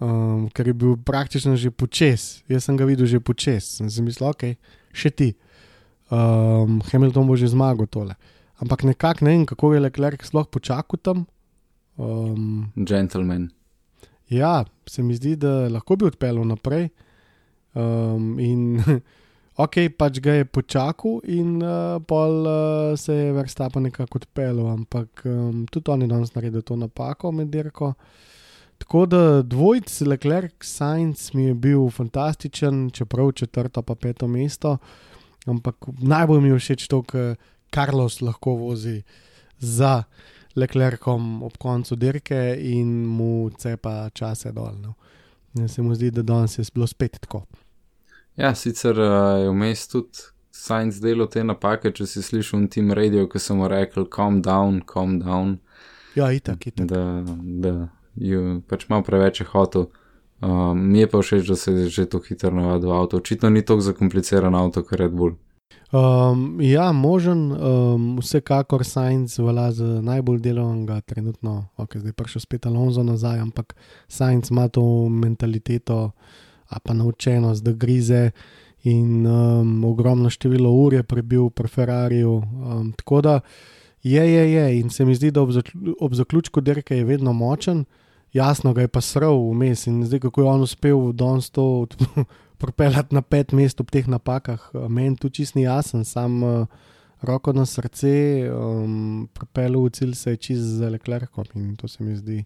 um, 0.00 0.48
ker 0.50 0.66
je 0.66 0.74
bil 0.74 0.96
praktično 0.96 1.54
že 1.56 1.70
počes, 1.70 2.42
jaz 2.48 2.66
sem 2.66 2.76
ga 2.76 2.88
videl 2.88 3.06
že 3.06 3.20
počes, 3.20 3.78
sem 3.78 3.90
si 3.92 4.02
mislil, 4.02 4.32
ok, 4.32 4.56
še 4.92 5.12
ti 5.14 5.30
um, 6.10 6.80
Hamilton 6.90 7.26
bo 7.26 7.36
že 7.36 7.50
zmagal 7.50 7.86
tole. 7.86 8.14
Ampak 8.60 8.84
nekako 8.84 9.24
ne 9.24 9.30
vem, 9.30 9.46
kako 9.46 9.74
je 9.74 9.80
Leclerc 9.80 10.20
sploh 10.26 10.44
počakal 10.44 11.00
tam. 11.00 11.24
Um, 11.96 12.72
Gentleman. 12.76 13.50
Ja, 14.28 14.64
se 14.86 15.02
mi 15.02 15.14
zdi, 15.14 15.36
da 15.36 15.68
lahko 15.68 15.96
bi 15.96 16.06
odpeljal 16.06 16.44
naprej. 16.44 16.90
Um, 17.74 18.36
in 18.38 18.82
ok, 19.64 19.88
pač 19.96 20.20
ga 20.20 20.40
je 20.40 20.44
počakal, 20.44 21.22
in 21.24 21.62
uh, 21.62 21.98
pol 22.04 22.44
uh, 22.44 22.98
se 23.00 23.14
je 23.14 23.32
Verstappen 23.32 23.88
nekako 23.88 24.20
odpeljal, 24.20 24.66
ampak 24.74 25.24
um, 25.24 25.64
tudi 25.70 25.90
on 25.90 26.04
je 26.04 26.10
danes 26.10 26.34
naredil 26.34 26.62
to 26.62 26.76
napako 26.76 27.32
med 27.32 27.48
dirko. 27.48 27.94
Tako 28.80 29.06
da 29.06 29.42
dvojc 29.42 30.00
Leclerc 30.00 30.64
Science 30.64 31.30
mi 31.34 31.44
je 31.44 31.54
bil 31.54 31.90
fantastičen, 31.90 32.90
čeprav 32.90 33.32
četrto 33.32 33.82
pa 33.82 33.94
peto 33.94 34.28
mesto. 34.28 34.78
Ampak 35.46 35.76
najbolj 36.02 36.40
mi 36.40 36.48
je 36.48 36.58
všeč 36.58 36.88
to, 36.88 37.02
kar 37.02 37.36
Carlos 37.74 38.20
lahko 38.20 38.50
vozi 38.50 39.02
za 39.58 40.02
Leclercom 40.56 41.42
ob 41.42 41.56
koncu 41.58 41.96
dirke 41.96 42.56
in 42.58 43.06
mu 43.06 43.50
cepa 43.50 44.10
čase 44.10 44.52
dol. 44.52 44.74
No. 44.80 44.94
Se 45.68 45.82
mu 45.82 45.94
zdi, 45.94 46.10
da 46.10 46.22
danes 46.22 46.58
je 46.58 46.64
bilo 46.74 46.86
spet 46.86 47.20
tako. 47.20 47.44
Ja, 48.36 48.54
sicer 48.54 48.98
uh, 48.98 49.38
je 49.42 49.50
vmes 49.50 49.88
tudi 49.88 50.18
Science 50.50 51.00
delal 51.00 51.28
te 51.28 51.44
napake, 51.44 51.92
če 51.92 52.06
si 52.06 52.22
slišal 52.22 52.66
v 52.66 52.68
tem 52.68 52.90
radiju, 52.92 53.28
ki 53.30 53.38
so 53.38 53.54
mu 53.56 53.68
rekli: 53.68 54.04
calm 54.12 54.42
down, 54.42 54.82
calm 54.86 55.20
down. 55.20 55.58
Ja, 56.16 56.32
itak, 56.32 56.66
itak. 56.66 56.88
Da, 56.90 57.22
da 57.62 57.72
je 58.16 58.60
pač 58.68 58.88
malo 58.88 59.02
preveč 59.02 59.40
je 59.40 59.46
hotel. 59.46 59.86
Um, 60.40 60.78
mi 60.90 61.04
je 61.04 61.06
pa 61.06 61.20
všeč, 61.20 61.46
da 61.48 61.56
se 61.56 61.72
je 61.72 61.88
že 61.88 62.06
tako 62.06 62.24
hitro 62.24 62.50
navadil 62.50 62.92
avto. 62.92 63.16
Očitno 63.16 63.50
ni 63.50 63.62
tako 63.62 63.80
zakompliciran 63.80 64.54
avto, 64.54 64.82
kot 64.82 64.98
Red 64.98 65.12
Bull. 65.12 65.36
Um, 65.92 66.60
ja, 66.62 66.92
možen, 66.92 67.52
um, 67.52 68.18
vsekakor 68.22 68.84
Science 68.84 69.42
velja 69.42 69.72
za 69.72 69.84
najbolj 69.84 70.38
delovnega 70.38 71.00
trenutno, 71.00 71.66
ok, 71.76 71.96
zdaj 71.98 72.12
prišel 72.12 72.40
spet 72.40 72.66
Alonso 72.66 73.02
nazaj, 73.02 73.40
ampak 73.42 73.74
Science 74.08 74.54
ima 74.54 74.68
to 74.68 75.08
mentaliteto, 75.08 76.12
a 76.70 76.78
pa 76.78 76.94
naučenost, 76.94 77.64
da 77.64 77.72
grize 77.72 78.30
in 78.82 79.26
um, 79.26 79.84
ogromno 79.84 80.30
število 80.30 80.70
ur 80.70 80.94
je 80.94 81.02
prebil 81.02 81.50
pri 81.50 81.68
Ferrariju. 81.68 82.32
Um, 82.38 82.92
tako 82.96 83.20
da 83.20 83.40
je, 84.02 84.32
je, 84.32 84.52
je, 84.52 84.78
in 84.80 84.90
se 84.90 85.04
mi 85.04 85.14
zdi, 85.14 85.30
da 85.30 85.42
ob, 85.42 85.50
zaklju, 85.50 85.96
ob 86.00 86.14
zaključku 86.14 86.60
dirke 86.60 86.96
je 86.96 87.04
vedno 87.04 87.32
močen, 87.32 87.84
jasno 88.32 88.72
ga 88.74 88.80
je 88.80 88.88
pa 88.88 89.00
srl 89.00 89.50
vmes 89.50 89.86
in 89.86 90.04
zdaj 90.06 90.20
kako 90.20 90.40
je 90.40 90.46
on 90.46 90.62
uspel 90.62 91.12
danes 91.12 91.50
to 91.50 91.86
propeljati 92.60 93.14
na 93.14 93.22
pet 93.22 93.52
mest 93.52 93.80
ob 93.80 93.90
teh 93.90 94.08
napakah, 94.08 94.70
meni 94.88 95.16
tu 95.16 95.28
čist 95.28 95.54
ni 95.54 95.62
jasen, 95.62 96.04
sam 96.04 96.42
uh, 96.42 96.66
roko 97.22 97.52
na 97.52 97.66
srce, 97.66 98.50
um, 98.52 99.28
propeljal 99.32 99.86
v 99.86 99.92
cilj 99.96 100.14
se 100.14 100.34
je 100.34 100.36
čist 100.36 100.74
z 100.76 100.90
Leclercom 100.90 101.44
in 101.54 101.76
to 101.76 101.88
se 101.88 102.04
mi 102.04 102.16
zdi 102.16 102.44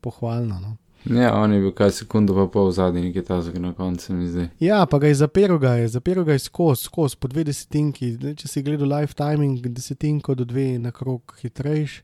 pohvalno. 0.00 0.60
No. 0.60 0.76
Ja, 1.04 1.34
on 1.40 1.52
je 1.52 1.60
bil 1.60 1.72
kaj 1.72 1.90
sekundo 1.96 2.34
pa 2.36 2.44
pol 2.52 2.70
zadnji, 2.72 3.06
nekaj 3.08 3.24
tazga 3.24 3.60
na 3.60 3.72
koncu, 3.72 4.12
mi 4.12 4.28
zdi. 4.28 4.48
Ja, 4.60 4.82
pa 4.86 4.98
ga 4.98 5.08
je 5.08 5.14
zapiral, 5.14 5.58
ga 5.58 5.74
je 5.80 5.88
zapiral 5.88 6.24
ga 6.24 6.36
je 6.36 6.44
skozi, 6.44 6.84
skozi 6.84 7.16
po 7.20 7.28
dve 7.28 7.44
desetinki. 7.48 8.12
Če 8.36 8.48
si 8.48 8.62
gledal 8.64 8.88
live 8.92 9.16
timing, 9.16 9.64
desetinko 9.64 10.36
do 10.36 10.44
dve 10.44 10.74
na 10.78 10.92
krog 10.92 11.36
hitrejš. 11.40 12.02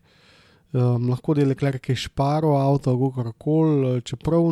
Um, 0.72 1.08
lahko 1.08 1.34
ki 1.78 1.92
je 1.92 1.96
šparo 1.96 2.56
avto, 2.58 2.92
kako 3.14 3.32
koli, 3.38 4.00
čeprav 4.02 4.48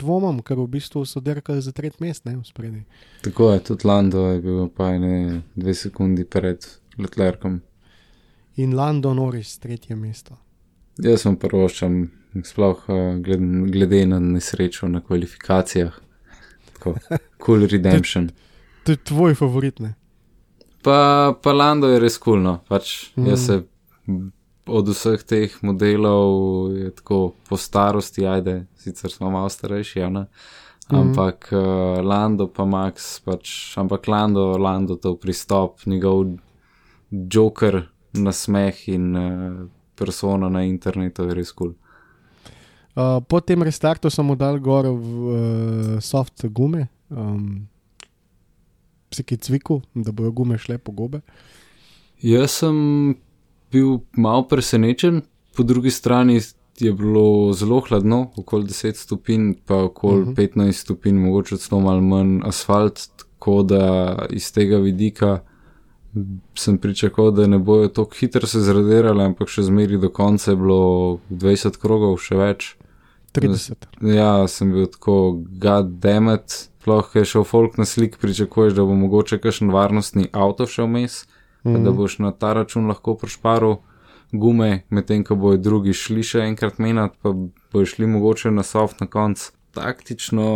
dvomam, 0.00 0.40
ker 0.42 0.58
v 0.58 0.66
bistvu 0.66 1.04
so 1.06 1.20
derkali 1.20 1.62
za 1.62 1.72
tretji 1.72 2.00
mest, 2.00 2.24
ne 2.24 2.36
v 2.36 2.44
spredi. 2.44 2.84
Tako 3.22 3.52
je, 3.52 3.60
tudi 3.68 3.86
Lando 3.86 4.24
je 4.26 4.40
bil 4.40 4.68
pa 4.68 4.94
ne 4.98 5.42
dve 5.54 5.74
sekundi 5.74 6.24
pred 6.24 6.64
Leclercom. 6.98 7.60
In 8.56 8.74
Lando 8.74 9.14
Norris, 9.14 9.58
tretje 9.58 9.96
mesto. 9.96 10.38
Jaz 11.02 11.26
sem 11.26 11.36
prvoščam 11.36 11.98
sploh 12.46 12.86
glede, 13.22 13.70
glede 13.74 14.06
na 14.06 14.20
nesrečo 14.20 14.88
na 14.88 15.02
kvalifikacijah. 15.04 15.98
Tako, 16.72 16.94
cool 17.46 17.66
redemption. 17.74 18.30
To 18.84 18.92
je 18.92 18.96
tvoj 18.96 19.34
favorit, 19.34 19.78
ne? 19.80 19.94
Pa, 20.82 21.34
pa 21.42 21.52
Lando 21.52 21.88
je 21.92 22.00
res 22.00 22.18
kulno. 22.18 22.58
Cool, 22.64 22.68
pač 22.68 22.94
mm. 23.16 23.28
Jaz 23.28 23.46
se 23.46 23.60
od 24.66 24.88
vseh 24.88 25.22
teh 25.22 25.56
modelov 25.62 26.72
je 26.72 26.90
tako 26.96 27.34
po 27.48 27.56
starosti, 27.56 28.26
ajde, 28.26 28.66
sicer 28.80 29.12
smo 29.12 29.30
malo 29.30 29.48
starejši, 29.48 29.98
ja, 29.98 30.08
ampak 30.88 31.48
mm. 31.52 31.56
uh, 31.58 32.00
Lando 32.04 32.48
pa 32.48 32.64
Max, 32.64 33.20
pač, 33.24 33.76
ampak 33.80 34.08
Lando, 34.08 34.56
Lando 34.58 34.96
to 34.96 35.16
pristop, 35.16 35.84
njegov 35.86 36.36
joker 37.10 37.82
na 38.12 38.32
smeh 38.32 38.88
in 38.88 39.16
uh, 39.16 39.66
persona 39.94 40.48
na 40.48 40.64
internetu 40.64 41.28
je 41.28 41.34
res 41.34 41.52
kul. 41.52 41.74
Cool. 41.74 41.80
Uh, 42.94 43.18
po 43.26 43.40
tem 43.42 43.58
restartu 43.58 44.06
sem 44.06 44.22
mu 44.22 44.36
dal 44.38 44.60
gor 44.62 44.86
v 44.86 44.94
uh, 44.94 45.94
soft 45.98 46.44
gume, 46.46 46.86
um, 47.10 47.66
psiki 49.10 49.34
cviku, 49.36 49.80
da 49.94 50.14
bojo 50.14 50.30
gume 50.30 50.58
šle 50.58 50.78
po 50.78 50.94
gobe. 50.94 51.18
Jaz 52.22 52.62
sem 52.62 53.16
bil 53.74 53.98
malo 54.16 54.46
presenečen, 54.48 55.22
po 55.56 55.66
drugi 55.66 55.90
strani 55.90 56.40
je 56.78 56.92
bilo 56.92 57.52
zelo 57.54 57.80
hladno, 57.88 58.30
okoli 58.36 58.70
10 58.70 58.98
stopinj, 58.98 59.52
pa 59.66 59.82
okoli 59.84 60.22
uh 60.22 60.28
-huh. 60.28 60.54
15 60.56 60.72
stopinj, 60.72 61.18
mogoče 61.18 61.56
celo 61.56 61.80
malo 61.80 62.00
manj 62.00 62.40
asfalt, 62.44 63.08
tako 63.16 63.62
da 63.62 64.16
iz 64.30 64.52
tega 64.52 64.78
vidika 64.78 65.40
sem 66.54 66.78
pričakoval, 66.78 67.30
da 67.30 67.46
ne 67.46 67.58
bojo 67.58 67.88
tako 67.88 68.14
hitro 68.14 68.46
se 68.46 68.60
zradirali, 68.60 69.22
ampak 69.24 69.48
še 69.48 69.62
zmeri 69.62 69.98
do 69.98 70.10
konca 70.14 70.50
je 70.50 70.56
bilo 70.56 71.18
20 71.30 71.78
krogov, 71.82 72.18
še 72.22 72.38
več. 72.38 72.76
30. 73.34 73.88
Ja, 74.14 74.46
sem 74.48 74.70
bil 74.72 74.86
tako, 74.86 75.42
god 75.58 75.98
damn 76.02 76.30
it. 76.30 76.70
Sploh 76.84 77.14
je 77.16 77.24
šel 77.24 77.46
folk 77.48 77.78
na 77.80 77.86
slik, 77.88 78.18
pričakuješ, 78.20 78.74
da 78.76 78.84
bo 78.84 78.94
mogoče 78.94 79.38
kakšen 79.40 79.72
varnostni 79.72 80.28
avto 80.36 80.66
šel 80.68 80.86
mes, 80.92 81.22
mm 81.64 81.84
da 81.84 81.90
boš 81.90 82.18
na 82.18 82.30
ta 82.30 82.52
račun 82.52 82.86
lahko 82.86 83.14
prošparil 83.16 83.76
gume, 84.32 84.82
medtem 84.90 85.24
ko 85.24 85.36
bojo 85.36 85.56
drugi 85.56 85.92
šli 85.92 86.22
še 86.22 86.42
enkrat 86.48 86.78
menjat, 86.78 87.14
pa 87.22 87.32
bojo 87.72 87.86
šli 87.86 88.06
mogoče 88.06 88.50
na 88.50 88.62
soft 88.62 89.00
na 89.00 89.06
konc. 89.06 89.50
Taktično, 89.74 90.46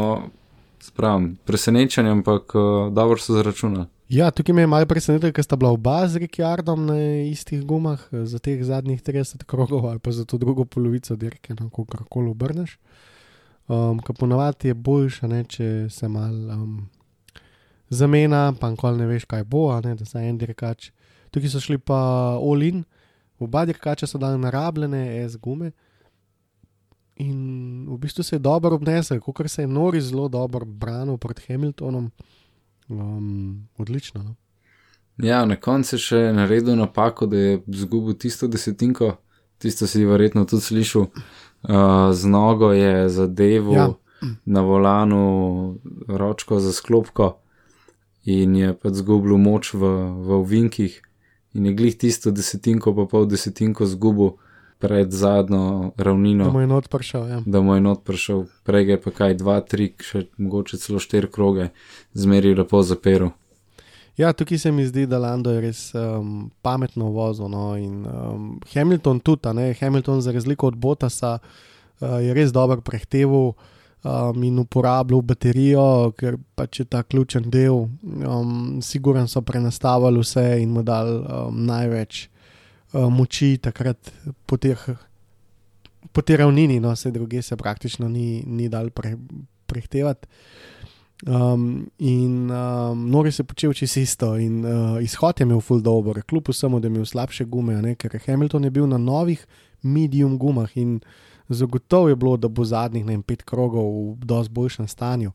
spravim, 0.80 1.36
presenečenje, 1.46 2.10
ampak 2.10 2.54
uh, 2.54 2.92
dobro 2.94 3.18
so 3.18 3.34
zračunali. 3.34 3.88
Ja, 4.08 4.30
tukaj 4.30 4.54
me 4.54 4.62
je 4.62 4.70
malo 4.70 4.86
presenetilo, 4.88 5.32
ker 5.36 5.44
sta 5.44 5.56
bila 5.60 5.74
oba 5.74 6.06
z 6.08 6.22
Rikjardom 6.22 6.86
na 6.88 6.96
istih 7.28 7.60
gumah 7.66 8.06
za 8.12 8.38
teh 8.38 8.62
zadnjih 8.64 9.02
30 9.04 9.44
krogov 9.44 9.84
ali 9.86 9.98
pa 9.98 10.12
za 10.12 10.24
to 10.24 10.38
drugo 10.38 10.64
polovico 10.64 11.16
dirke, 11.16 11.54
no, 11.58 11.68
kako 11.68 12.04
koli 12.08 12.30
obrneš. 12.30 12.78
Um, 13.68 14.00
Ker 14.00 14.16
ponavadi 14.16 14.68
je 14.68 14.74
boljše, 14.74 15.28
ne, 15.28 15.42
če 15.44 15.90
se 15.90 16.08
malo 16.08 16.54
um, 16.54 16.88
zamena, 17.90 18.54
pa 18.60 18.70
nikoli 18.70 19.02
ne 19.02 19.06
veš, 19.06 19.26
kaj 19.28 19.44
bo, 19.44 19.68
ne, 19.84 19.92
da 19.94 20.08
se 20.08 20.24
en 20.24 20.38
dirkač. 20.38 20.88
Tukaj 21.30 21.50
so 21.50 21.60
šli 21.60 21.78
pa 21.78 22.00
Olin, 22.40 22.84
oba 23.38 23.64
dirkača 23.64 24.06
so 24.06 24.18
dali 24.18 24.38
narabljene 24.38 25.28
S 25.28 25.36
gume. 25.36 25.72
In 27.18 27.86
v 27.90 27.98
bistvu 27.98 28.22
se 28.22 28.36
je 28.36 28.40
dobro 28.40 28.74
obnesel, 28.74 29.20
kot 29.20 29.50
se 29.50 29.62
je 29.62 29.66
Nori 29.66 30.00
zelo 30.00 30.28
dobro 30.28 30.64
branil 30.64 31.16
pred 31.16 31.40
Hamiltonom. 31.48 32.10
Um, 32.88 33.68
odlično. 33.76 34.22
No? 34.22 34.34
Ja, 35.18 35.44
na 35.44 35.56
koncu 35.56 35.96
je 35.96 36.00
še 36.00 36.20
naredil 36.32 36.76
napako, 36.78 37.26
da 37.26 37.36
je 37.36 37.62
izgubil 37.66 38.14
tisto 38.14 38.46
desetinko, 38.46 39.16
tisto 39.58 39.86
si 39.86 40.04
verjetno 40.06 40.44
tudi 40.46 40.62
slišal. 40.62 41.08
Uh, 41.08 42.14
z 42.14 42.30
nogo 42.30 42.70
je 42.72 43.08
zadeval 43.10 43.74
ja. 43.74 43.88
na 44.46 44.62
volanu 44.62 45.78
ročko 46.06 46.60
za 46.62 46.72
sklopko 46.72 47.40
in 48.22 48.54
je 48.56 48.74
pa 48.78 48.92
izgubil 48.94 49.40
moč 49.42 49.72
v, 49.74 49.90
v 50.22 50.38
ovinkih, 50.38 51.00
in 51.54 51.66
je 51.66 51.72
glih 51.74 51.96
tisto 51.96 52.30
desetinko, 52.30 52.94
pa 52.94 53.06
pol 53.10 53.26
desetinko 53.26 53.84
izgubil 53.84 54.36
pred 54.78 55.10
zadnjo 55.12 55.92
ravnino. 55.96 56.44
Da 56.44 56.50
mu 56.50 56.60
je 56.60 56.66
not 56.66 56.88
prišel. 56.88 57.28
Ja. 57.28 57.42
Da 57.46 57.60
mu 57.60 57.74
je 57.74 57.80
not 57.80 58.04
prišel, 58.04 58.44
prej 58.62 58.90
je 58.90 59.00
pa 59.02 59.10
kaj, 59.10 59.34
dva, 59.40 59.60
tri, 59.60 59.90
še 59.98 60.28
mogoče 60.38 60.78
celo 60.78 61.02
štiri 61.02 61.30
kroge, 61.32 61.70
zmeri 62.14 62.54
lepo 62.54 62.82
zaperu. 62.82 63.32
Ja, 64.18 64.32
tukaj 64.32 64.58
se 64.58 64.72
mi 64.74 64.86
zdi, 64.86 65.06
da 65.06 65.18
Lando 65.22 65.52
je 65.54 65.60
res 65.62 65.80
um, 65.94 66.50
pametno 66.62 67.12
vozil. 67.14 67.46
No, 67.50 67.76
in 67.78 68.02
um, 68.06 68.46
Hamilton 68.72 69.20
tudi, 69.22 69.52
ne? 69.54 69.70
Hamilton 69.78 70.22
za 70.22 70.34
razliko 70.34 70.66
od 70.66 70.76
Botasa 70.76 71.38
uh, 71.38 72.18
je 72.22 72.34
res 72.34 72.50
dobro 72.52 72.80
prehteval 72.82 73.52
um, 74.02 74.42
in 74.44 74.58
uporabljal 74.58 75.22
baterijo, 75.22 76.12
ker 76.18 76.38
pač 76.54 76.80
je 76.80 76.84
ta 76.84 77.02
ključen 77.02 77.50
del. 77.50 77.86
Um, 78.04 78.80
Siguren 78.82 79.28
so 79.28 79.42
prenastavili 79.42 80.20
vse 80.20 80.48
in 80.62 80.74
mu 80.74 80.82
dal 80.82 81.14
um, 81.20 81.64
največ. 81.66 82.28
Eh, 82.88 83.04
moči 83.10 83.58
takrat 83.60 84.00
po 84.48 84.56
teh, 84.56 84.80
po 86.08 86.22
tej 86.24 86.40
ravnini, 86.40 86.80
no, 86.80 86.94
vse 86.96 87.12
druge 87.12 87.42
se 87.44 87.56
praktično 87.56 88.08
ni, 88.08 88.40
ni 88.46 88.68
dal 88.72 88.88
pre, 88.90 89.12
prehtevati. 89.68 90.24
Um, 91.26 91.90
in 91.98 92.48
um, 92.48 93.10
Nori 93.10 93.32
se 93.32 93.44
počel 93.44 93.74
čisto 93.74 94.00
isto, 94.00 94.28
in 94.38 94.64
uh, 94.64 95.02
izhod 95.02 95.40
je 95.40 95.44
imel 95.44 95.60
full 95.60 95.82
dobro, 95.82 96.22
kljub 96.22 96.48
vsemu, 96.48 96.80
da 96.80 96.86
je 96.86 96.94
imel 96.94 97.04
slabše 97.04 97.44
gume, 97.44 97.76
ne, 97.82 97.94
ker 97.94 98.16
Hamilton 98.26 98.64
je 98.64 98.70
bil 98.70 98.86
na 98.86 98.98
novih 98.98 99.44
medium 99.82 100.38
gumah 100.38 100.70
in 100.76 101.00
zagotovo 101.48 102.08
je 102.08 102.16
bilo, 102.16 102.36
da 102.36 102.48
bo 102.48 102.64
zadnjih 102.64 103.06
ne, 103.06 103.22
pet 103.22 103.42
krogov 103.42 103.88
v 104.12 104.24
dosti 104.24 104.52
boljšem 104.52 104.88
stanju. 104.88 105.32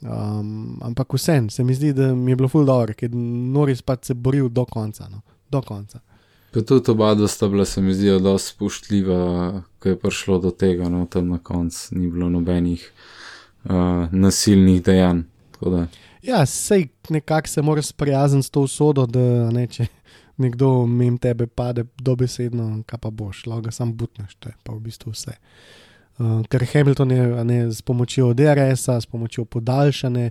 Um, 0.00 0.78
ampak 0.82 1.12
vsem 1.12 1.50
se 1.50 1.64
mi 1.64 1.74
zdi, 1.74 1.92
da 1.92 2.14
mi 2.14 2.32
je 2.32 2.36
bilo 2.36 2.48
full 2.48 2.66
dobro, 2.66 2.94
ker 2.94 3.10
Nori 3.12 3.76
pa 3.84 3.96
se 4.02 4.14
boril 4.14 4.48
do 4.48 4.64
konca. 4.64 5.08
No, 5.08 5.20
do 5.50 5.62
konca. 5.62 6.00
Pa 6.52 6.60
tudi 6.60 6.90
oba 6.90 7.14
dva 7.14 7.28
sta 7.28 7.48
bila, 7.48 7.64
se 7.64 7.82
mi 7.82 7.94
zdi, 7.94 8.06
zelo 8.06 8.38
spoštljiva, 8.38 9.62
ko 9.78 9.88
je 9.88 9.98
prišlo 9.98 10.38
do 10.38 10.50
tega, 10.50 10.88
no 10.88 11.06
tam 11.06 11.28
na 11.28 11.38
koncu 11.38 11.98
ni 11.98 12.10
bilo 12.10 12.28
nobenih 12.30 12.92
uh, 13.64 13.72
nasilnih 14.12 14.82
dejanj. 14.82 15.22
Ja, 16.22 16.46
sej 16.46 16.88
nekako 17.08 17.48
se 17.48 17.62
moraš 17.62 17.86
sprijazniti 17.86 18.46
s 18.46 18.50
to 18.50 18.60
usodo, 18.60 19.06
da 19.06 19.50
ne, 19.50 19.66
če 19.66 19.86
nekdo 20.36 20.86
mem 20.86 21.18
tebe 21.18 21.46
pade 21.46 21.86
dobesedno, 21.98 22.82
kaj 22.86 23.00
pa 23.02 23.10
boš, 23.10 23.46
lahko 23.46 23.68
ga 23.68 23.72
sam 23.72 23.94
butneš, 23.96 24.36
to 24.38 24.48
je 24.48 24.56
pa 24.64 24.74
v 24.74 24.84
bistvu 24.88 25.12
vse. 25.14 25.36
Uh, 26.16 26.40
ker 26.48 26.64
Hamilton 26.72 27.10
je 27.10 27.44
ne, 27.44 27.58
s 27.72 27.82
pomočjo 27.82 28.32
DRS-a, 28.34 29.00
s 29.00 29.06
pomočjo 29.06 29.44
podaljšane 29.44 30.30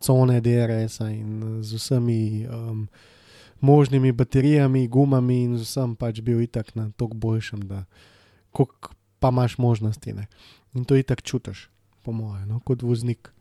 cone 0.00 0.40
DRS-a 0.40 1.10
in 1.10 1.42
eh, 1.42 1.62
z 1.62 1.74
vsemi 1.74 2.46
um, 2.48 2.88
možnimi 3.60 4.12
baterijami, 4.12 4.88
gumami 4.88 5.42
in 5.42 5.56
z 5.58 5.64
vsem 5.64 5.96
pač 5.96 6.20
bil 6.20 6.40
itak 6.44 6.74
na 6.76 6.90
tok 6.96 7.14
boljšem, 7.14 7.64
da 7.68 7.84
koliko 8.52 8.92
pa 9.18 9.28
imaš 9.28 9.58
možnosti. 9.58 10.12
Ne? 10.12 10.26
In 10.74 10.84
to 10.84 10.96
itak 10.96 11.22
čutiš, 11.22 11.68
po 12.02 12.12
mojem, 12.12 12.48
no? 12.48 12.60
kot 12.60 12.82
voznik. 12.82 13.32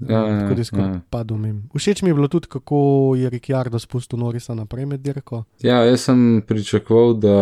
Ja, 0.00 0.18
ja, 0.18 0.40
Tako 0.40 0.54
da 0.54 0.60
je 0.60 0.64
skoraj 0.64 0.88
ja. 0.90 1.00
padel 1.10 1.36
mim. 1.36 1.68
Všeč 1.74 2.02
mi 2.02 2.10
je 2.10 2.14
bilo 2.14 2.28
tudi, 2.28 2.48
kako 2.50 2.78
je 3.16 3.30
Ricciardo 3.30 3.78
spustil 3.78 4.18
Norisa 4.18 4.54
naprej 4.54 4.86
med 4.86 5.00
dirko. 5.00 5.44
Ja, 5.62 5.84
jaz 5.84 6.08
sem 6.08 6.42
pričakoval, 6.46 7.14
da 7.14 7.36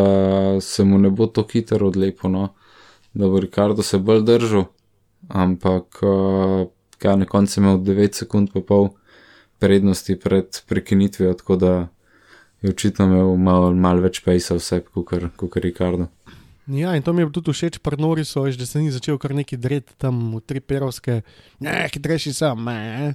se 0.60 0.84
mu 0.84 0.98
ne 0.98 1.10
bo 1.10 1.26
to 1.26 1.46
hitro 1.52 1.86
odlepilo, 1.86 2.30
no? 2.32 2.48
da 3.14 3.28
bo 3.28 3.40
Ricardo 3.40 3.82
se 3.82 3.98
bolj 3.98 4.22
držal, 4.24 4.64
ampak 5.28 6.00
uh, 6.02 6.66
kaj 6.98 7.16
na 7.16 7.26
koncu 7.26 7.60
je 7.60 7.62
imel 7.62 7.78
9 7.78 8.14
sekund 8.14 8.52
pa 8.52 8.60
pol 8.60 8.88
prednosti 9.58 10.16
pred 10.18 10.62
prekinitvijo, 10.68 11.34
tako 11.34 11.56
da 11.56 11.88
je 12.62 12.70
očitno 12.70 13.04
imel 13.04 13.36
malo 13.36 13.72
mal 13.72 14.00
več 14.00 14.22
pejsa 14.24 14.54
vse, 14.54 14.80
kot 15.36 15.56
Ricardo. 15.56 16.06
Ja, 16.66 16.96
in 16.96 17.02
to 17.02 17.12
mi 17.12 17.22
je 17.22 17.30
tudi 17.34 17.52
všeč 17.52 17.78
pri 17.82 17.98
Norisu, 17.98 18.46
da 18.58 18.66
se 18.66 18.78
ni 18.78 18.90
začel 18.90 19.18
kar 19.18 19.34
neki 19.34 19.56
dred 19.56 19.90
tam 19.98 20.36
v 20.36 20.40
tri 20.46 20.60
perovske, 20.60 21.22
ne, 21.58 21.88
hitrejši 21.90 22.32
sem, 22.32 22.64
ne. 22.64 23.14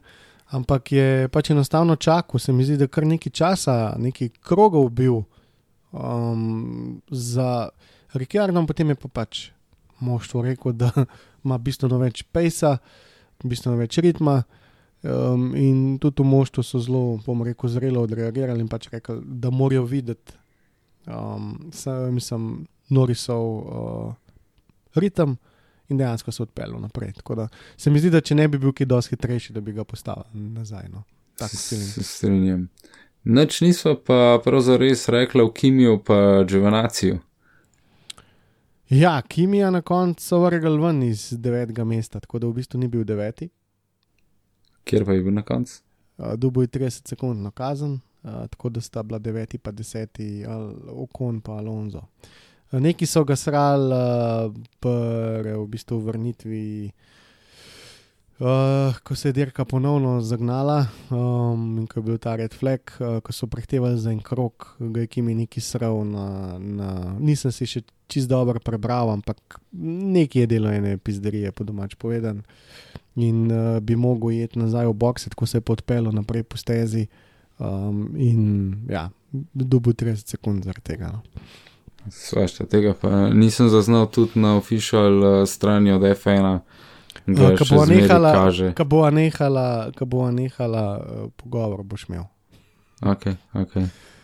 Ampak 0.51 0.91
je 0.91 1.27
pač 1.31 1.51
enostavno 1.51 1.95
čakal, 1.95 2.39
se 2.39 2.51
mi 2.51 2.63
zdi, 2.67 2.77
da 2.77 2.87
kar 2.87 3.07
nekaj 3.07 3.31
časa, 3.31 3.95
nekaj 3.99 4.29
krogov 4.43 4.89
bil 4.91 5.23
um, 5.91 7.01
za 7.11 7.69
Ricciardom, 8.13 8.67
potem 8.67 8.91
je 8.91 8.99
pa 8.99 9.07
pač 9.07 9.49
moštvo 9.99 10.43
rekel, 10.43 10.75
da 10.75 10.91
ima 11.45 11.57
bistveno 11.57 11.99
več 12.03 12.23
pejsa, 12.31 12.77
bistveno 13.43 13.79
več 13.79 13.99
ritma. 14.03 14.41
Um, 15.07 15.51
in 15.55 15.99
tudi 16.01 16.23
v 16.23 16.27
moštvu 16.27 16.63
so 16.65 16.79
zelo, 16.83 17.19
bom 17.23 17.43
rekel, 17.45 17.69
zrelo 17.69 18.01
odreagirali 18.03 18.59
in 18.59 18.67
pač 18.71 18.89
rekli, 18.91 19.21
da 19.23 19.51
morajo 19.53 19.85
videti, 19.87 20.35
um, 21.05 21.69
se, 21.71 21.93
mislim, 22.11 22.65
Norisov 22.89 23.43
uh, 23.43 24.13
ritem 24.95 25.37
in 25.87 25.97
dejansko 25.97 26.31
se 26.31 26.43
odpeljal 26.43 26.81
naprej. 26.81 27.13
Tako 27.13 27.35
da 27.35 27.47
se 27.77 27.89
mi 27.89 27.99
zdi, 27.99 28.09
da 28.09 28.21
če 28.21 28.35
ne 28.35 28.47
bi 28.47 28.57
bil 28.57 28.73
ki 28.73 28.85
dosti 28.85 29.15
hitrejši, 29.15 29.53
da 29.53 29.61
bi 29.61 29.73
ga 29.73 29.83
postavil 29.83 30.25
nazaj. 30.33 30.89
No. 30.91 31.03
Se 31.47 32.03
strinjam. 32.03 32.67
Noč 33.23 33.61
nismo 33.61 33.95
pa 33.95 34.39
pravzaprav 34.43 34.87
res 34.87 35.07
rekli 35.11 35.43
v 35.43 35.53
Kimiju, 35.53 35.99
pa 36.03 36.43
Dževanaciju. 36.47 37.19
Ja, 38.89 39.21
Kimija 39.21 39.69
na 39.71 39.81
koncu 39.81 40.23
so 40.23 40.39
vrgli 40.39 40.79
ven 40.79 41.03
iz 41.03 41.33
devetega 41.35 41.83
mesta, 41.83 42.19
tako 42.23 42.39
da 42.39 42.47
v 42.47 42.55
bistvu 42.61 42.79
ni 42.79 42.87
bil 42.87 43.03
deveti. 43.03 43.49
Kjer 44.87 45.05
pa 45.05 45.13
je 45.13 45.23
bil 45.23 45.35
na 45.35 45.43
koncu? 45.43 45.81
Uh, 46.17 46.33
Dubo 46.39 46.63
je 46.63 46.71
30 46.71 47.09
sekund 47.09 47.43
na 47.43 47.51
kazen, 47.51 47.99
uh, 48.23 48.47
tako 48.47 48.69
da 48.69 48.81
sta 48.81 49.03
bila 49.03 49.19
deveti 49.19 49.57
pa 49.57 49.71
deseti, 49.71 50.45
Okon 50.87 51.41
pa 51.41 51.59
Alonso. 51.59 51.97
Uh, 51.97 52.46
neki 52.71 53.05
so 53.05 53.23
ga 53.23 53.35
srali 53.35 53.93
uh, 53.93 54.53
pri 54.83 55.55
v 55.55 55.65
bistvu 55.71 55.99
vrnitvi, 56.03 56.91
uh, 58.39 58.97
ko 59.03 59.15
se 59.15 59.29
je 59.29 59.33
dirka 59.33 59.65
ponovno 59.65 60.21
zagnala 60.21 60.87
um, 61.09 61.77
in 61.79 61.87
ko 61.87 61.99
je 61.99 62.03
bil 62.03 62.17
ta 62.17 62.35
red 62.35 62.53
flag, 62.53 62.91
uh, 62.99 63.19
ko 63.23 63.33
so 63.33 63.47
prehtevali 63.47 63.99
za 63.99 64.11
en 64.11 64.19
krok, 64.19 64.75
ga 64.79 65.05
je 65.05 65.07
Kimi 65.07 65.35
neki 65.35 65.61
sral 65.61 66.03
na, 66.03 66.57
na. 66.59 66.89
Nisem 67.19 67.51
si 67.55 67.65
še 67.65 67.85
čist 68.07 68.27
dobro 68.27 68.59
prebral, 68.59 69.11
ampak 69.15 69.59
nekaj 69.71 70.43
je 70.43 70.47
delo 70.47 70.71
ene 70.71 70.97
pizderije, 70.97 71.51
po 71.51 71.63
domač 71.63 71.95
povedan. 71.95 72.43
In 73.15 73.47
uh, 73.47 73.79
bi 73.79 73.95
mogel 73.95 74.43
iti 74.43 74.59
nazaj 74.59 74.91
v 74.91 74.93
boxe, 74.93 75.31
tako 75.31 75.47
se 75.47 75.57
je 75.57 75.65
podpelo 75.65 76.11
naprej 76.11 76.43
po 76.43 76.59
stezi. 76.59 77.07
Um, 77.57 78.13
in 78.13 78.85
ja, 78.85 79.07
dobil 79.33 79.95
30 79.97 80.29
sekund 80.29 80.67
zaradi 80.67 80.93
tega. 80.93 81.09
No. 81.15 81.23
Svašta, 82.11 82.65
tega 82.65 82.93
pa 83.01 83.29
nisem 83.29 83.69
zaznal 83.69 84.07
tudi 84.11 84.39
na 84.39 84.55
official 84.57 85.23
uh, 85.23 85.47
strani 85.47 85.91
od 85.91 86.01
F1. 86.01 86.53
Uh, 86.53 86.59
Ko 87.27 87.65
bo 87.75 87.85
nehala, 87.85 88.31
ko 88.71 88.85
bo 88.85 89.09
nehala, 89.11 89.91
ko 89.91 90.05
bo 90.05 90.31
nehala 90.31 90.83
uh, 90.95 91.27
pogovor, 91.35 91.83
boš 91.83 92.05
imel. 92.07 92.23
Ok, 93.03 93.27
ok. 93.53 93.73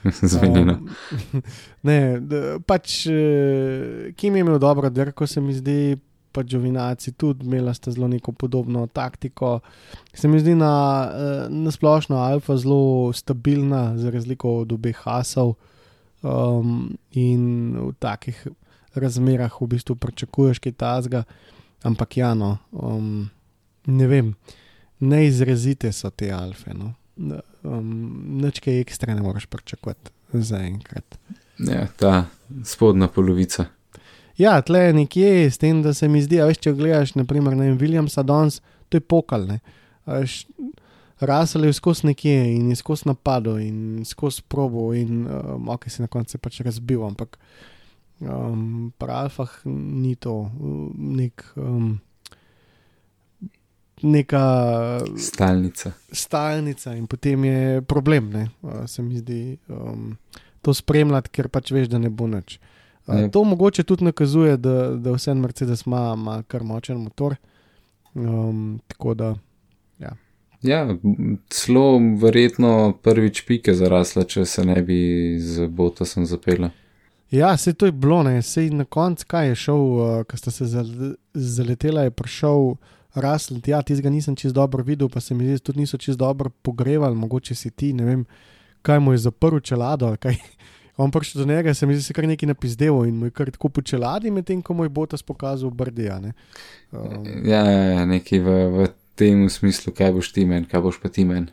Zvenjeno. 0.31 0.73
Um, 0.73 1.43
ne, 1.83 1.97
pač 2.65 3.03
uh, 3.11 4.13
Kim 4.15 4.35
je 4.35 4.45
imel 4.45 4.59
dobro 4.59 4.89
dirko, 4.89 5.27
se 5.27 5.41
mi 5.41 5.53
zdi, 5.53 5.97
pa 6.31 6.43
Džovinaci 6.43 7.11
tudi 7.19 7.45
imela 7.45 7.73
sta 7.73 7.91
zelo 7.91 8.07
neko 8.07 8.31
podobno 8.31 8.87
taktiko. 8.87 9.59
Se 10.13 10.27
mi 10.27 10.39
zdi 10.39 10.55
na, 10.55 10.73
uh, 11.11 11.51
na 11.51 11.71
splošno 11.71 12.17
Alfa 12.17 12.57
zelo 12.57 13.11
stabilna, 13.13 13.97
za 13.97 14.09
razliko 14.09 14.61
od 14.63 14.71
obeh 14.71 14.95
hasov. 14.95 15.55
Um, 16.23 16.95
in 17.11 17.75
v 17.75 17.91
takih 17.99 18.37
razmerah 18.95 19.51
v 19.59 19.67
bistvu 19.75 19.97
pričakuješ 19.99 20.61
kaj 20.63 20.75
tazga, 20.79 21.23
ampak 21.83 22.17
ja, 22.17 22.31
no, 22.37 22.57
um, 22.71 23.25
ne 23.91 24.07
vem, 24.07 24.33
neizrazite 25.03 25.91
so 25.91 26.13
te 26.15 26.31
alfe. 26.31 26.71
No. 26.77 26.93
Um, 27.63 28.39
Nič 28.39 28.61
kaj 28.63 28.79
ekstra 28.85 29.15
ne 29.15 29.21
moreš 29.21 29.49
pričakovati 29.51 30.13
zaenkrat. 30.33 31.19
Ja, 31.59 31.87
ta 31.99 32.25
spodnja 32.65 33.07
polovica. 33.11 33.67
Ja, 34.37 34.61
tle 34.65 34.87
je 34.87 34.93
nekje 34.93 35.51
s 35.51 35.59
tem, 35.61 35.83
da 35.83 35.93
se 35.93 36.07
mi 36.07 36.23
zdi, 36.23 36.39
a 36.41 36.47
veš, 36.49 36.63
če 36.63 36.73
gledaš, 36.73 37.13
naprimer, 37.19 37.53
ne 37.57 37.67
vem, 37.69 37.77
Williamsa 37.77 38.23
danes, 38.25 38.61
to 38.89 38.97
je 38.97 39.05
pokal. 39.05 39.45
ne. 39.45 39.59
Veš, 40.09 40.45
Rasel 41.25 41.65
je 41.65 41.73
skozi 41.73 42.07
nekje 42.07 42.55
in 42.55 42.69
je 42.69 42.75
skozi 42.75 43.07
napadal 43.09 43.59
in 43.59 44.05
skozi 44.05 44.41
probo 44.47 44.93
in 44.93 45.27
um, 45.27 45.69
ok, 45.69 45.89
se 45.89 46.03
na 46.03 46.07
koncu 46.07 46.37
pač 46.37 46.61
razbil, 46.61 47.03
ampak 47.05 47.37
um, 48.19 48.91
pri 48.97 49.11
Alfah 49.11 49.61
ni 49.65 50.15
to 50.15 50.33
um, 50.59 50.89
nek. 50.97 51.45
Um, 51.55 51.99
Neka 54.03 54.99
Stalnica. 55.15 55.93
stalnica 56.11 56.91
in 56.91 57.05
potem 57.07 57.45
je 57.45 57.81
problem, 57.87 58.25
ne, 58.35 58.49
uh, 58.61 58.81
se 58.83 58.99
mi 59.01 59.15
zdi, 59.15 59.55
um, 59.71 60.17
to 60.59 60.73
spremljati, 60.75 61.31
ker 61.31 61.47
pač 61.47 61.71
veš, 61.71 61.87
da 61.87 62.01
ne 62.03 62.11
bo 62.11 62.27
nič. 62.27 62.57
Uh, 63.07 63.29
to 63.31 63.43
mogoče 63.47 63.85
tudi 63.87 64.03
nakazuje, 64.03 64.57
da, 64.57 64.89
da 64.99 65.13
vse 65.15 65.33
Mercedes 65.39 65.85
ima, 65.87 66.01
ima 66.19 66.35
kar 66.43 66.67
močen 66.67 66.99
motor. 66.99 67.37
Um, 68.13 68.81
tako 68.91 69.13
da, 69.13 69.29
Ja, 70.63 70.81
m, 71.03 71.37
celo 71.49 71.85
verjetno 72.21 72.93
prvič 73.03 73.41
pike 73.45 73.73
zarasla, 73.73 74.23
če 74.23 74.45
se 74.45 74.63
ne 74.65 74.81
bi 74.81 74.99
z 75.39 75.67
Botasom 75.67 76.25
zapela. 76.25 76.69
ja, 77.31 77.57
se 77.57 77.73
to 77.73 77.85
je 77.85 77.91
bilo, 77.91 78.23
ne, 78.23 78.41
se 78.41 78.61
na 78.69 78.85
koncu, 78.85 79.25
kaj 79.27 79.47
je 79.47 79.55
šel, 79.55 79.75
uh, 79.75 80.23
ko 80.23 80.37
sta 80.37 80.51
se 80.51 80.65
zal- 80.65 81.15
zaletela, 81.33 82.01
je 82.01 82.11
prišel 82.11 82.75
Rasel, 83.15 83.57
ja, 83.65 83.81
tistega 83.81 84.09
nisem 84.09 84.35
čest 84.35 84.55
dobro 84.55 84.83
videl, 84.83 85.09
pa 85.09 85.19
se 85.19 85.35
mi 85.35 85.45
zdi, 85.45 85.59
tudi 85.59 85.79
niso 85.79 85.97
čest 85.97 86.17
dobro 86.17 86.49
pogrevali, 86.61 87.15
mogoče 87.15 87.55
si 87.55 87.69
ti, 87.71 87.93
ne 87.93 88.05
vem, 88.05 88.25
kaj 88.81 88.99
mu 88.99 89.11
je 89.13 89.17
zaprl 89.17 89.59
čelado, 89.59 90.15
kaj. 90.19 90.35
On 90.97 91.09
prišel 91.11 91.41
do 91.41 91.53
njega, 91.53 91.73
se 91.73 91.85
mi 91.85 91.95
zdi, 91.95 92.03
se 92.03 92.13
kar 92.13 92.27
nekaj 92.27 92.47
napizdel 92.47 93.05
in 93.05 93.15
mu 93.17 93.25
je 93.25 93.31
kar 93.31 93.49
tako 93.51 93.69
po 93.69 93.81
čeladi, 93.81 94.31
medtem 94.31 94.61
ko 94.61 94.73
mu 94.73 94.83
je 94.85 94.89
Botas 94.89 95.23
pokazal 95.23 95.69
brdija. 95.69 96.19
Ne. 96.19 96.33
Um, 96.91 97.23
Ja, 97.45 97.63
ja, 97.65 97.83
ja 97.97 98.05
nekaj 98.05 98.39
v, 98.39 98.49
v 98.69 98.87
tem 99.15 99.49
smislu, 99.49 99.93
kaj 99.93 100.13
boš 100.13 100.31
ti 100.35 100.45
men, 100.45 100.65
kaj 100.69 100.81
boš 100.81 101.01
pa 101.01 101.11
ti 101.13 101.25
men. 101.25 101.49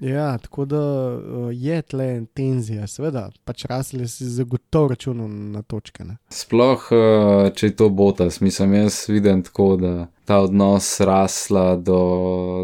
Ja, 0.00 0.38
tako 0.38 0.64
da 0.64 0.80
uh, 1.16 1.48
je 1.52 1.82
tle 1.82 2.24
tenzija, 2.34 2.86
seveda, 2.88 3.26
pač 3.44 3.64
rasle 3.68 4.06
si 4.08 4.24
zagotovo 4.24 4.88
računal 4.94 5.28
na 5.28 5.62
točke. 5.62 6.04
Ne? 6.04 6.16
Sploh, 6.32 6.86
eh, 6.96 7.50
če 7.56 7.66
je 7.66 7.74
to 7.76 7.88
Botas, 7.92 8.40
mislim, 8.40 8.72
jaz 8.74 9.04
vidim 9.08 9.42
tako, 9.44 9.76
da 9.76 9.92
ta 10.24 10.40
odnos 10.40 10.94
rasla 11.00 11.76
do, 11.76 12.00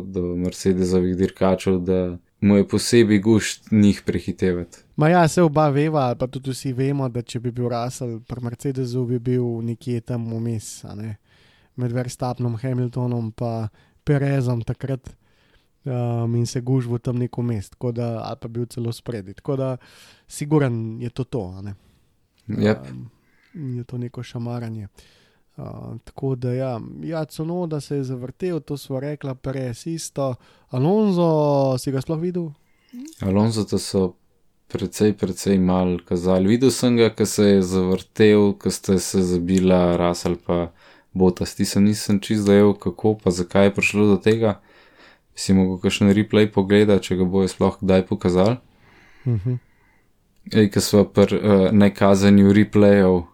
do 0.06 0.32
Mercedesovih 0.40 1.16
dirkačev, 1.16 1.78
da 1.84 2.16
mu 2.40 2.56
je 2.56 2.68
posebej 2.68 3.20
gušt 3.20 3.70
njih 3.70 4.02
prehitevati. 4.06 4.78
Ma 4.96 5.08
ja, 5.08 5.28
se 5.28 5.42
oba 5.42 5.68
veva, 5.68 6.08
ali 6.08 6.16
pa 6.18 6.26
tudi 6.26 6.54
vsi 6.54 6.72
vemo, 6.72 7.08
da 7.08 7.22
če 7.22 7.40
bi 7.40 7.52
bil 7.52 7.68
Russell 7.68 8.20
pri 8.26 8.42
Mercedesu, 8.42 9.04
bi 9.04 9.18
bil 9.18 9.44
nekje 9.66 10.00
tam 10.00 10.30
vmes, 10.32 10.82
ne? 10.96 11.16
med 11.78 11.92
Verstapnom, 11.94 12.56
Hamiltonom 12.58 13.28
in 13.30 13.68
Perezom 14.08 14.62
takrat 14.64 15.10
um, 15.84 16.36
in 16.36 16.46
se 16.46 16.60
gužvo 16.60 16.98
tam 16.98 17.18
neko 17.20 17.42
mest, 17.42 17.76
tako 17.76 17.92
da, 17.92 18.08
ali 18.24 18.36
pa 18.40 18.48
bil 18.48 18.66
celo 18.66 18.92
spredi. 18.92 19.34
Tako 19.34 19.56
da, 19.56 19.76
siguran 20.26 21.02
je 21.02 21.10
to 21.10 21.24
to, 21.24 21.62
ne. 21.62 21.74
Yep. 22.48 22.90
Um, 22.90 23.10
je 23.78 23.84
to 23.84 23.98
neko 23.98 24.22
šamaranje. 24.22 24.88
Uh, 25.56 25.96
tako 26.04 26.34
da, 26.34 26.52
ja, 26.52 26.80
ja 27.02 27.24
celo 27.24 27.66
da 27.66 27.80
se 27.80 27.96
je 27.96 28.04
zavrtel, 28.04 28.60
to 28.60 28.76
smo 28.76 29.00
rekla, 29.00 29.34
Perez 29.34 29.86
isto. 29.86 30.34
Alonso, 30.70 31.78
si 31.78 31.92
ga 31.92 32.00
sploh 32.00 32.20
videl? 32.20 32.50
Alonso 33.20 33.64
to 33.64 33.78
so 33.78 34.12
precej, 34.68 35.12
precej 35.16 35.58
mal 35.58 35.98
kazali. 36.04 36.48
Videl 36.48 36.70
sem 36.70 36.96
ga, 36.96 37.10
ko 37.10 37.26
se 37.26 37.44
je 37.44 37.62
zavrtel, 37.62 38.52
ko 38.60 38.70
ste 38.70 38.98
se 38.98 39.22
zabila 39.22 39.96
Rasal 39.96 40.36
pa 40.46 40.70
Botas. 41.18 41.54
Ti 41.58 41.66
sem 41.66 41.84
nisem 41.84 42.20
čist 42.22 42.46
dojel, 42.46 42.72
kako 42.78 43.16
pa 43.18 43.34
zakaj 43.34 43.68
je 43.68 43.74
prišlo 43.74 44.06
do 44.14 44.18
tega. 44.22 44.60
si 45.38 45.54
mogel 45.54 45.78
kakšen 45.78 46.10
replay 46.10 46.48
pogledati, 46.50 47.04
če 47.06 47.16
ga 47.20 47.24
bojo 47.30 47.48
sploh 47.48 47.78
kdaj 47.78 48.06
pokazali. 48.10 48.56
Mhm. 49.26 49.58
Ej, 50.48 50.70
ki 50.72 50.80
smo 50.80 51.04
pri 51.04 51.38
uh, 51.38 51.68
nekazanju 51.76 52.52
replayov, 52.56 53.28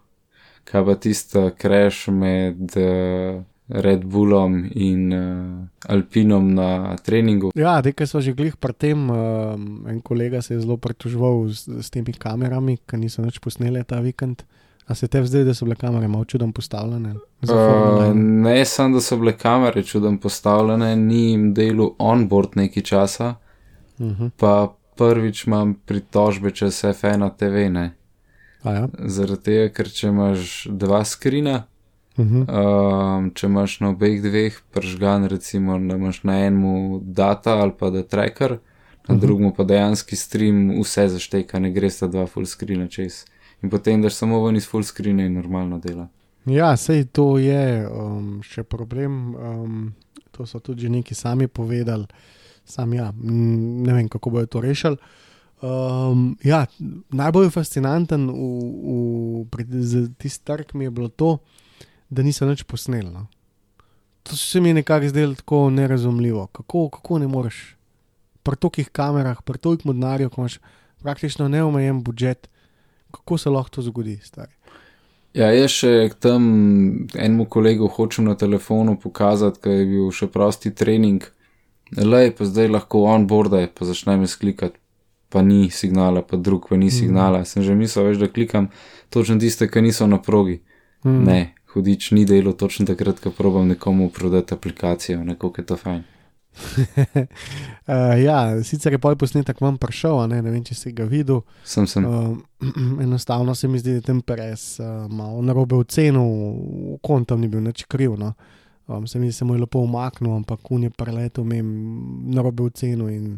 kaj 0.67 0.85
pa 0.85 0.95
tista 0.99 1.49
crash 1.55 2.11
med 2.11 2.75
uh, 2.75 3.39
Red 3.67 4.03
Bullom 4.05 4.59
in 4.75 5.13
uh, 5.13 5.89
Alpinom 5.89 6.51
na 6.53 6.97
treningu. 7.01 7.49
Ja, 7.55 7.79
nekaj 7.81 8.07
so 8.07 8.21
že 8.21 8.35
glih 8.37 8.59
pri 8.59 8.73
tem. 8.77 9.09
Um, 9.09 9.87
en 9.89 10.01
kolega 10.01 10.41
se 10.41 10.53
je 10.53 10.61
zelo 10.61 10.77
pritoževal 10.77 11.49
s, 11.49 11.65
s 11.65 11.89
temi 11.89 12.13
kamerami, 12.13 12.77
ki 12.85 12.99
niso 13.01 13.25
več 13.25 13.39
posnele 13.41 13.81
ta 13.87 14.03
vikend. 14.05 14.43
A 14.87 14.95
se 14.95 15.07
te 15.07 15.25
zdaj, 15.25 15.43
da 15.43 15.53
so 15.53 15.65
bile 15.65 15.75
kamere 15.75 16.07
malo 16.07 16.25
čudom 16.25 16.53
postavljene? 16.53 17.13
Uh, 17.43 18.13
ne 18.15 18.65
samo, 18.65 18.95
da 18.95 19.01
so 19.01 19.17
bile 19.17 19.33
kamere 19.33 19.83
čudem 19.83 20.17
postavljene, 20.17 20.95
ni 20.95 21.31
jim 21.31 21.53
delo 21.53 21.95
onboard 21.99 22.49
nekaj 22.55 22.83
časa, 22.83 23.35
Mhm. 23.99 24.27
pa 24.37 24.67
prvič 24.97 25.47
imam 25.47 25.73
pritožbe 25.75 26.51
čez 26.51 26.83
F1 26.83 27.29
TV. 27.37 27.69
Ne. 27.69 27.93
A 28.63 28.71
ja. 28.71 28.87
Zaradi 28.99 29.41
tega, 29.43 29.69
ker 29.69 29.89
če 29.89 30.07
imaš 30.07 30.67
dva 30.69 31.05
skrina, 31.05 31.63
Mhm. 32.17 32.41
um, 32.41 33.31
če 33.31 33.47
imaš 33.47 33.79
na 33.79 33.89
obeh 33.89 34.21
dveh 34.21 34.53
pržgan, 34.71 35.25
recimo, 35.25 35.79
da 35.79 35.95
imaš 35.95 36.23
na 36.23 36.33
enem 36.39 36.63
data 37.03 37.51
ali 37.53 37.71
pa 37.79 37.89
da 37.89 38.03
tracker, 38.03 38.51
na 38.51 38.57
uh 38.57 38.59
Mhm. 39.09 39.15
-huh. 39.15 39.21
drugem 39.21 39.51
pa 39.51 39.63
dejanski 39.63 40.15
stream, 40.15 40.81
vse 40.81 41.07
zašteka, 41.07 41.59
ne 41.59 41.71
gre 41.71 41.89
sta 41.89 42.07
dva 42.07 42.25
full 42.27 42.45
screena 42.45 42.87
čez. 42.87 43.25
In 43.65 43.69
potem 43.73 44.01
daš 44.01 44.19
samo 44.21 44.43
ven 44.43 44.59
iz 44.59 44.67
full 44.69 44.85
screena 44.85 45.25
in 45.25 45.33
normalno 45.33 45.79
dela. 45.81 46.05
Ja, 46.45 46.75
sej 46.77 47.07
to 47.09 47.39
je 47.41 47.87
um, 47.89 48.43
še 48.45 48.61
problem. 48.69 49.33
Um, 49.33 49.77
to 50.29 50.45
so 50.45 50.61
tudi 50.61 50.91
neki 50.93 51.17
sami 51.17 51.47
povedali. 51.49 52.05
Sam 52.65 52.93
ja, 52.93 53.09
ne 53.17 53.93
vem, 53.93 54.09
kako 54.09 54.29
bojo 54.35 54.45
to 54.45 54.61
rešili. 54.61 55.01
Um, 55.65 56.35
ja, 56.45 56.65
najbolj 57.09 57.49
fascinanten 57.49 58.27
v, 58.29 58.37
v, 58.37 59.45
pri 59.49 59.65
tisti 60.19 60.45
trg 60.45 60.75
mi 60.77 60.85
je 60.85 60.93
bilo 60.93 61.09
to, 61.09 61.39
da 62.09 62.21
niso 62.21 62.45
nič 62.45 62.65
posneli. 62.69 63.09
No. 63.09 63.25
To 64.29 64.37
se 64.37 64.61
mi 64.61 64.69
je 64.69 64.81
nekako 64.81 65.09
zdelo 65.09 65.33
tako 65.41 65.69
nerazumljivo. 65.73 66.47
Kako, 66.53 66.89
kako 66.89 67.19
ne 67.19 67.27
moreš 67.27 67.77
pri 68.45 68.61
tolikih 68.61 68.93
kamerah, 68.93 69.41
pri 69.41 69.57
tolikih 69.57 69.89
modnarjev, 69.89 70.29
ko 70.29 70.45
imaš 70.45 70.59
praktično 71.01 71.49
neomejen 71.49 72.03
budžet, 72.05 72.49
kako 73.15 73.37
se 73.41 73.53
lahko 73.53 73.77
to 73.77 73.85
zgodi, 73.85 74.19
stari. 74.23 74.53
Ja, 75.35 75.49
jaz 75.51 75.73
še 75.75 75.91
tam 76.23 76.45
enemu 77.11 77.45
kolegu 77.51 77.89
hočem 77.91 78.29
na 78.29 78.37
telefonu 78.39 78.95
pokazati, 78.99 79.59
ker 79.63 79.81
je 79.81 79.87
bil 79.89 80.13
še 80.15 80.29
prosti 80.31 80.71
trening. 80.71 81.25
Le, 81.99 82.21
pa 82.31 82.47
zdaj 82.47 82.71
lahko 82.71 83.03
onboardaj, 83.11 83.67
pa 83.75 83.87
začnem 83.87 84.23
jaz 84.23 84.37
klikati, 84.39 84.79
pa 85.29 85.43
ni 85.43 85.67
signala, 85.75 86.23
pa 86.23 86.39
drug, 86.39 86.69
pa 86.71 86.79
ni 86.79 86.87
signala. 86.91 87.43
Sem 87.45 87.67
že 87.67 87.75
mislil, 87.75 88.07
veš, 88.07 88.23
da 88.23 88.31
klikam 88.31 88.71
točno 89.11 89.35
tiste, 89.43 89.67
ki 89.67 89.83
niso 89.83 90.07
na 90.07 90.21
progi. 90.23 90.61
Mm. 91.03 91.21
Ne, 91.27 91.39
hudič 91.75 92.13
ni 92.15 92.23
delo 92.25 92.55
točno 92.55 92.87
takrat, 92.87 93.19
ko 93.19 93.35
probam 93.35 93.67
nekomu 93.67 94.09
prodati 94.09 94.55
aplikacijo, 94.55 95.19
nekako 95.27 95.61
je 95.61 95.65
to 95.67 95.77
fajn. 95.83 96.03
Uh, 96.55 98.15
ja, 98.27 98.63
sicer 98.63 98.95
je 98.95 98.99
pol 99.01 99.17
posnetek 99.19 99.59
vam 99.61 99.77
prišel, 99.81 100.21
a 100.23 100.27
ne, 100.31 100.41
ne 100.41 100.53
vem, 100.53 100.63
če 100.63 100.77
si 100.77 100.93
ga 100.95 101.07
videl. 101.09 101.41
Sem 101.67 101.87
sem. 101.87 102.05
Uh, 102.07 102.35
enostavno 103.05 103.55
se 103.55 103.67
mi 103.67 103.79
zdi, 103.79 103.97
da 103.97 104.01
je 104.01 104.05
ten 104.09 104.21
pres 104.25 104.79
uh, 104.79 105.05
malo 105.11 105.43
narobe 105.45 105.75
ocenil, 105.75 106.99
kontom 107.03 107.43
ni 107.43 107.51
bil 107.51 107.63
nič 107.65 107.85
kriv. 107.91 108.15
No. 108.19 108.33
Um, 108.87 109.07
se 109.07 109.19
mi 109.19 109.27
zdi, 109.27 109.35
da 109.35 109.39
se 109.41 109.49
mu 109.49 109.57
je 109.57 109.65
lepo 109.65 109.83
umaknil, 109.83 110.35
ampak 110.35 110.71
un 110.71 110.87
je 110.87 110.93
preletel, 110.95 111.47
mem 111.47 111.67
narobe 112.31 112.69
ocenil 112.69 113.11
in 113.11 113.37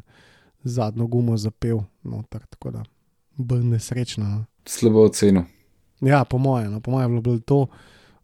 zadnjo 0.68 1.08
gumo 1.08 1.38
zapel 1.38 1.82
noter, 2.04 2.46
tako 2.52 2.72
da 2.72 2.84
bolj 3.38 3.64
nesrečno. 3.64 4.26
No. 4.26 4.46
Slabo 4.66 5.06
oceno. 5.08 5.46
Ja, 6.02 6.26
po 6.26 6.38
mojem, 6.38 6.72
no, 6.72 6.82
po 6.82 6.92
mojem 6.92 7.16
je 7.16 7.22
bilo 7.22 7.40
to. 7.40 7.66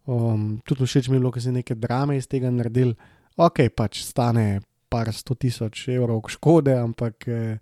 Um, 0.05 0.61
tudi 0.65 0.85
všeč 0.85 1.07
mi 1.07 1.15
je 1.15 1.19
bilo, 1.19 1.31
ker 1.31 1.41
si 1.41 1.51
neke 1.51 1.75
drame 1.75 2.17
iz 2.17 2.27
tega 2.27 2.51
naredil. 2.51 2.93
Ok, 3.39 3.63
pač 3.75 4.03
stane 4.03 4.61
par 4.93 5.09
sto 5.13 5.33
tisoč 5.35 5.87
evrov 5.89 6.21
škode, 6.29 6.75
ampak 6.77 7.27
eh, 7.27 7.57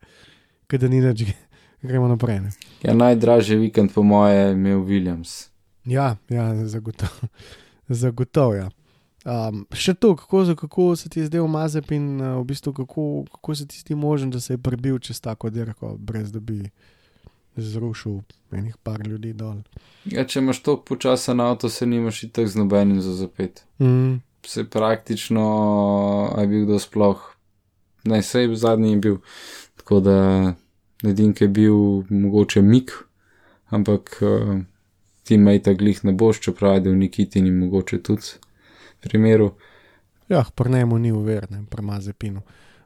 da 0.67 0.91
ni 0.91 0.99
več, 1.03 1.23
gremo 1.88 2.11
naprej. 2.11 2.41
Ne. 2.43 2.51
Ja, 2.84 2.95
najdražji 2.97 3.59
vikend 3.61 3.95
po 3.95 4.03
moje 4.03 4.36
je 4.36 4.51
imel 4.51 4.84
Williams. 4.88 5.47
Ja, 5.86 6.15
ja 6.29 6.51
zagotovo. 6.67 7.32
Zagotov, 8.01 8.53
ja. 8.55 8.69
um, 9.27 9.65
še 9.75 9.97
to, 9.99 10.13
kako, 10.15 10.45
kako 10.55 10.86
se 10.95 11.09
ti 11.11 11.19
je 11.19 11.27
zdel 11.27 11.47
Mazep 11.51 11.91
in 11.91 12.21
uh, 12.21 12.38
v 12.39 12.45
bistvu 12.53 12.71
kako, 12.77 13.25
kako 13.34 13.55
se 13.55 13.67
ti 13.67 13.82
zdi 13.82 13.97
možen, 13.99 14.32
da 14.32 14.39
se 14.39 14.53
je 14.53 14.61
prebil 14.61 14.99
čez 15.03 15.19
tako 15.19 15.49
dirko, 15.51 15.97
brez 15.99 16.32
da 16.32 16.39
bi 16.39 16.61
zrušil 17.59 18.21
enih 18.55 18.77
par 18.84 19.03
ljudi 19.07 19.34
dol. 19.36 19.59
Ja, 20.05 20.23
če 20.23 20.39
imaš 20.39 20.61
to 20.63 20.77
počasen 20.88 21.43
avto, 21.43 21.69
se 21.69 21.86
nimaš 21.86 22.23
itak 22.29 22.47
z 22.47 22.63
nobenim 22.63 23.01
za 23.03 23.13
zapet. 23.17 23.65
Mm. 23.79 24.21
Se 24.46 24.64
praktično, 24.64 25.44
a 26.36 26.42
je 26.42 26.48
bil 26.48 26.66
kdo 26.66 26.80
sploh, 26.80 27.22
ne, 28.04 28.22
sej 28.26 28.50
zadnji 28.56 28.92
je 28.92 28.98
bil, 28.98 29.18
tako 29.78 30.00
da 30.00 30.18
edinke 31.04 31.46
je 31.46 31.50
bil 31.50 31.76
mogoče 32.10 32.62
mik, 32.62 32.92
ampak 33.70 34.18
uh, 34.22 34.62
ti 35.24 35.38
majta 35.38 35.74
glih 35.74 36.06
ne 36.06 36.12
boš, 36.12 36.42
čeprav 36.42 36.76
je 36.76 36.92
v 36.92 36.96
Nikiti 36.96 37.42
ni 37.42 37.52
mogoče 37.52 38.02
tudi 38.02 38.36
primeru. 39.02 39.52
Ja, 40.30 40.44
prnemo 40.56 40.98
ni 40.98 41.12
uverne, 41.12 41.66
premaze 41.70 42.14
pino. 42.14 42.42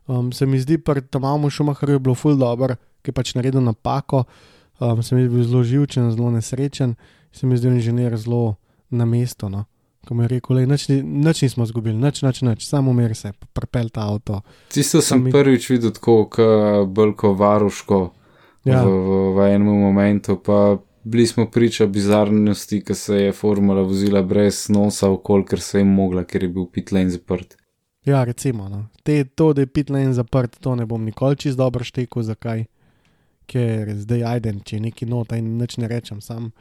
Um, 0.08 0.32
se 0.32 0.46
mi 0.46 0.60
zdi, 0.60 0.78
da 0.78 1.02
tam 1.02 1.22
imamo 1.22 1.50
šumaharju 1.50 2.00
bilo 2.00 2.16
ful 2.16 2.38
dobro, 2.38 2.76
ki 3.02 3.10
je 3.10 3.14
pač 3.14 3.36
naredil 3.36 3.62
napako, 3.62 4.24
um, 4.80 5.04
se 5.04 5.16
mi 5.16 5.26
zdi 5.26 5.36
bil 5.36 5.44
zelo 5.44 5.64
živčen, 5.64 6.12
zelo 6.12 6.32
nesrečen, 6.32 6.96
se 7.32 7.48
mi 7.48 7.58
zdi 7.58 7.68
inženir 7.68 8.18
zelo 8.18 8.56
na 8.90 9.06
mesto. 9.06 9.50
No. 9.50 9.66
Ko 10.06 10.14
mi 10.14 10.24
je 10.24 10.28
rekel, 10.30 10.56
da 10.58 10.66
nič, 10.68 10.88
ni- 10.88 11.02
nič 11.04 11.42
nismo 11.42 11.64
izgubili, 11.64 11.96
nič, 11.98 12.22
nič, 12.22 12.42
nič, 12.42 12.66
samo 12.66 12.92
umir 12.92 13.16
se, 13.16 13.32
prepel 13.54 13.90
ta 13.90 14.02
avto. 14.04 14.42
Tisto 14.70 15.02
sem 15.02 15.24
mi- 15.24 15.32
prvič 15.32 15.70
videl 15.70 15.92
tako, 15.92 16.26
kot 16.28 16.46
bolko 16.90 17.34
varuško 17.34 18.12
Ja. 18.66 18.82
v, 18.82 18.90
v, 18.90 19.10
v 19.34 19.48
enem 19.48 19.76
momentu, 19.80 20.38
pa 20.38 20.78
bili 21.04 21.28
smo 21.28 21.46
priča 21.48 21.86
bizarnosti, 21.86 22.82
ki 22.82 22.96
se 22.96 23.16
je 23.16 23.32
formula 23.32 23.82
vozila 23.82 24.22
brez 24.24 24.70
nosa, 24.70 25.10
kolikor 25.20 25.60
se 25.60 25.80
je 25.80 25.86
mogla, 25.86 26.24
ker 26.24 26.44
je 26.44 26.50
bil 26.50 26.66
pit 26.66 26.92
lane 26.92 27.10
zaprt. 27.10 27.58
Ja, 28.04 28.24
recimo, 28.24 28.70
no. 28.70 28.86
Te, 29.04 29.24
to, 29.26 29.54
da 29.54 29.62
je 29.62 29.68
pit 29.68 29.90
lane 29.90 30.14
zaprt, 30.14 30.58
to 30.60 30.76
ne 30.76 30.86
bom 30.86 31.04
nikoli 31.04 31.36
čist 31.36 31.58
dobro 31.58 31.84
štekel, 31.84 32.24
zakaj. 32.24 32.66
Ker 33.46 33.94
zdaj 33.96 34.24
ajden, 34.26 34.62
če 34.62 34.76
je 34.76 34.82
neki 34.82 35.06
nota 35.06 35.38
in 35.38 35.58
nič 35.58 35.78
ne 35.78 35.88
rečem, 35.88 36.22
sam. 36.22 36.52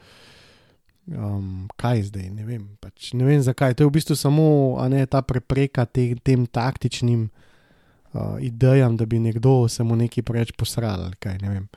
Um, 1.05 1.67
kaj 1.77 2.01
zdaj, 2.09 2.29
ne 2.33 2.45
vem, 2.45 2.77
pač, 2.81 3.13
ne 3.13 3.25
vem 3.25 3.41
zakaj. 3.41 3.75
To 3.77 3.85
je 3.85 3.89
v 3.89 3.93
bistvu 3.93 4.15
samo 4.17 4.45
ne, 4.89 5.05
ta 5.05 5.21
prepreka 5.21 5.85
te, 5.85 6.15
tem 6.23 6.47
taktičnim 6.49 7.27
uh, 7.29 8.37
idejam, 8.41 8.97
da 8.97 9.05
bi 9.05 9.19
nekdo 9.19 9.67
se 9.69 9.83
mu 9.83 9.95
nekaj 9.95 10.23
preveč 10.23 10.55
posral. 10.57 11.11
Kaj, 11.19 11.37
ne 11.45 11.67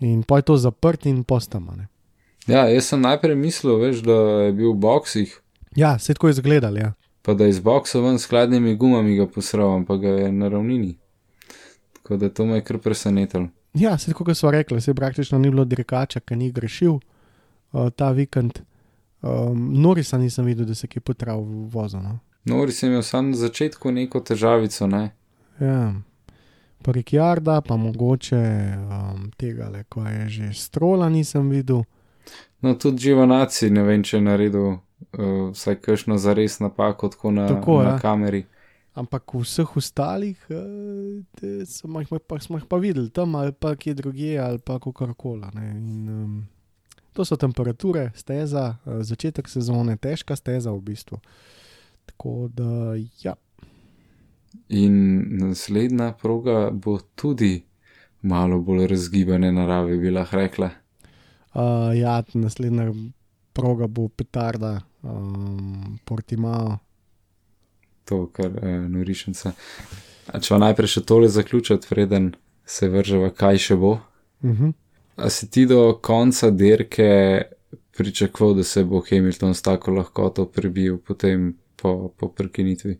in 0.00 0.22
pa 0.22 0.40
je 0.40 0.42
to 0.42 0.56
zaprt 0.56 1.06
in 1.06 1.24
postama. 1.24 1.76
Ne. 1.76 1.88
Ja, 2.46 2.64
jaz 2.68 2.92
sem 2.92 3.00
najprej 3.00 3.36
mislil, 3.36 3.76
veš, 3.80 4.00
da 4.04 4.16
je 4.48 4.52
bil 4.52 4.72
v 4.72 4.80
boksih, 4.80 5.40
Ja, 5.76 5.98
se 5.98 6.12
je 6.12 6.14
tako 6.14 6.28
izgledal. 6.28 6.76
Ja. 6.76 6.92
pa 7.22 7.34
da 7.34 7.44
je 7.44 7.50
iz 7.50 7.60
boksa 7.60 8.00
ven 8.00 8.18
s 8.18 8.26
hladnimi 8.26 8.76
gumami 8.76 9.16
ga 9.16 9.26
posral, 9.26 9.74
ampak 9.74 10.00
ga 10.00 10.08
je 10.08 10.32
na 10.32 10.48
ravnini. 10.48 10.98
Tako 11.92 12.16
da 12.16 12.28
to 12.28 12.46
me 12.46 12.54
je 12.54 12.64
kar 12.64 12.78
presenetilo. 12.78 13.48
Ja, 13.74 13.98
se 13.98 14.10
tako 14.10 14.34
so 14.34 14.50
rekli, 14.50 14.80
se 14.80 14.94
praktično 14.94 15.38
ni 15.38 15.50
bilo 15.50 15.64
dirkača, 15.64 16.20
ki 16.20 16.36
ni 16.36 16.50
grešil 16.52 16.98
ta 17.96 18.10
vikend. 18.10 18.60
Um, 19.22 19.82
Norisa 19.82 20.18
nisem 20.18 20.44
videl, 20.44 20.66
da 20.66 20.74
se 20.74 20.88
je 20.94 21.00
potral 21.00 21.42
v 21.42 21.68
vozu. 21.68 21.98
No. 22.00 22.18
Nori 22.44 22.72
sem 22.72 22.88
imel 22.88 23.02
sam 23.02 23.30
na 23.30 23.36
začetku 23.36 23.90
neko 23.92 24.20
težavico, 24.20 24.86
ne. 24.86 25.10
Ja. 25.60 25.94
Pa 26.82 26.92
Rikjarda, 26.92 27.60
pa 27.60 27.76
mogoče 27.76 28.38
um, 28.76 29.30
tega, 29.36 29.68
le, 29.68 29.84
ko 29.84 30.06
je 30.06 30.28
že 30.28 30.52
strola, 30.52 31.08
nisem 31.08 31.50
videl. 31.50 31.82
No, 32.60 32.74
tudi 32.74 33.02
živanaci, 33.02 33.70
ne 33.70 33.82
vem, 33.84 34.02
če 34.02 34.16
je 34.16 34.22
naredil 34.24 34.66
uh, 34.70 34.78
vsaj 35.52 35.76
kakšno 35.84 36.16
zares 36.18 36.58
napako, 36.60 37.08
tako 37.08 37.30
na, 37.30 37.48
Tako, 37.48 37.82
na 37.82 37.90
ja. 37.90 37.98
kameri. 37.98 38.44
Ampak 38.94 39.34
vseh 39.34 39.76
ostalih 39.76 40.40
uh, 40.48 40.56
smo, 41.68 42.00
jih, 42.00 42.08
pa, 42.26 42.40
smo 42.40 42.58
jih 42.58 42.64
pa 42.68 42.76
videli 42.76 43.10
tam 43.10 43.34
ali 43.34 43.52
pa 43.52 43.76
kje 43.76 43.94
drugje 43.94 44.38
ali 44.38 44.58
pa 44.58 44.78
kakorkoli. 44.78 45.52
ne. 45.54 45.70
In, 45.70 46.08
Um, 46.08 46.48
to 47.12 47.24
so 47.24 47.36
temperature, 47.36 48.10
steza, 48.14 48.76
uh, 48.84 49.00
začetek 49.02 49.48
sezone, 49.48 49.96
težka 49.96 50.36
steza 50.36 50.72
v 50.72 50.80
bistvu. 50.80 51.20
Tako 52.06 52.48
da, 52.54 52.94
ja, 53.22 53.34
In 54.68 55.22
naslednja 55.38 56.12
proga 56.12 56.70
bo 56.70 56.98
tudi 57.14 57.62
malo 58.22 58.58
bolj 58.60 58.86
razgibane 58.86 59.52
narave, 59.52 59.96
bi 59.96 60.10
lahko 60.10 60.36
rekla. 60.36 60.70
Uh, 61.54 61.62
ja, 61.98 62.22
naslednja 62.34 62.90
proga 63.52 63.86
bo 63.86 64.08
petarda, 64.08 64.80
um, 65.02 65.98
Portimao. 66.04 66.78
To, 68.04 68.26
kar 68.32 68.50
uh, 68.50 68.86
norišenca. 68.90 69.52
A 70.30 70.38
če 70.38 70.54
pa 70.54 70.60
najprej 70.62 70.94
še 70.94 71.02
tole 71.06 71.30
zaključiti, 71.30 71.90
preden 71.90 72.32
se 72.66 72.88
vrževa, 72.90 73.30
kaj 73.34 73.58
še 73.58 73.76
bo. 73.76 73.98
Uh 74.42 74.50
-huh. 74.50 74.72
A 75.20 75.30
si 75.30 75.50
ti 75.50 75.66
do 75.66 75.98
konca 76.02 76.50
dirke 76.50 77.42
pričakoval, 77.96 78.54
da 78.54 78.64
se 78.64 78.84
bo 78.84 79.02
Hamilton 79.10 79.54
s 79.54 79.62
tako 79.62 79.90
lahkoto 79.90 80.46
prebil 80.46 80.98
potem 80.98 81.56
po, 81.76 82.08
po 82.16 82.28
prekinitvi? 82.28 82.98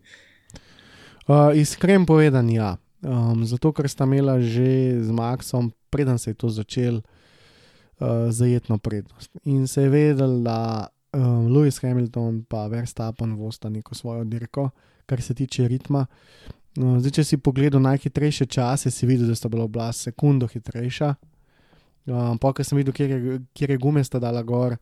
Uh, 1.27 1.55
Iskren 1.55 2.05
povedan, 2.05 2.49
ja. 2.49 2.77
Um, 3.01 3.45
zato, 3.45 3.71
ker 3.73 3.89
sta 3.89 4.05
imela 4.05 4.37
že 4.41 5.01
z 5.01 5.09
Maxom, 5.09 5.71
preden 5.89 6.19
se 6.21 6.29
je 6.29 6.37
to 6.37 6.49
začel, 6.49 7.01
uh, 7.01 8.29
zajetno 8.29 8.77
prednost. 8.77 9.31
In 9.43 9.67
se 9.67 9.81
je 9.81 9.89
vedel, 9.89 10.41
da 10.45 10.89
um, 11.13 11.49
Lewis 11.49 11.81
Hamilton 11.81 12.35
in 12.35 12.69
Verstappen 12.69 13.35
vosta 13.35 13.69
neko 13.69 13.95
svojo 13.95 14.23
dirko, 14.23 14.69
kar 15.05 15.21
se 15.21 15.33
tiče 15.33 15.67
ritma. 15.67 16.05
Uh, 16.77 16.99
zdaj, 16.99 17.11
če 17.11 17.23
si 17.23 17.37
pogledal 17.37 17.81
najhitrejše 17.81 18.45
čase, 18.45 18.91
si 18.91 19.05
videl, 19.05 19.27
da 19.27 19.35
sta 19.35 19.49
bila 19.49 19.65
oblast 19.65 20.05
sekundo 20.05 20.47
hitrejša. 20.47 21.15
Um, 22.09 22.37
pa, 22.41 22.49
ker 22.49 22.65
sem 22.65 22.79
videl, 22.79 22.95
kje 22.97 23.07
je, 23.07 23.39
kje 23.53 23.75
je 23.75 23.77
gume 23.81 24.01
sta 24.03 24.17
dala 24.19 24.41
gor, 24.41 24.73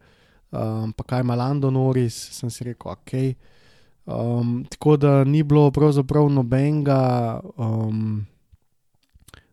um, 0.55 0.93
pa 0.95 1.03
kaj 1.03 1.25
ima 1.25 1.35
Lando 1.35 1.71
Norris, 1.71 2.15
sem 2.37 2.51
si 2.51 2.63
rekel, 2.63 2.93
ok. 2.95 3.13
Um, 4.09 4.63
tako 4.71 4.95
da 4.97 5.23
ni 5.27 5.43
bilo 5.43 5.67
pravzaprav 5.71 6.29
nobenega, 6.31 7.41
um, 7.59 8.23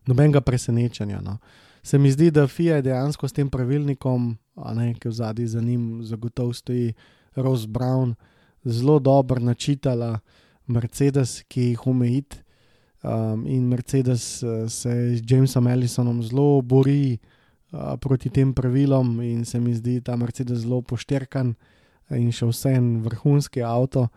nobenega 0.07 0.41
presenečenja. 0.41 1.19
No. 1.21 1.37
Se 1.83 1.99
mi 1.99 2.11
zdi, 2.11 2.31
da 2.31 2.47
FIA 2.47 2.79
je 2.79 2.87
dejansko 2.87 3.27
s 3.27 3.35
tem 3.35 3.51
pravilnikom, 3.51 4.31
ne, 4.79 4.93
ki 4.95 5.11
v 5.11 5.15
zadnji 5.19 5.51
za 5.51 5.61
njim 5.61 6.01
zagotovo 6.07 6.55
stoji 6.55 6.93
Rose 7.35 7.67
Brown, 7.67 8.15
zelo 8.63 8.97
dobro 8.99 9.43
načitala 9.43 10.19
Mercedes, 10.67 11.43
ki 11.47 11.73
jih 11.73 11.87
umejit. 11.87 12.43
Um, 13.03 13.45
in 13.45 13.67
Mercedes 13.69 14.41
uh, 14.43 14.65
se 14.71 15.17
z 15.19 15.21
Jamesom 15.21 15.67
Ellisonom 15.67 16.23
zelo 16.23 16.61
bori 16.65 17.13
uh, 17.13 17.35
proti 17.71 18.29
tem 18.29 18.53
pravilom, 18.53 19.19
in 19.21 19.45
se 19.45 19.59
mi 19.59 19.73
zdi 19.75 19.99
ta 20.01 20.15
Mercedes 20.15 20.63
zelo 20.63 20.81
pošterkan 20.81 21.55
in 22.15 22.31
še 22.31 22.47
vsem 22.47 23.01
vrhunski 23.03 23.63
avto 23.65 24.07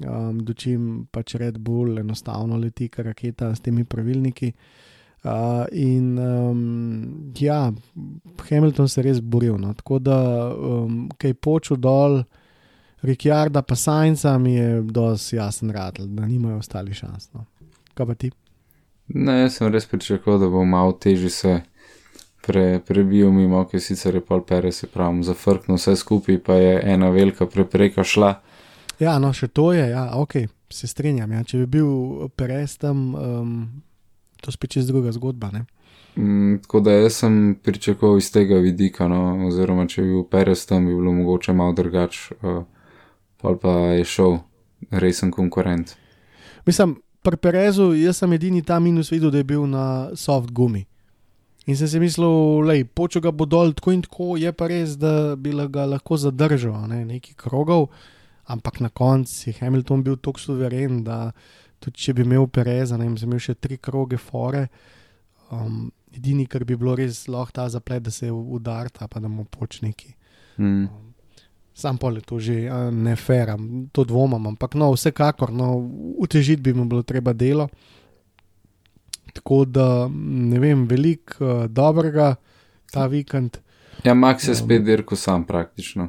um, 0.00 0.40
dočim 0.42 1.06
pač 1.12 1.36
Red 1.38 1.58
Bull 1.62 2.00
enostavno 2.02 2.58
leti, 2.58 2.88
kar 2.88 3.06
raketa 3.10 3.52
s 3.54 3.62
temi 3.62 3.84
pravilniki. 3.84 4.52
Uh, 5.22 5.62
in 5.70 6.18
um, 6.18 7.32
ja, 7.38 7.70
Hamilton 8.48 8.88
se 8.88 9.00
je 9.00 9.06
res 9.06 9.20
boril. 9.20 9.54
No. 9.60 9.70
Tako 9.78 10.00
da, 10.02 10.18
um, 10.50 11.04
kaj 11.18 11.34
počel 11.34 11.78
dol, 11.78 12.22
Rikjarda 13.02 13.64
pa 13.66 13.74
Sajnca 13.74 14.36
mi 14.38 14.54
je 14.54 14.82
dosti 14.82 15.36
jasen 15.36 15.70
rad, 15.74 15.98
da 15.98 16.26
nimajo 16.26 16.60
ostali 16.62 16.94
šans. 16.94 17.30
No. 17.34 17.46
Kaj 17.94 18.06
pa 18.06 18.14
ti? 18.14 18.30
Ne, 19.14 19.40
jaz 19.44 19.58
sem 19.58 19.70
res 19.74 19.86
pričakoval, 19.90 20.38
da 20.42 20.50
bo 20.50 20.62
malo 20.64 20.94
težje 20.94 21.30
se 21.30 21.54
pre, 22.42 22.80
prebil 22.86 23.30
mimo, 23.30 23.64
ki 23.70 23.80
sicer 23.80 24.18
je 24.18 24.24
pol 24.26 24.42
pere, 24.46 24.72
se 24.72 24.88
pravi, 24.90 25.22
zafrknil 25.26 25.78
vse 25.78 25.96
skupaj, 25.96 26.40
pa 26.42 26.58
je 26.58 26.80
ena 26.94 27.10
velika 27.14 27.46
prepreka 27.46 28.04
šla. 28.04 28.34
Ja, 29.00 29.16
no, 29.22 29.32
še 29.34 29.48
to 29.48 29.72
je, 29.74 29.86
ja, 29.90 30.08
ok, 30.18 30.44
se 30.72 30.90
strinjam. 30.90 31.32
Ja. 31.32 31.44
Če 31.46 31.62
bi 31.64 31.78
bil 31.78 32.28
Perez 32.38 32.76
tam, 32.82 33.14
um, 33.14 33.54
to 34.42 34.54
spet 34.54 34.76
čez 34.76 34.90
druga 34.90 35.14
zgodba. 35.14 35.50
Ne? 35.54 35.64
Mm, 36.16 36.60
tako 36.66 36.82
da 36.84 36.94
jaz 36.98 37.22
sem 37.22 37.56
pričakoval 37.62 38.20
iz 38.20 38.30
tega 38.34 38.60
vidika, 38.62 39.08
no, 39.08 39.48
oziroma 39.48 39.86
če 39.88 40.04
bi 40.04 40.12
bil 40.16 40.26
Perez 40.30 40.66
tam, 40.68 40.86
bi 40.86 40.94
bilo 40.98 41.14
mogoče 41.16 41.54
malo 41.56 41.74
drugače, 41.78 42.38
uh, 42.42 42.62
pa 43.62 43.74
je 43.96 44.04
šel 44.06 44.38
resen 44.90 45.32
konkurent. 45.34 45.96
Mislim, 46.66 47.00
pri 47.22 47.36
Perezu 47.36 47.92
jaz 47.94 48.22
sem 48.22 48.32
edini 48.32 48.62
ta 48.62 48.78
minus 48.78 49.10
videl, 49.10 49.30
da 49.30 49.42
je 49.42 49.46
bil 49.46 49.66
na 49.66 50.10
soft 50.18 50.50
gumi. 50.54 50.84
In 51.66 51.76
sem 51.78 51.86
si 51.86 52.00
mislil, 52.02 52.66
da 52.66 52.74
počo 52.94 53.20
ga 53.22 53.30
bo 53.30 53.46
dol 53.46 53.70
tako 53.78 53.92
in 53.94 54.02
tako, 54.02 54.32
je 54.36 54.50
pa 54.52 54.66
res, 54.66 54.96
da 54.98 55.36
bi 55.38 55.52
ga 55.70 55.86
lahko 55.86 56.18
zadržal, 56.18 56.88
ne, 56.90 57.04
neki 57.06 57.36
krogov 57.38 57.88
ampak 58.44 58.80
na 58.80 58.88
koncu 58.88 59.50
je 59.50 59.56
Hamilton 59.60 60.02
bil 60.02 60.16
tako 60.16 60.40
suveren, 60.40 61.02
da 61.04 61.30
tudi 61.78 61.98
če 61.98 62.14
bi 62.14 62.26
imel 62.26 62.46
Pereza, 62.48 62.98
ne 62.98 63.06
vem, 63.08 63.16
imel 63.16 63.40
še 63.42 63.54
tri 63.54 63.78
kroge 63.78 64.18
fore. 64.20 64.66
Um, 65.52 65.90
edini, 66.12 66.46
kar 66.48 66.64
bi 66.64 66.76
bilo 66.76 66.94
res 66.96 67.26
lahko 67.28 67.56
ta 67.56 67.68
zaplet, 67.72 68.02
da 68.04 68.12
se 68.12 68.30
udarta, 68.30 69.08
pa 69.08 69.20
da 69.20 69.28
mu 69.28 69.44
počniki. 69.44 70.14
Mm. 70.58 70.84
Um, 70.84 71.08
sam 71.74 71.96
pol 71.98 72.18
je 72.20 72.26
to 72.28 72.38
že 72.38 72.54
ne 72.92 73.16
feram, 73.16 73.88
to 73.92 74.04
dvomam, 74.04 74.50
ampak 74.52 74.76
no, 74.76 74.90
vsekakor, 74.92 75.52
no, 75.56 75.74
utežiti 76.20 76.62
bi 76.62 76.74
mu 76.76 76.84
bilo 76.88 77.02
treba 77.02 77.32
delo. 77.32 77.68
Tako 79.32 79.64
da 79.64 80.08
ne 80.12 80.58
vem, 80.60 80.86
veliko 80.88 81.44
uh, 81.44 81.66
dobrega 81.66 82.34
ta 82.92 83.06
vikend. 83.06 83.58
Ja, 84.04 84.14
Max 84.14 84.48
je 84.48 84.54
spet 84.54 84.84
dirko 84.84 85.16
sam 85.16 85.46
praktično. 85.46 86.08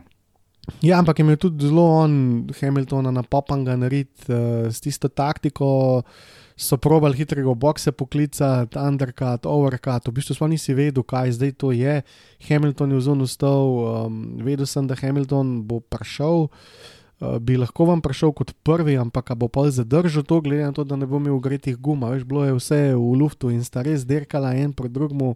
Ja, 0.82 1.00
ampak 1.00 1.20
je 1.20 1.24
imel 1.24 1.38
tudi 1.38 1.68
zelo 1.68 1.84
on, 2.04 2.14
Hamiltona, 2.60 3.12
na 3.12 3.24
popanga 3.24 3.76
narediti 3.76 4.32
uh, 4.32 4.72
s 4.72 4.82
tisto 4.82 5.08
taktiko. 5.08 6.02
So 6.56 6.78
probali 6.78 7.18
hitrega 7.18 7.50
boxe 7.58 7.92
poklicati, 7.92 8.78
undercut, 8.78 9.48
overcut, 9.50 10.08
v 10.08 10.12
bistvu 10.14 10.36
smo 10.38 10.48
nisi 10.48 10.76
vedel, 10.78 11.02
kaj 11.04 11.32
zdaj 11.40 11.56
to 11.58 11.72
je. 11.74 12.02
Hamilton 12.48 12.94
je 12.94 13.00
v 13.00 13.06
zonu 13.08 13.28
stal, 13.28 13.74
um, 14.06 14.20
vedel 14.46 14.70
sem, 14.70 14.86
da 14.88 14.96
Hamilton 15.00 15.64
bo 15.66 15.80
prišel, 15.82 16.46
uh, 16.46 16.93
bi 17.40 17.58
lahko 17.58 17.86
vam 17.90 18.02
prišel 18.02 18.34
kot 18.36 18.54
prvi, 18.64 18.98
ampak 18.98 19.34
bo 19.38 19.48
pa 19.48 19.70
zadržal 19.72 20.24
to, 20.24 20.42
glede 20.42 20.66
na 20.68 20.76
to, 20.76 20.84
da 20.84 20.96
ne 20.96 21.06
bo 21.06 21.22
imel 21.22 21.40
gretih 21.40 21.78
guma. 21.78 22.12
Veš, 22.14 22.24
bilo 22.28 22.46
je 22.46 22.56
vse 22.58 22.82
v 22.96 23.18
luftu 23.20 23.52
in 23.54 23.64
sta 23.64 23.82
res 23.86 24.06
derkala 24.06 24.56
en 24.56 24.74
proti 24.74 24.94
drugemu 24.94 25.36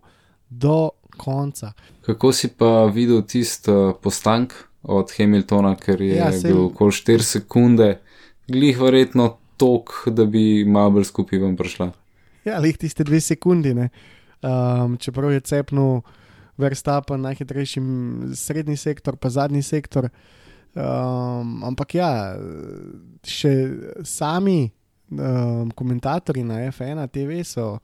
do 0.50 0.92
konca. 1.18 1.74
Kako 2.06 2.32
si 2.34 2.48
pa 2.48 2.86
videl 2.92 3.24
tisti 3.28 3.72
uh, 3.72 3.94
postank? 4.02 4.54
od 4.88 5.12
Hamiltona, 5.18 5.76
ker 5.76 6.02
je 6.02 6.16
ja, 6.16 6.30
bil 6.44 6.68
okoli 6.70 6.96
4 6.96 7.26
sekunde, 7.26 7.90
glih 8.48 8.80
verjetno 8.80 9.34
tok, 9.60 10.08
da 10.14 10.26
bi 10.26 10.64
malo 10.66 10.98
bolj 10.98 11.10
skupaj 11.10 11.42
vam 11.44 11.58
prišla. 11.60 11.90
Ja, 12.48 12.62
lih 12.64 12.78
tiste 12.80 13.04
dve 13.04 13.20
sekundi, 13.22 13.74
um, 13.76 14.96
čeprav 15.02 15.34
je 15.36 15.44
cepnil 15.44 16.02
Verstappen 16.58 17.22
najhitrejši 17.22 17.82
srednji 18.34 18.78
sektor, 18.78 19.18
pa 19.20 19.30
zadnji 19.30 19.62
sektor. 19.62 20.08
Um, 20.78 21.64
ampak 21.66 21.96
ja, 21.98 22.10
še 23.26 23.52
sami 24.06 24.68
um, 25.10 25.72
komentatorji 25.74 26.44
na 26.46 26.68
F1 26.70 27.02
TV 27.10 27.42
so 27.42 27.80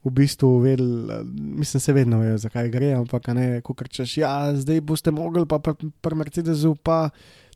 v 0.00 0.12
bistvu 0.16 0.62
vedeli, 0.62 1.18
mislim, 1.58 1.80
se 1.80 1.92
vedno 1.92 2.22
vejo, 2.22 2.38
zakaj 2.38 2.70
gre, 2.72 2.94
ampak 2.96 3.28
ne, 3.36 3.60
ko 3.60 3.76
rečeš, 3.76 4.16
ja, 4.22 4.32
zdaj 4.56 4.80
boste 4.80 5.12
mogli 5.12 5.44
pa 5.44 5.58
pri 5.60 5.90
pr 6.00 6.16
Mercedesu 6.16 6.72
pa 6.80 7.10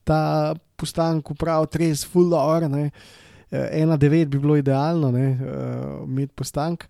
ta 0.04 0.52
postanek 0.76 1.30
upraviti 1.30 1.86
res 1.86 2.04
full 2.04 2.34
hour, 2.36 2.68
ne. 2.68 2.90
ena 3.52 3.96
devet 3.96 4.28
bi 4.28 4.40
bilo 4.42 4.56
idealno, 4.60 5.12
ne, 5.14 5.26
uh, 5.38 6.04
med 6.04 6.36
postank. 6.36 6.84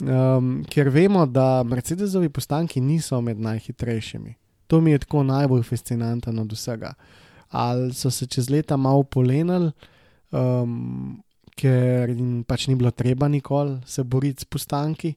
Um, 0.00 0.62
ker 0.64 0.88
vemo, 0.88 1.26
da 1.28 1.60
Mercedesovi 1.68 2.30
postanki 2.32 2.80
niso 2.80 3.20
med 3.20 3.40
najhitrejšimi. 3.40 4.39
To 4.70 4.80
mi 4.80 4.94
je 4.94 5.02
tako 5.02 5.24
najbolj 5.26 5.64
fascinantno 5.66 6.42
od 6.42 6.52
vsega. 6.52 6.94
Ali 7.50 7.94
so 7.94 8.10
se 8.10 8.26
čez 8.26 8.50
leta 8.50 8.76
malo 8.76 9.02
polenili, 9.02 9.72
um, 10.30 11.18
ker 11.58 12.10
jim 12.10 12.44
pač 12.46 12.68
ni 12.70 12.76
bilo 12.78 12.90
treba 12.94 13.28
nikoli 13.28 13.80
se 13.86 14.04
boriti 14.04 14.40
s 14.40 14.48
postanki, 14.48 15.14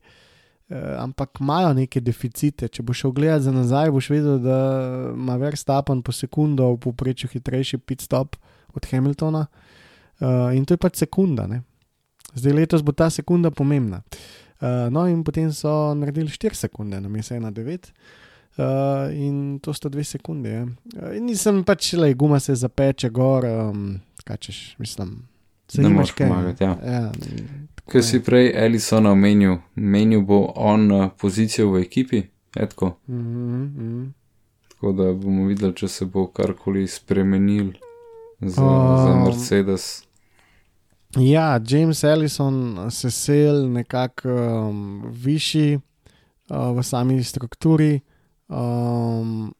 eh, 0.70 0.96
ampak 0.98 1.38
imajo 1.40 1.74
neke 1.78 2.02
deficite. 2.02 2.68
Če 2.68 2.84
boš 2.84 3.04
šel 3.04 3.12
gledati 3.12 3.44
za 3.44 3.54
nazaj, 3.54 3.92
boš 3.92 4.10
videl, 4.10 4.40
da 4.42 4.58
ima 5.14 5.38
Verstappen 5.38 6.02
po 6.02 6.12
sekundo 6.12 6.72
v 6.74 6.80
povprečju 6.88 7.30
hitrejši 7.30 7.78
pit 7.78 8.02
stop 8.02 8.36
od 8.74 8.90
Hamiltona 8.90 9.46
eh, 9.46 10.58
in 10.58 10.66
to 10.66 10.74
je 10.74 10.82
pač 10.82 10.98
sekunda. 11.06 11.48
Ne? 11.48 11.62
Zdaj 12.34 12.58
letos 12.58 12.82
bo 12.82 12.92
ta 12.92 13.10
sekunda 13.14 13.52
pomembna. 13.52 14.02
Uh, 14.64 14.88
no, 14.88 15.02
in 15.12 15.26
potem 15.28 15.50
so 15.52 15.92
naredili 15.92 16.32
4 16.32 16.56
sekunde, 16.56 16.96
na 17.02 17.10
mestu 17.12 17.36
1,9, 17.36 17.90
uh, 18.58 19.12
in 19.14 19.60
to 19.60 19.74
sta 19.74 19.90
2 19.90 20.04
sekunde. 20.04 20.68
Uh, 20.96 21.14
nisem 21.20 21.64
pač 21.64 21.94
le, 21.94 22.14
guma 22.14 22.40
se 22.40 22.56
zapeče 22.56 23.10
gor, 23.10 23.46
um, 23.46 24.00
kaj 24.24 24.38
češ, 24.38 24.60
mislim, 24.80 25.22
Se 25.68 25.82
ne 25.82 25.90
moreš 25.90 26.16
pomagati. 26.16 26.64
Ja. 26.64 26.78
Ja, 26.86 27.12
Ker 27.92 28.04
si 28.04 28.22
prej 28.24 28.52
Ellison 28.56 29.06
omenil, 29.06 29.58
menil 29.76 30.22
bo 30.22 30.54
on 30.56 30.92
uh, 30.92 31.10
pozicijo 31.20 31.72
v 31.74 31.82
ekipi, 31.82 32.22
etko. 32.56 32.98
Mm 33.08 33.18
-hmm. 33.18 34.12
Tako 34.70 34.92
da 34.92 35.14
bomo 35.14 35.46
videli, 35.46 35.76
če 35.76 35.88
se 35.88 36.06
bo 36.06 36.28
karkoli 36.28 36.88
spremenil 36.88 37.72
za, 38.42 38.64
um, 38.64 38.98
za 38.98 39.16
Mercedes. 39.26 40.04
Ja, 41.18 41.60
James 41.68 42.04
Ellison 42.04 42.92
se 42.92 43.12
sel 43.12 43.72
nekako 43.72 44.30
um, 44.30 45.04
višji 45.12 45.76
uh, 45.76 46.78
v 46.78 46.84
sami 46.84 47.24
strukturi. 47.24 48.00
Um, 48.54 49.54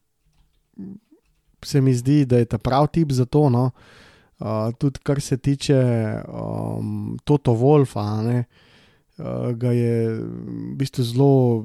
se 1.64 1.80
mi 1.80 1.94
zdi, 1.94 2.24
da 2.24 2.38
je 2.38 2.44
ta 2.44 2.58
prav 2.58 2.86
tip 2.92 3.12
za 3.12 3.24
to. 3.24 3.50
No? 3.50 3.70
Uh, 4.38 4.72
tudi 4.78 5.00
kar 5.02 5.20
se 5.20 5.36
tiče 5.36 5.80
um, 6.28 7.18
Toto 7.24 7.52
Wolfa, 7.52 8.22
ne, 8.22 8.44
uh, 9.18 9.52
ga 9.56 9.72
je 9.72 10.18
v 10.18 10.74
bistvu 10.76 11.04
zelo 11.04 11.64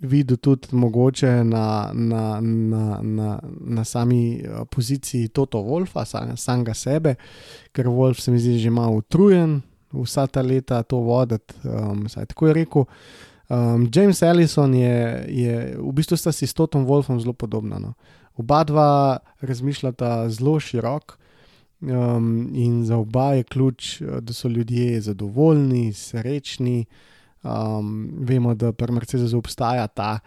videl 0.00 0.36
tudi 0.36 0.68
mogoče 0.72 1.44
na, 1.44 1.90
na, 1.92 2.40
na, 2.40 3.00
na, 3.02 3.38
na 3.60 3.84
sami 3.84 4.40
uh, 4.40 4.64
poziciji 4.70 5.28
Toto 5.28 5.58
Wolfa, 5.58 6.04
sam, 6.04 6.36
samega 6.36 6.74
sebe, 6.74 7.16
ker 7.72 7.90
Wolf 7.90 8.22
se 8.22 8.30
mi 8.30 8.38
zdi 8.38 8.58
že 8.58 8.70
malo 8.70 9.02
utrujen 9.02 9.60
vsa 9.92 10.26
ta 10.26 10.42
leta 10.42 10.82
to 10.82 10.96
voditi, 10.96 11.54
um, 11.64 12.06
tako 12.06 12.46
je 12.46 12.54
rekel. 12.54 12.84
Um, 13.48 13.88
James 13.94 14.22
Ellison 14.22 14.74
je, 14.74 15.26
je 15.28 15.76
v 15.78 15.92
bistvu 15.92 16.16
sta 16.16 16.32
si 16.32 16.46
s 16.46 16.54
Totom 16.54 16.86
Wolfom 16.86 17.20
zelo 17.20 17.32
podobna. 17.32 17.78
No. 17.78 17.94
Oba 18.36 18.64
dva 18.64 19.18
razmišljata 19.40 20.28
zelo 20.28 20.60
širok 20.60 21.18
um, 21.80 22.50
in 22.54 22.84
za 22.84 22.96
oba 22.96 23.32
je 23.32 23.44
ključ, 23.44 24.02
da 24.20 24.32
so 24.32 24.48
ljudje 24.48 25.00
zadovoljni, 25.00 25.92
srečni. 25.92 26.84
Um, 27.42 28.10
vemo, 28.18 28.54
da 28.54 28.72
pri 28.72 28.92
Mercedesu 28.92 29.38
obstaja 29.38 29.86
ta, 29.86 30.18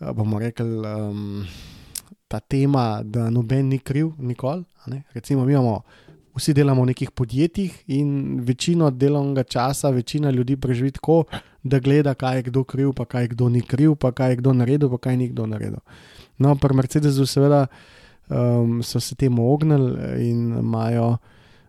bomo 0.00 0.38
rekli, 0.38 0.78
um, 0.88 1.44
ta 2.28 2.40
tema, 2.40 3.02
da 3.04 3.30
noben 3.30 3.68
ni 3.68 3.78
kriv, 3.78 4.12
nikoli. 4.18 4.64
Recimo, 5.12 5.44
mi 5.44 5.52
imamo 5.52 5.82
vsi 6.36 6.54
delamo 6.54 6.82
v 6.82 6.92
nekih 6.92 7.10
podjetjih 7.10 7.84
in 7.86 8.40
večino 8.44 8.90
delovnega 8.90 9.42
časa, 9.42 9.90
večina 9.90 10.30
ljudi 10.30 10.56
preživi 10.56 10.90
tako, 10.90 11.24
da 11.62 11.78
gleda, 11.78 12.14
kaj 12.14 12.36
je 12.36 12.42
kdo 12.42 12.64
kriv, 12.64 12.92
pa 12.92 13.04
kaj 13.04 13.28
kdo 13.28 13.48
ni 13.48 13.60
kriv, 13.60 13.94
pa 13.94 14.12
kaj 14.12 14.30
je 14.30 14.36
kdo 14.36 14.52
naredil, 14.52 14.90
pa 14.90 14.98
kaj 14.98 15.16
ni 15.16 15.28
kdo 15.28 15.46
naredil. 15.46 15.80
No, 16.38 16.54
pri 16.56 16.74
Mercedesu, 16.74 17.26
seveda, 17.26 17.66
um, 18.30 18.82
so 18.82 19.00
se 19.00 19.14
temu 19.14 19.52
ognili 19.52 20.30
in 20.30 20.58
imajo 20.58 21.16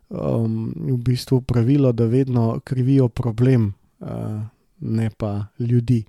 um, 0.10 0.74
v 0.76 0.98
bistvu 0.98 1.42
pravilo, 1.42 1.92
da 1.92 2.06
vedno 2.06 2.60
krivijo 2.64 3.08
problem, 3.08 3.74
uh, 4.00 4.08
ne 4.80 5.10
pa 5.18 5.46
ljudi. 5.60 6.04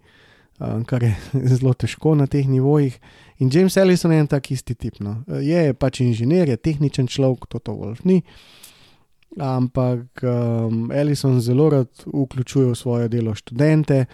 Um, 0.61 0.85
kar 0.85 1.03
je 1.03 1.17
zelo 1.57 1.73
težko 1.75 2.15
na 2.15 2.27
teh 2.27 2.49
nivojih. 2.49 3.01
In 3.41 3.49
James 3.49 3.77
Ellison 3.77 4.13
je 4.13 4.21
en 4.21 4.27
tak 4.29 4.51
isti 4.53 4.75
tip. 4.75 4.99
No. 5.01 5.23
Je 5.41 5.73
pač 5.73 6.03
inženir, 6.05 6.49
je 6.49 6.57
tehničen 6.61 7.09
človek, 7.09 7.49
to 7.49 7.59
to 7.59 7.73
Wolf 7.73 8.05
ni. 8.05 8.21
Ampak 9.41 10.25
um, 10.27 10.91
Ellison 10.93 11.41
zelo 11.41 11.71
rad 11.71 11.89
vključuje 12.05 12.73
v 12.73 12.77
svoje 12.77 13.09
delo 13.09 13.35
študente, 13.35 14.05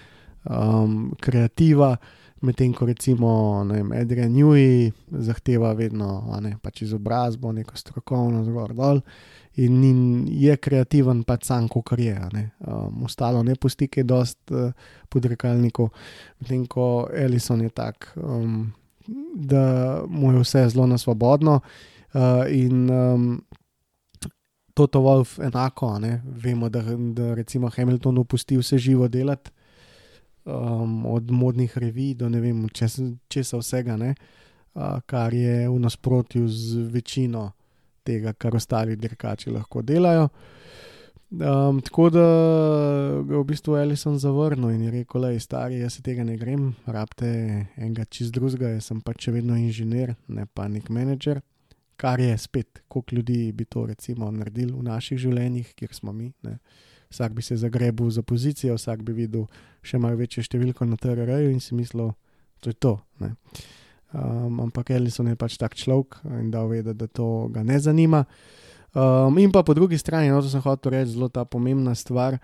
um, 0.45 1.11
kreativa, 1.21 1.97
medtem 2.45 2.75
ko 2.77 2.87
recimo 2.87 3.65
vem, 3.65 3.93
Adrian 3.97 4.31
Newey 4.31 4.93
zahteva 5.11 5.73
vedno 5.73 6.21
ne, 6.45 6.59
pač 6.63 6.85
izobrazbo, 6.85 7.51
neko 7.57 7.75
strokovno 7.77 8.45
zgor 8.45 8.77
dol. 8.77 9.01
In, 9.57 9.81
in 9.83 10.01
je 10.29 10.53
kreativen, 10.61 11.25
pač 11.25 11.49
sam, 11.49 11.67
kot 11.73 11.97
je. 11.99 12.15
Um, 12.61 13.09
ostalo 13.09 13.43
ne 13.43 13.57
pusti, 13.57 13.89
ki 13.89 14.05
je 14.05 14.11
dost 14.13 14.53
uh, 14.53 14.71
podrekalnikov, 15.09 15.89
medtem 16.39 16.67
ko 16.69 17.09
Ellison 17.09 17.65
je 17.65 17.73
tak. 17.73 18.13
Um, 18.21 18.69
da 19.35 20.03
mu 20.09 20.33
je 20.33 20.41
vse 20.41 20.69
zelo 20.69 20.87
na 20.87 20.99
svobodno. 20.99 21.61
Uh, 22.15 22.21
in 22.49 22.91
um, 22.91 23.45
Toto 24.75 25.01
Wolf 25.01 25.39
enako, 25.39 25.99
ne? 25.99 26.23
vemo, 26.25 26.69
da, 26.69 26.83
da 27.13 27.35
recimo 27.35 27.69
Hamilton 27.69 28.19
opusti 28.19 28.57
vse 28.57 28.79
živo 28.79 29.09
delati, 29.09 29.51
um, 30.45 31.07
od 31.07 31.31
modnih 31.31 31.79
revij 31.79 32.15
do 32.15 32.29
ne 32.29 32.41
vem, 32.41 32.69
česa, 32.69 33.03
česa 33.29 33.57
vsega, 33.59 33.97
uh, 33.97 35.01
kar 35.07 35.35
je 35.35 35.69
v 35.69 35.79
nasprotju 35.81 36.49
z 36.49 36.89
večino 36.93 37.51
tega, 38.05 38.33
kar 38.33 38.57
ostali 38.57 38.97
dirkači 38.97 39.51
lahko 39.51 39.83
delajo. 39.83 40.29
Um, 41.31 41.81
tako 41.83 42.11
da 42.15 42.25
ga 43.27 43.41
v 43.41 43.45
bistvu 43.45 43.75
Ellison 43.77 44.19
zavrnil 44.19 44.71
in 44.71 44.83
je 44.87 44.91
rekel: 44.91 45.25
Le, 45.25 45.41
stari, 45.41 45.81
jaz 45.81 45.97
se 45.99 46.03
tega 46.07 46.25
ne 46.25 46.37
grem, 46.39 46.69
rabite 46.87 47.27
enega 47.75 48.05
čist 48.07 48.35
drugega, 48.35 48.77
jaz 48.77 48.93
sem 48.93 49.01
pač 49.03 49.27
še 49.27 49.35
vedno 49.35 49.57
inženir, 49.59 50.15
ne 50.29 50.47
pa 50.47 50.69
nek 50.71 50.87
menedžer. 50.87 51.43
Kar 51.99 52.21
je 52.21 52.37
spet, 52.39 52.83
koliko 52.89 53.17
ljudi 53.17 53.53
bi 53.53 53.65
to 53.65 53.87
recimo 53.87 54.31
naredili 54.31 54.71
v 54.73 54.85
naših 54.85 55.19
življenjih, 55.19 55.73
kjer 55.75 55.95
smo 55.97 56.13
mi. 56.13 56.31
Ne. 56.45 56.59
Vsak 57.11 57.35
bi 57.35 57.43
se 57.43 57.57
zagrebil 57.57 58.11
za 58.11 58.23
pozicijo, 58.23 58.77
vsak 58.77 59.03
bi 59.03 59.15
videl 59.17 59.47
še 59.83 59.99
malo 59.99 60.21
večjo 60.21 60.45
številko 60.45 60.87
na 60.87 60.99
TRR-ju 61.01 61.51
in 61.51 61.63
si 61.65 61.75
mislil, 61.75 62.13
da 62.63 62.71
je 62.71 62.79
to. 62.79 62.99
Um, 64.15 64.61
ampak 64.61 64.93
Ellison 64.95 65.27
je 65.33 65.39
pač 65.41 65.57
tak 65.59 65.75
človek 65.75 66.21
in 66.39 66.53
da 66.55 66.63
ve, 66.69 66.83
da 66.87 67.09
to 67.09 67.49
ga 67.51 67.65
ne 67.67 67.81
zanima. 67.83 68.23
Um, 68.97 69.39
in 69.39 69.53
pa 69.53 69.63
po 69.63 69.75
drugi 69.75 69.99
strani, 69.99 70.31
no, 70.33 70.41
to 70.41 70.49
sem 70.49 70.63
hotel 70.65 70.95
reči, 70.97 71.13
zelo 71.13 71.29
ta 71.29 71.45
pomembna 71.45 71.93
stvar. 71.95 72.39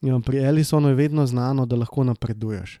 Um, 0.00 0.22
pri 0.22 0.38
Ellisonu 0.38 0.88
je 0.88 0.94
vedno 0.94 1.26
znano, 1.26 1.66
da 1.66 1.76
lahko 1.76 2.04
napreduješ. 2.04 2.78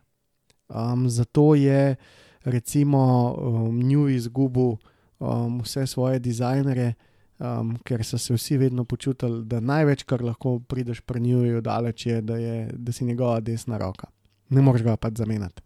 Um, 0.68 1.08
zato 1.10 1.54
je 1.54 1.96
recimo 2.44 3.34
um, 3.34 3.78
New 3.82 4.08
izgubil 4.08 4.76
um, 5.18 5.58
vse 5.60 5.86
svoje 5.86 6.18
dizajnerje, 6.18 6.94
um, 7.38 7.74
ker 7.82 8.04
so 8.04 8.18
se 8.18 8.34
vsi 8.34 8.58
vedno 8.62 8.84
počutili, 8.84 9.42
da 9.44 9.60
največ, 9.60 10.04
kar 10.06 10.22
lahko 10.22 10.60
prideš 10.60 11.00
pri 11.00 11.20
Newu, 11.20 11.60
daleč 11.60 12.06
je, 12.06 12.20
da, 12.22 12.36
je, 12.36 12.70
da 12.72 12.92
si 12.92 13.04
njegova 13.04 13.40
desna 13.40 13.78
roka. 13.78 14.06
Ne 14.48 14.62
moreš 14.62 14.86
ga 14.86 14.94
pač 14.96 15.18
zamenjati. 15.18 15.62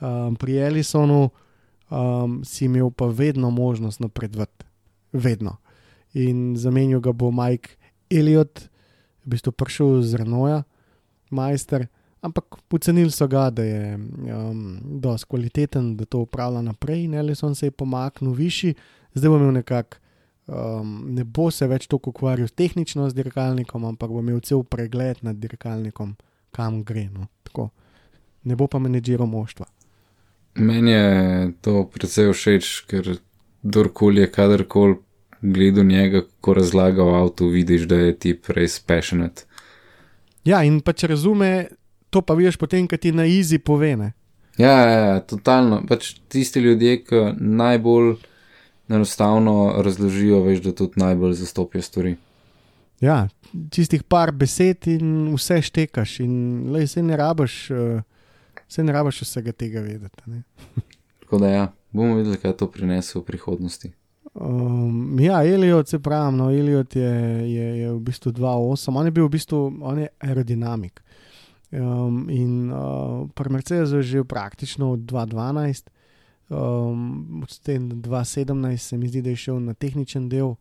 Um, 0.00 0.34
pri 0.34 0.58
Ellisonu 0.58 1.30
um, 1.90 2.42
si 2.44 2.64
imel 2.64 2.90
pa 2.90 3.06
vedno 3.06 3.50
možnost 3.50 4.00
napredovati. 4.00 4.66
Vedno 5.12 5.56
in 6.14 6.56
zamenjal 6.56 7.00
ga 7.00 7.12
bo 7.12 7.30
Mike 7.30 7.76
Elliot, 8.10 8.68
v 9.26 9.34
bistvu 9.34 9.52
prišel 9.52 10.02
z 10.02 10.22
Renoja, 10.22 10.62
majster. 11.30 11.88
Ampak 12.22 12.58
pocenili 12.68 13.10
so 13.10 13.28
ga, 13.28 13.50
da 13.50 13.62
je 13.62 13.98
um, 13.98 14.78
dosti 15.02 15.28
kvaliteten, 15.30 15.96
da 15.96 16.04
to 16.04 16.24
upravlja 16.24 16.62
naprej, 16.62 17.04
in 17.04 17.14
ali 17.18 17.34
so 17.34 17.54
se 17.54 17.70
pomaknili 17.70 18.34
višji, 18.34 18.74
zdaj 19.14 19.30
bo 19.30 19.36
imel 19.36 19.52
nekako, 19.52 19.98
um, 20.46 21.04
ne 21.14 21.24
bo 21.24 21.50
se 21.50 21.66
več 21.66 21.86
toliko 21.86 22.10
ukvarjal 22.10 22.48
tehnično 22.48 23.10
z 23.10 23.14
dirkalnikom, 23.14 23.84
ampak 23.84 24.10
bo 24.10 24.22
imel 24.24 24.40
cel 24.40 24.64
pregled 24.64 25.22
nad 25.22 25.36
dirkalnikom, 25.36 26.16
kam 26.50 26.82
gre. 26.84 27.08
No. 27.12 27.28
Ne 28.46 28.56
bo 28.56 28.66
pa 28.70 28.78
menedžiral 28.78 29.26
moštva. 29.26 29.66
Meni 30.56 30.92
je 30.92 31.52
to 31.60 31.84
predvsej 31.92 32.32
všeč, 32.32 32.68
ker 32.88 33.18
kdorkoli 33.66 34.22
je 34.22 34.30
kadarkoli 34.32 34.98
gledal 35.52 35.84
njega, 35.84 36.22
ko 36.40 36.54
razlaga 36.54 37.04
o 37.04 37.14
avtu, 37.14 37.48
vidiš, 37.48 37.86
da 37.90 37.96
je 37.96 38.14
ti 38.18 38.34
res 38.48 38.78
passionate. 38.80 39.46
Ja, 40.46 40.62
in 40.62 40.80
pa 40.80 40.94
če 40.94 41.10
razume, 41.14 41.68
to 42.10 42.22
pa 42.22 42.36
vidiš 42.38 42.58
potem, 42.60 42.86
kaj 42.88 43.02
ti 43.02 43.12
na 43.12 43.26
izi 43.26 43.58
povene. 43.58 44.12
Ja, 44.58 44.72
ja, 44.72 44.98
ja, 44.98 45.16
totalno. 45.20 45.82
Pač 45.88 46.14
tisti 46.32 46.62
ljudje, 46.64 47.00
ki 47.04 47.22
najbolj 47.36 48.14
enostavno 48.88 49.82
razložijo, 49.84 50.40
veš, 50.46 50.62
da 50.64 50.72
tudi 50.72 51.02
najbolj 51.02 51.34
zastopijo 51.42 51.82
stvari. 51.82 52.14
Ja, 53.00 53.26
čistih 53.74 54.06
par 54.08 54.32
besed 54.32 54.86
in 54.88 55.34
vse 55.34 55.60
štekaš, 55.66 56.20
in 56.24 56.36
le, 56.72 56.86
se 56.88 57.02
ne 57.02 57.16
rabiš, 57.18 57.58
se 58.68 58.84
ne 58.84 58.94
rabiš 58.94 59.20
vsega 59.26 59.52
tega 59.52 59.82
vedeti. 59.84 60.40
Tako 61.20 61.42
da 61.42 61.50
ja, 61.50 61.66
bomo 61.92 62.16
videli, 62.16 62.38
kaj 62.40 62.56
to 62.56 62.70
prinese 62.70 63.18
v 63.18 63.26
prihodnosti. 63.26 63.92
Um, 64.40 65.16
ja, 65.20 65.44
Eliot, 65.44 65.88
se 65.88 65.98
pravi, 65.98 66.36
no, 66.36 66.50
Eliot 66.50 66.96
je, 66.96 67.12
je, 67.48 67.66
je 67.78 67.92
v 67.92 68.00
bistvu 68.04 68.32
2-8, 68.36 68.92
on 68.92 69.06
je 69.08 69.10
bil 69.10 69.24
v 69.26 69.32
bistvu 69.32 69.60
aerodinamik. 70.20 71.00
Um, 71.72 72.28
in 72.28 72.68
uh, 72.68 73.24
pri 73.32 73.50
Mercedesu 73.50 73.96
je 73.96 74.02
že 74.02 74.24
praktično 74.24 74.92
od 74.92 75.08
2-12, 75.08 75.88
um, 76.52 77.42
od 77.42 77.48
2-17 77.48 78.76
se 78.76 78.98
mi 78.98 79.08
zdi, 79.08 79.22
da 79.22 79.32
je 79.32 79.36
šel 79.36 79.60
na 79.60 79.74
tehničen 79.74 80.28
del 80.28 80.54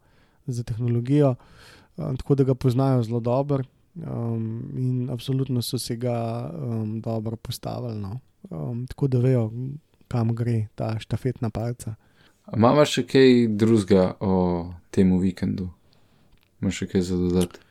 za 0.47 0.63
tehnologijo, 0.63 1.35
um, 1.97 2.15
tako 2.15 2.35
da 2.35 2.43
ga 2.43 2.55
poznajo 2.55 3.03
zelo 3.03 3.19
dobro. 3.19 3.63
Um, 3.95 4.71
in 4.75 5.09
absolutno 5.09 5.61
so 5.61 5.77
se 5.79 5.95
ga 5.95 6.51
um, 6.51 7.01
dobro 7.01 7.35
postavili, 7.35 7.99
no. 7.99 8.19
um, 8.49 8.87
tako 8.87 9.07
da 9.07 9.19
vejo, 9.19 9.51
kam 10.07 10.35
gre 10.35 10.67
ta 10.75 10.99
štafetna 10.99 11.49
palca. 11.49 11.95
Imamo 12.53 12.85
še 12.85 13.05
kaj 13.09 13.47
drugega 13.57 14.11
o 14.21 14.35
tem 14.93 15.09
vikendu? 15.17 15.71
Imaš 16.61 16.83
še 16.83 16.87
kaj 16.91 17.01
za 17.07 17.17
dodati? 17.17 17.61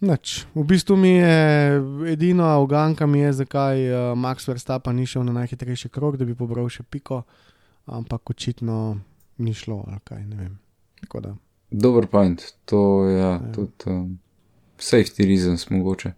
Noč. 0.00 0.44
V 0.54 0.64
bistvu 0.68 0.96
mi 1.00 1.14
je 1.16 1.80
edino 2.12 2.44
avganka, 2.44 3.06
mi 3.06 3.22
je, 3.24 3.32
zakaj 3.40 3.80
uh, 3.88 4.12
Max 4.18 4.48
Verstappen 4.48 4.96
ni 4.96 5.06
šel 5.08 5.24
na 5.24 5.32
najhitrejši 5.40 5.88
krok, 5.88 6.18
da 6.20 6.28
bi 6.28 6.36
pobral 6.36 6.68
še 6.68 6.84
piko, 6.84 7.22
ampak 7.88 8.30
očitno 8.36 8.98
ni 9.40 9.56
šlo, 9.56 9.80
ali 9.88 10.00
kaj. 10.04 10.22
Dober 11.70 12.06
point, 12.12 12.44
to 12.68 13.04
je 13.08 13.16
ja, 13.16 13.32
ja. 13.40 13.52
tudi 13.56 13.90
um, 13.90 14.18
safety 14.76 15.24
reasons 15.24 15.70
mogoče. 15.72 16.12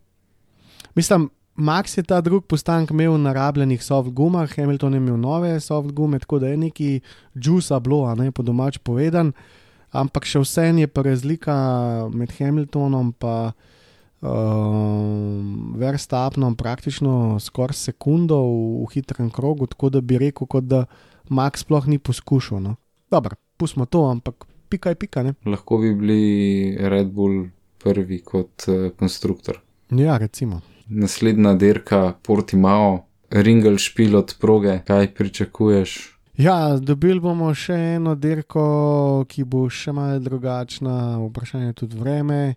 Mislim, 0.99 1.31
Max 1.59 1.97
je 1.99 2.03
ta 2.07 2.21
drugi 2.21 2.47
postanek 2.47 2.91
imel 2.95 3.17
na 3.19 3.33
rabljenih 3.35 3.83
soft 3.83 4.13
gumah, 4.15 4.53
Hamilton 4.57 4.95
je 4.95 4.99
imel 5.03 5.17
nove 5.19 5.61
soft 5.61 5.91
gume, 5.91 6.19
tako 6.19 6.39
da 6.39 6.49
je 6.49 6.57
neki 6.57 7.01
juice 7.35 7.75
ablo, 7.75 8.05
a 8.07 8.15
ne 8.15 8.31
po 8.31 8.43
domač 8.43 8.79
povedan. 8.79 9.33
ampak 9.91 10.29
še 10.29 10.43
vseeno 10.45 10.85
je 10.85 10.87
pa 10.87 11.03
razlika 11.03 11.55
med 12.13 12.33
Hamiltonom 12.39 13.15
in 13.23 13.53
um, 14.21 15.75
Verstapnom 15.79 16.57
praktično 16.57 17.39
skoraj 17.41 17.75
sekundo 17.75 18.37
v, 18.37 18.85
v 18.85 18.87
hitrem 18.95 19.31
krogu, 19.31 19.67
tako 19.67 19.91
da 19.91 20.01
bi 20.01 20.19
rekel, 20.19 20.47
da 20.63 20.85
Max 21.29 21.65
sploh 21.65 21.87
ni 21.87 21.99
poskušal. 21.99 22.61
No. 22.61 22.77
Dobro, 23.11 23.37
pustimo 23.57 23.87
to, 23.87 24.07
ampak 24.11 24.47
pika 24.69 24.91
je 24.91 24.95
pika. 24.95 25.23
Ne? 25.23 25.35
Lahko 25.47 25.79
bi 25.79 25.95
bili 25.95 26.77
Red 26.89 27.13
Bull 27.13 27.49
prvi 27.83 28.23
kot 28.23 28.69
uh, 28.69 28.91
konstruktor. 28.97 29.61
Ja, 29.91 30.19
recimo. 30.19 30.61
Naslednja 30.89 31.55
dirka 31.55 32.15
Portimao, 32.23 33.05
Ringel 33.31 33.77
špil 33.77 34.17
od 34.17 34.35
proge, 34.41 34.79
kaj 34.87 35.15
pričakuješ? 35.15 35.97
Ja, 36.39 36.79
dobili 36.79 37.21
bomo 37.21 37.51
še 37.55 37.75
eno 37.99 38.15
dirko, 38.15 39.25
ki 39.29 39.45
bo 39.45 39.67
še 39.69 39.93
malo 39.93 40.21
drugačna, 40.23 41.19
vprašanje 41.27 41.75
tudi 41.81 41.99
vreme. 41.99 42.55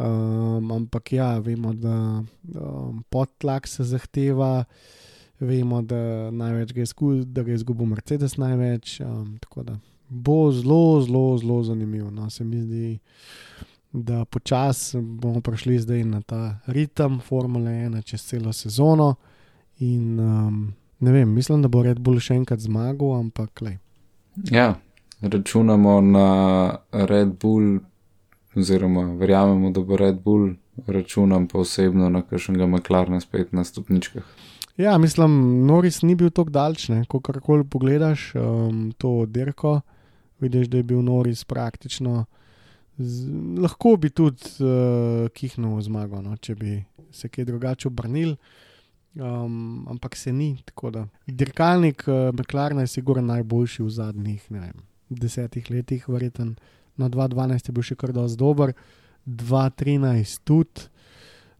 Um, 0.00 0.70
ampak 0.72 1.12
ja, 1.12 1.36
vemo, 1.38 1.74
da 1.76 1.94
um, 2.22 3.02
podtlak 3.12 3.68
se 3.68 3.84
zahteva, 3.84 4.64
vemo, 5.38 5.82
da 5.84 6.32
največ 6.32 6.72
ga 6.72 6.82
je 6.82 7.58
izgubil 7.60 7.86
Mercedes, 7.92 8.38
največ. 8.40 8.98
Um, 9.04 9.36
tako 9.44 9.66
da 9.68 9.76
bo 10.08 10.50
zelo, 10.52 11.00
zelo, 11.04 11.38
zelo 11.38 11.62
zanimivo. 11.62 12.10
No, 12.10 12.30
se 12.30 12.44
mi 12.44 12.62
zdi, 12.62 12.98
da 13.92 14.24
počasi 14.24 15.00
bomo 15.00 15.40
prišli 15.40 15.78
zdaj 15.78 16.04
na 16.04 16.20
ta 16.20 16.58
ritem 16.66 17.20
Formule 17.20 17.70
1 17.70 18.02
čez 18.04 18.24
celo 18.24 18.52
sezono. 18.52 19.14
In 19.78 20.20
um, 20.20 20.74
ne 20.98 21.12
vem, 21.12 21.28
mislim, 21.28 21.62
da 21.62 21.68
bo 21.68 21.82
Red 21.82 21.98
Bull 21.98 22.20
še 22.20 22.34
enkrat 22.34 22.60
zmagal, 22.60 23.14
ampak 23.18 23.60
le. 23.60 23.78
Ja, 24.50 24.74
računamo 25.20 26.00
na 26.00 26.28
Red 26.92 27.36
Bull 27.40 27.80
oziroma 28.56 29.04
verjamemo, 29.20 29.70
da 29.70 29.80
bo 29.80 29.96
Red 29.96 30.20
Bull, 30.24 30.54
računam 30.86 31.46
pa 31.48 31.58
osebno 31.58 32.08
na 32.08 32.22
kakšnega 32.22 32.66
McLarena 32.66 33.20
spet 33.20 33.52
na 33.52 33.64
stopničkah. 33.64 34.24
Ja, 34.76 34.96
mislim, 34.98 35.66
Noris 35.66 36.02
ni 36.02 36.14
bil 36.14 36.30
tako 36.30 36.50
daljši, 36.50 37.02
ko 37.08 37.20
karkoli 37.20 37.64
pogledaš 37.64 38.32
um, 38.34 38.92
to 38.98 39.26
dirko, 39.26 39.80
vidiš, 40.40 40.68
da 40.68 40.80
je 40.80 40.82
bil 40.82 41.02
Noris 41.02 41.44
praktično. 41.44 42.24
Z, 42.98 43.30
lahko 43.58 43.96
bi 43.96 44.10
tudi 44.10 44.42
uh, 44.60 45.28
kihnil 45.32 45.80
zmago, 45.86 46.20
no, 46.22 46.36
če 46.36 46.54
bi 46.58 46.76
se 47.12 47.30
kaj 47.32 47.46
drugače 47.48 47.88
obrnil, 47.88 48.34
um, 49.16 49.86
ampak 49.88 50.16
se 50.16 50.32
ni. 50.32 50.54
Dirkalnik 51.26 52.04
uh, 52.06 52.30
McLaren 52.36 52.84
je 52.84 52.92
sigurno 52.92 53.32
najboljši 53.32 53.82
v 53.82 53.90
zadnjih 53.90 54.46
vem, 54.50 54.84
desetih 55.08 55.70
letih, 55.70 56.08
verjetno 56.08 56.54
no 56.96 57.08
2012 57.08 57.68
je 57.68 57.72
bil 57.72 57.86
še 57.86 57.96
kar 57.96 58.12
dosti 58.12 58.38
dober, 58.38 58.72
2013 59.26 60.42
tudi, 60.44 60.88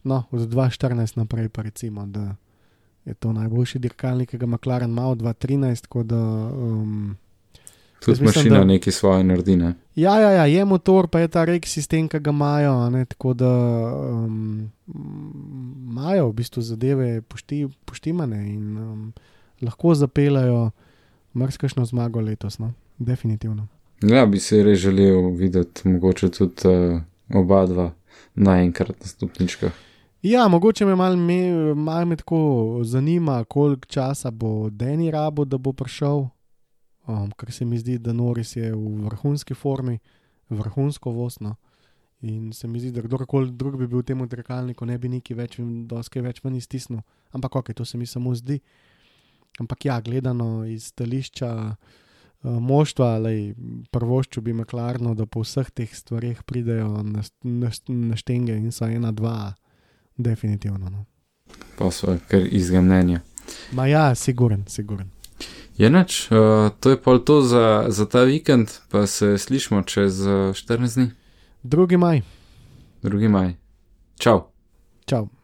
no 0.08 0.24
od 0.30 0.48
2014 0.50 1.18
naprej 1.20 1.48
pa 1.48 1.62
recimo, 1.62 2.06
da 2.06 2.34
je 3.04 3.14
to 3.14 3.32
najboljši 3.32 3.80
dirkalnik, 3.82 4.30
ki 4.30 4.38
ga 4.38 4.46
ima 4.46 5.06
od 5.08 5.22
2013. 5.22 5.88
Um, 6.02 7.16
tudi 8.04 8.24
mašina 8.24 8.58
da, 8.58 8.64
nekaj 8.64 8.92
svoje 8.92 9.24
naredi. 9.24 9.56
Ne? 9.56 9.74
Ja, 9.96 10.18
ja, 10.20 10.30
ja, 10.30 10.46
je 10.46 10.64
motor, 10.64 11.08
pa 11.08 11.20
je 11.20 11.28
ta 11.28 11.44
rek 11.44 11.66
sistem, 11.66 12.08
ki 12.08 12.20
ga 12.20 12.30
imajo, 12.30 12.74
ne, 12.90 13.04
tako 13.04 13.34
da 13.34 13.52
um, 14.10 14.70
imajo 15.90 16.28
v 16.28 16.32
bistvu 16.32 16.62
zadeve 16.62 17.20
pošti, 17.22 17.66
poštimane 17.84 18.40
in 18.54 18.78
um, 18.78 19.12
lahko 19.62 19.94
zapeljajo 19.94 20.70
mrzkašno 21.34 21.84
zmago 21.84 22.20
letos, 22.20 22.58
no? 22.58 22.72
definitivno. 22.98 23.66
Ja, 24.02 24.26
bi 24.26 24.40
se 24.40 24.62
res 24.62 24.78
želel 24.78 25.30
videti, 25.36 25.88
mogoče 25.88 26.30
tudi 26.30 26.68
uh, 26.68 27.00
oba 27.34 27.66
dva 27.66 27.90
naenkrat 28.34 29.00
na 29.00 29.06
stopničkah. 29.06 29.72
Ja, 30.22 30.48
mogoče 30.48 30.86
me 30.86 30.94
malo 30.94 31.16
me, 31.16 31.74
mal 31.74 32.04
me 32.06 32.16
tako 32.16 32.80
zanima, 32.84 33.44
koliko 33.44 33.86
časa 33.86 34.30
bo 34.30 34.70
Deni 34.70 35.10
rabo, 35.10 35.44
da 35.44 35.58
bo 35.58 35.72
prišel. 35.72 36.26
Um, 37.06 37.32
ker 37.38 37.50
se 37.52 37.64
mi 37.64 37.78
zdi, 37.78 37.98
da 37.98 38.12
Noris 38.12 38.56
je 38.56 38.70
v 38.74 39.06
vrhunski 39.08 39.54
formi, 39.54 39.98
vrhunsko 40.50 41.10
vosno. 41.10 41.56
In 42.22 42.52
se 42.52 42.68
mi 42.68 42.80
zdi, 42.80 42.92
da 42.94 43.02
kdorkoli 43.02 43.50
drug 43.50 43.80
bi 43.80 43.88
bil 43.90 44.04
v 44.04 44.06
tem 44.12 44.20
odrekalniku, 44.22 44.86
ne 44.86 44.98
bi 44.98 45.10
neki 45.10 45.34
več, 45.34 45.58
doske 45.90 46.22
več 46.22 46.38
ven 46.44 46.54
iztisnil. 46.54 47.02
Ampak 47.34 47.56
ok, 47.58 47.72
to 47.74 47.84
se 47.84 47.98
mi 47.98 48.06
samo 48.06 48.34
zdi. 48.38 48.60
Ampak 49.60 49.88
ja, 49.88 50.00
gledano 50.00 50.62
iz 50.64 50.92
stališča. 50.92 51.50
Eh, 52.42 52.48
moštva, 52.50 53.06
ali 53.06 53.54
prvošču 53.90 54.40
bi 54.40 54.52
meklarno, 54.52 55.14
da 55.14 55.26
po 55.26 55.44
vseh 55.44 55.70
teh 55.70 55.90
stvarih 55.94 56.42
pridejo 56.42 57.02
na, 57.02 57.22
na, 57.42 57.70
na 57.88 58.16
štenge 58.18 58.56
in 58.58 58.72
so 58.74 58.86
ena, 58.90 59.12
dva, 59.12 59.52
definitivno. 60.16 60.90
No. 60.90 61.04
Pa 61.78 61.90
so 61.94 62.16
kar 62.28 62.42
izga 62.50 62.82
mnenja. 62.82 63.20
Ma 63.78 63.86
ja, 63.86 64.14
siguren, 64.18 64.64
siguren. 64.66 65.10
Je 65.78 65.90
noč, 65.90 66.28
uh, 66.30 66.36
eh, 66.36 66.70
to 66.80 66.90
je 66.90 66.96
pa 66.96 67.18
to 67.18 67.40
za, 67.42 67.84
za 67.88 68.06
ta 68.06 68.22
vikend, 68.22 68.70
pa 68.90 69.06
se 69.06 69.38
slišmo 69.38 69.82
čez 69.82 70.20
uh, 70.20 70.50
eh, 70.50 70.52
14 70.52 70.94
dni. 70.94 71.10
2. 71.64 71.96
maj. 71.96 72.22
2. 73.02 73.28
maj. 73.28 73.54
Čau. 74.18 74.52
Čau. 75.06 75.41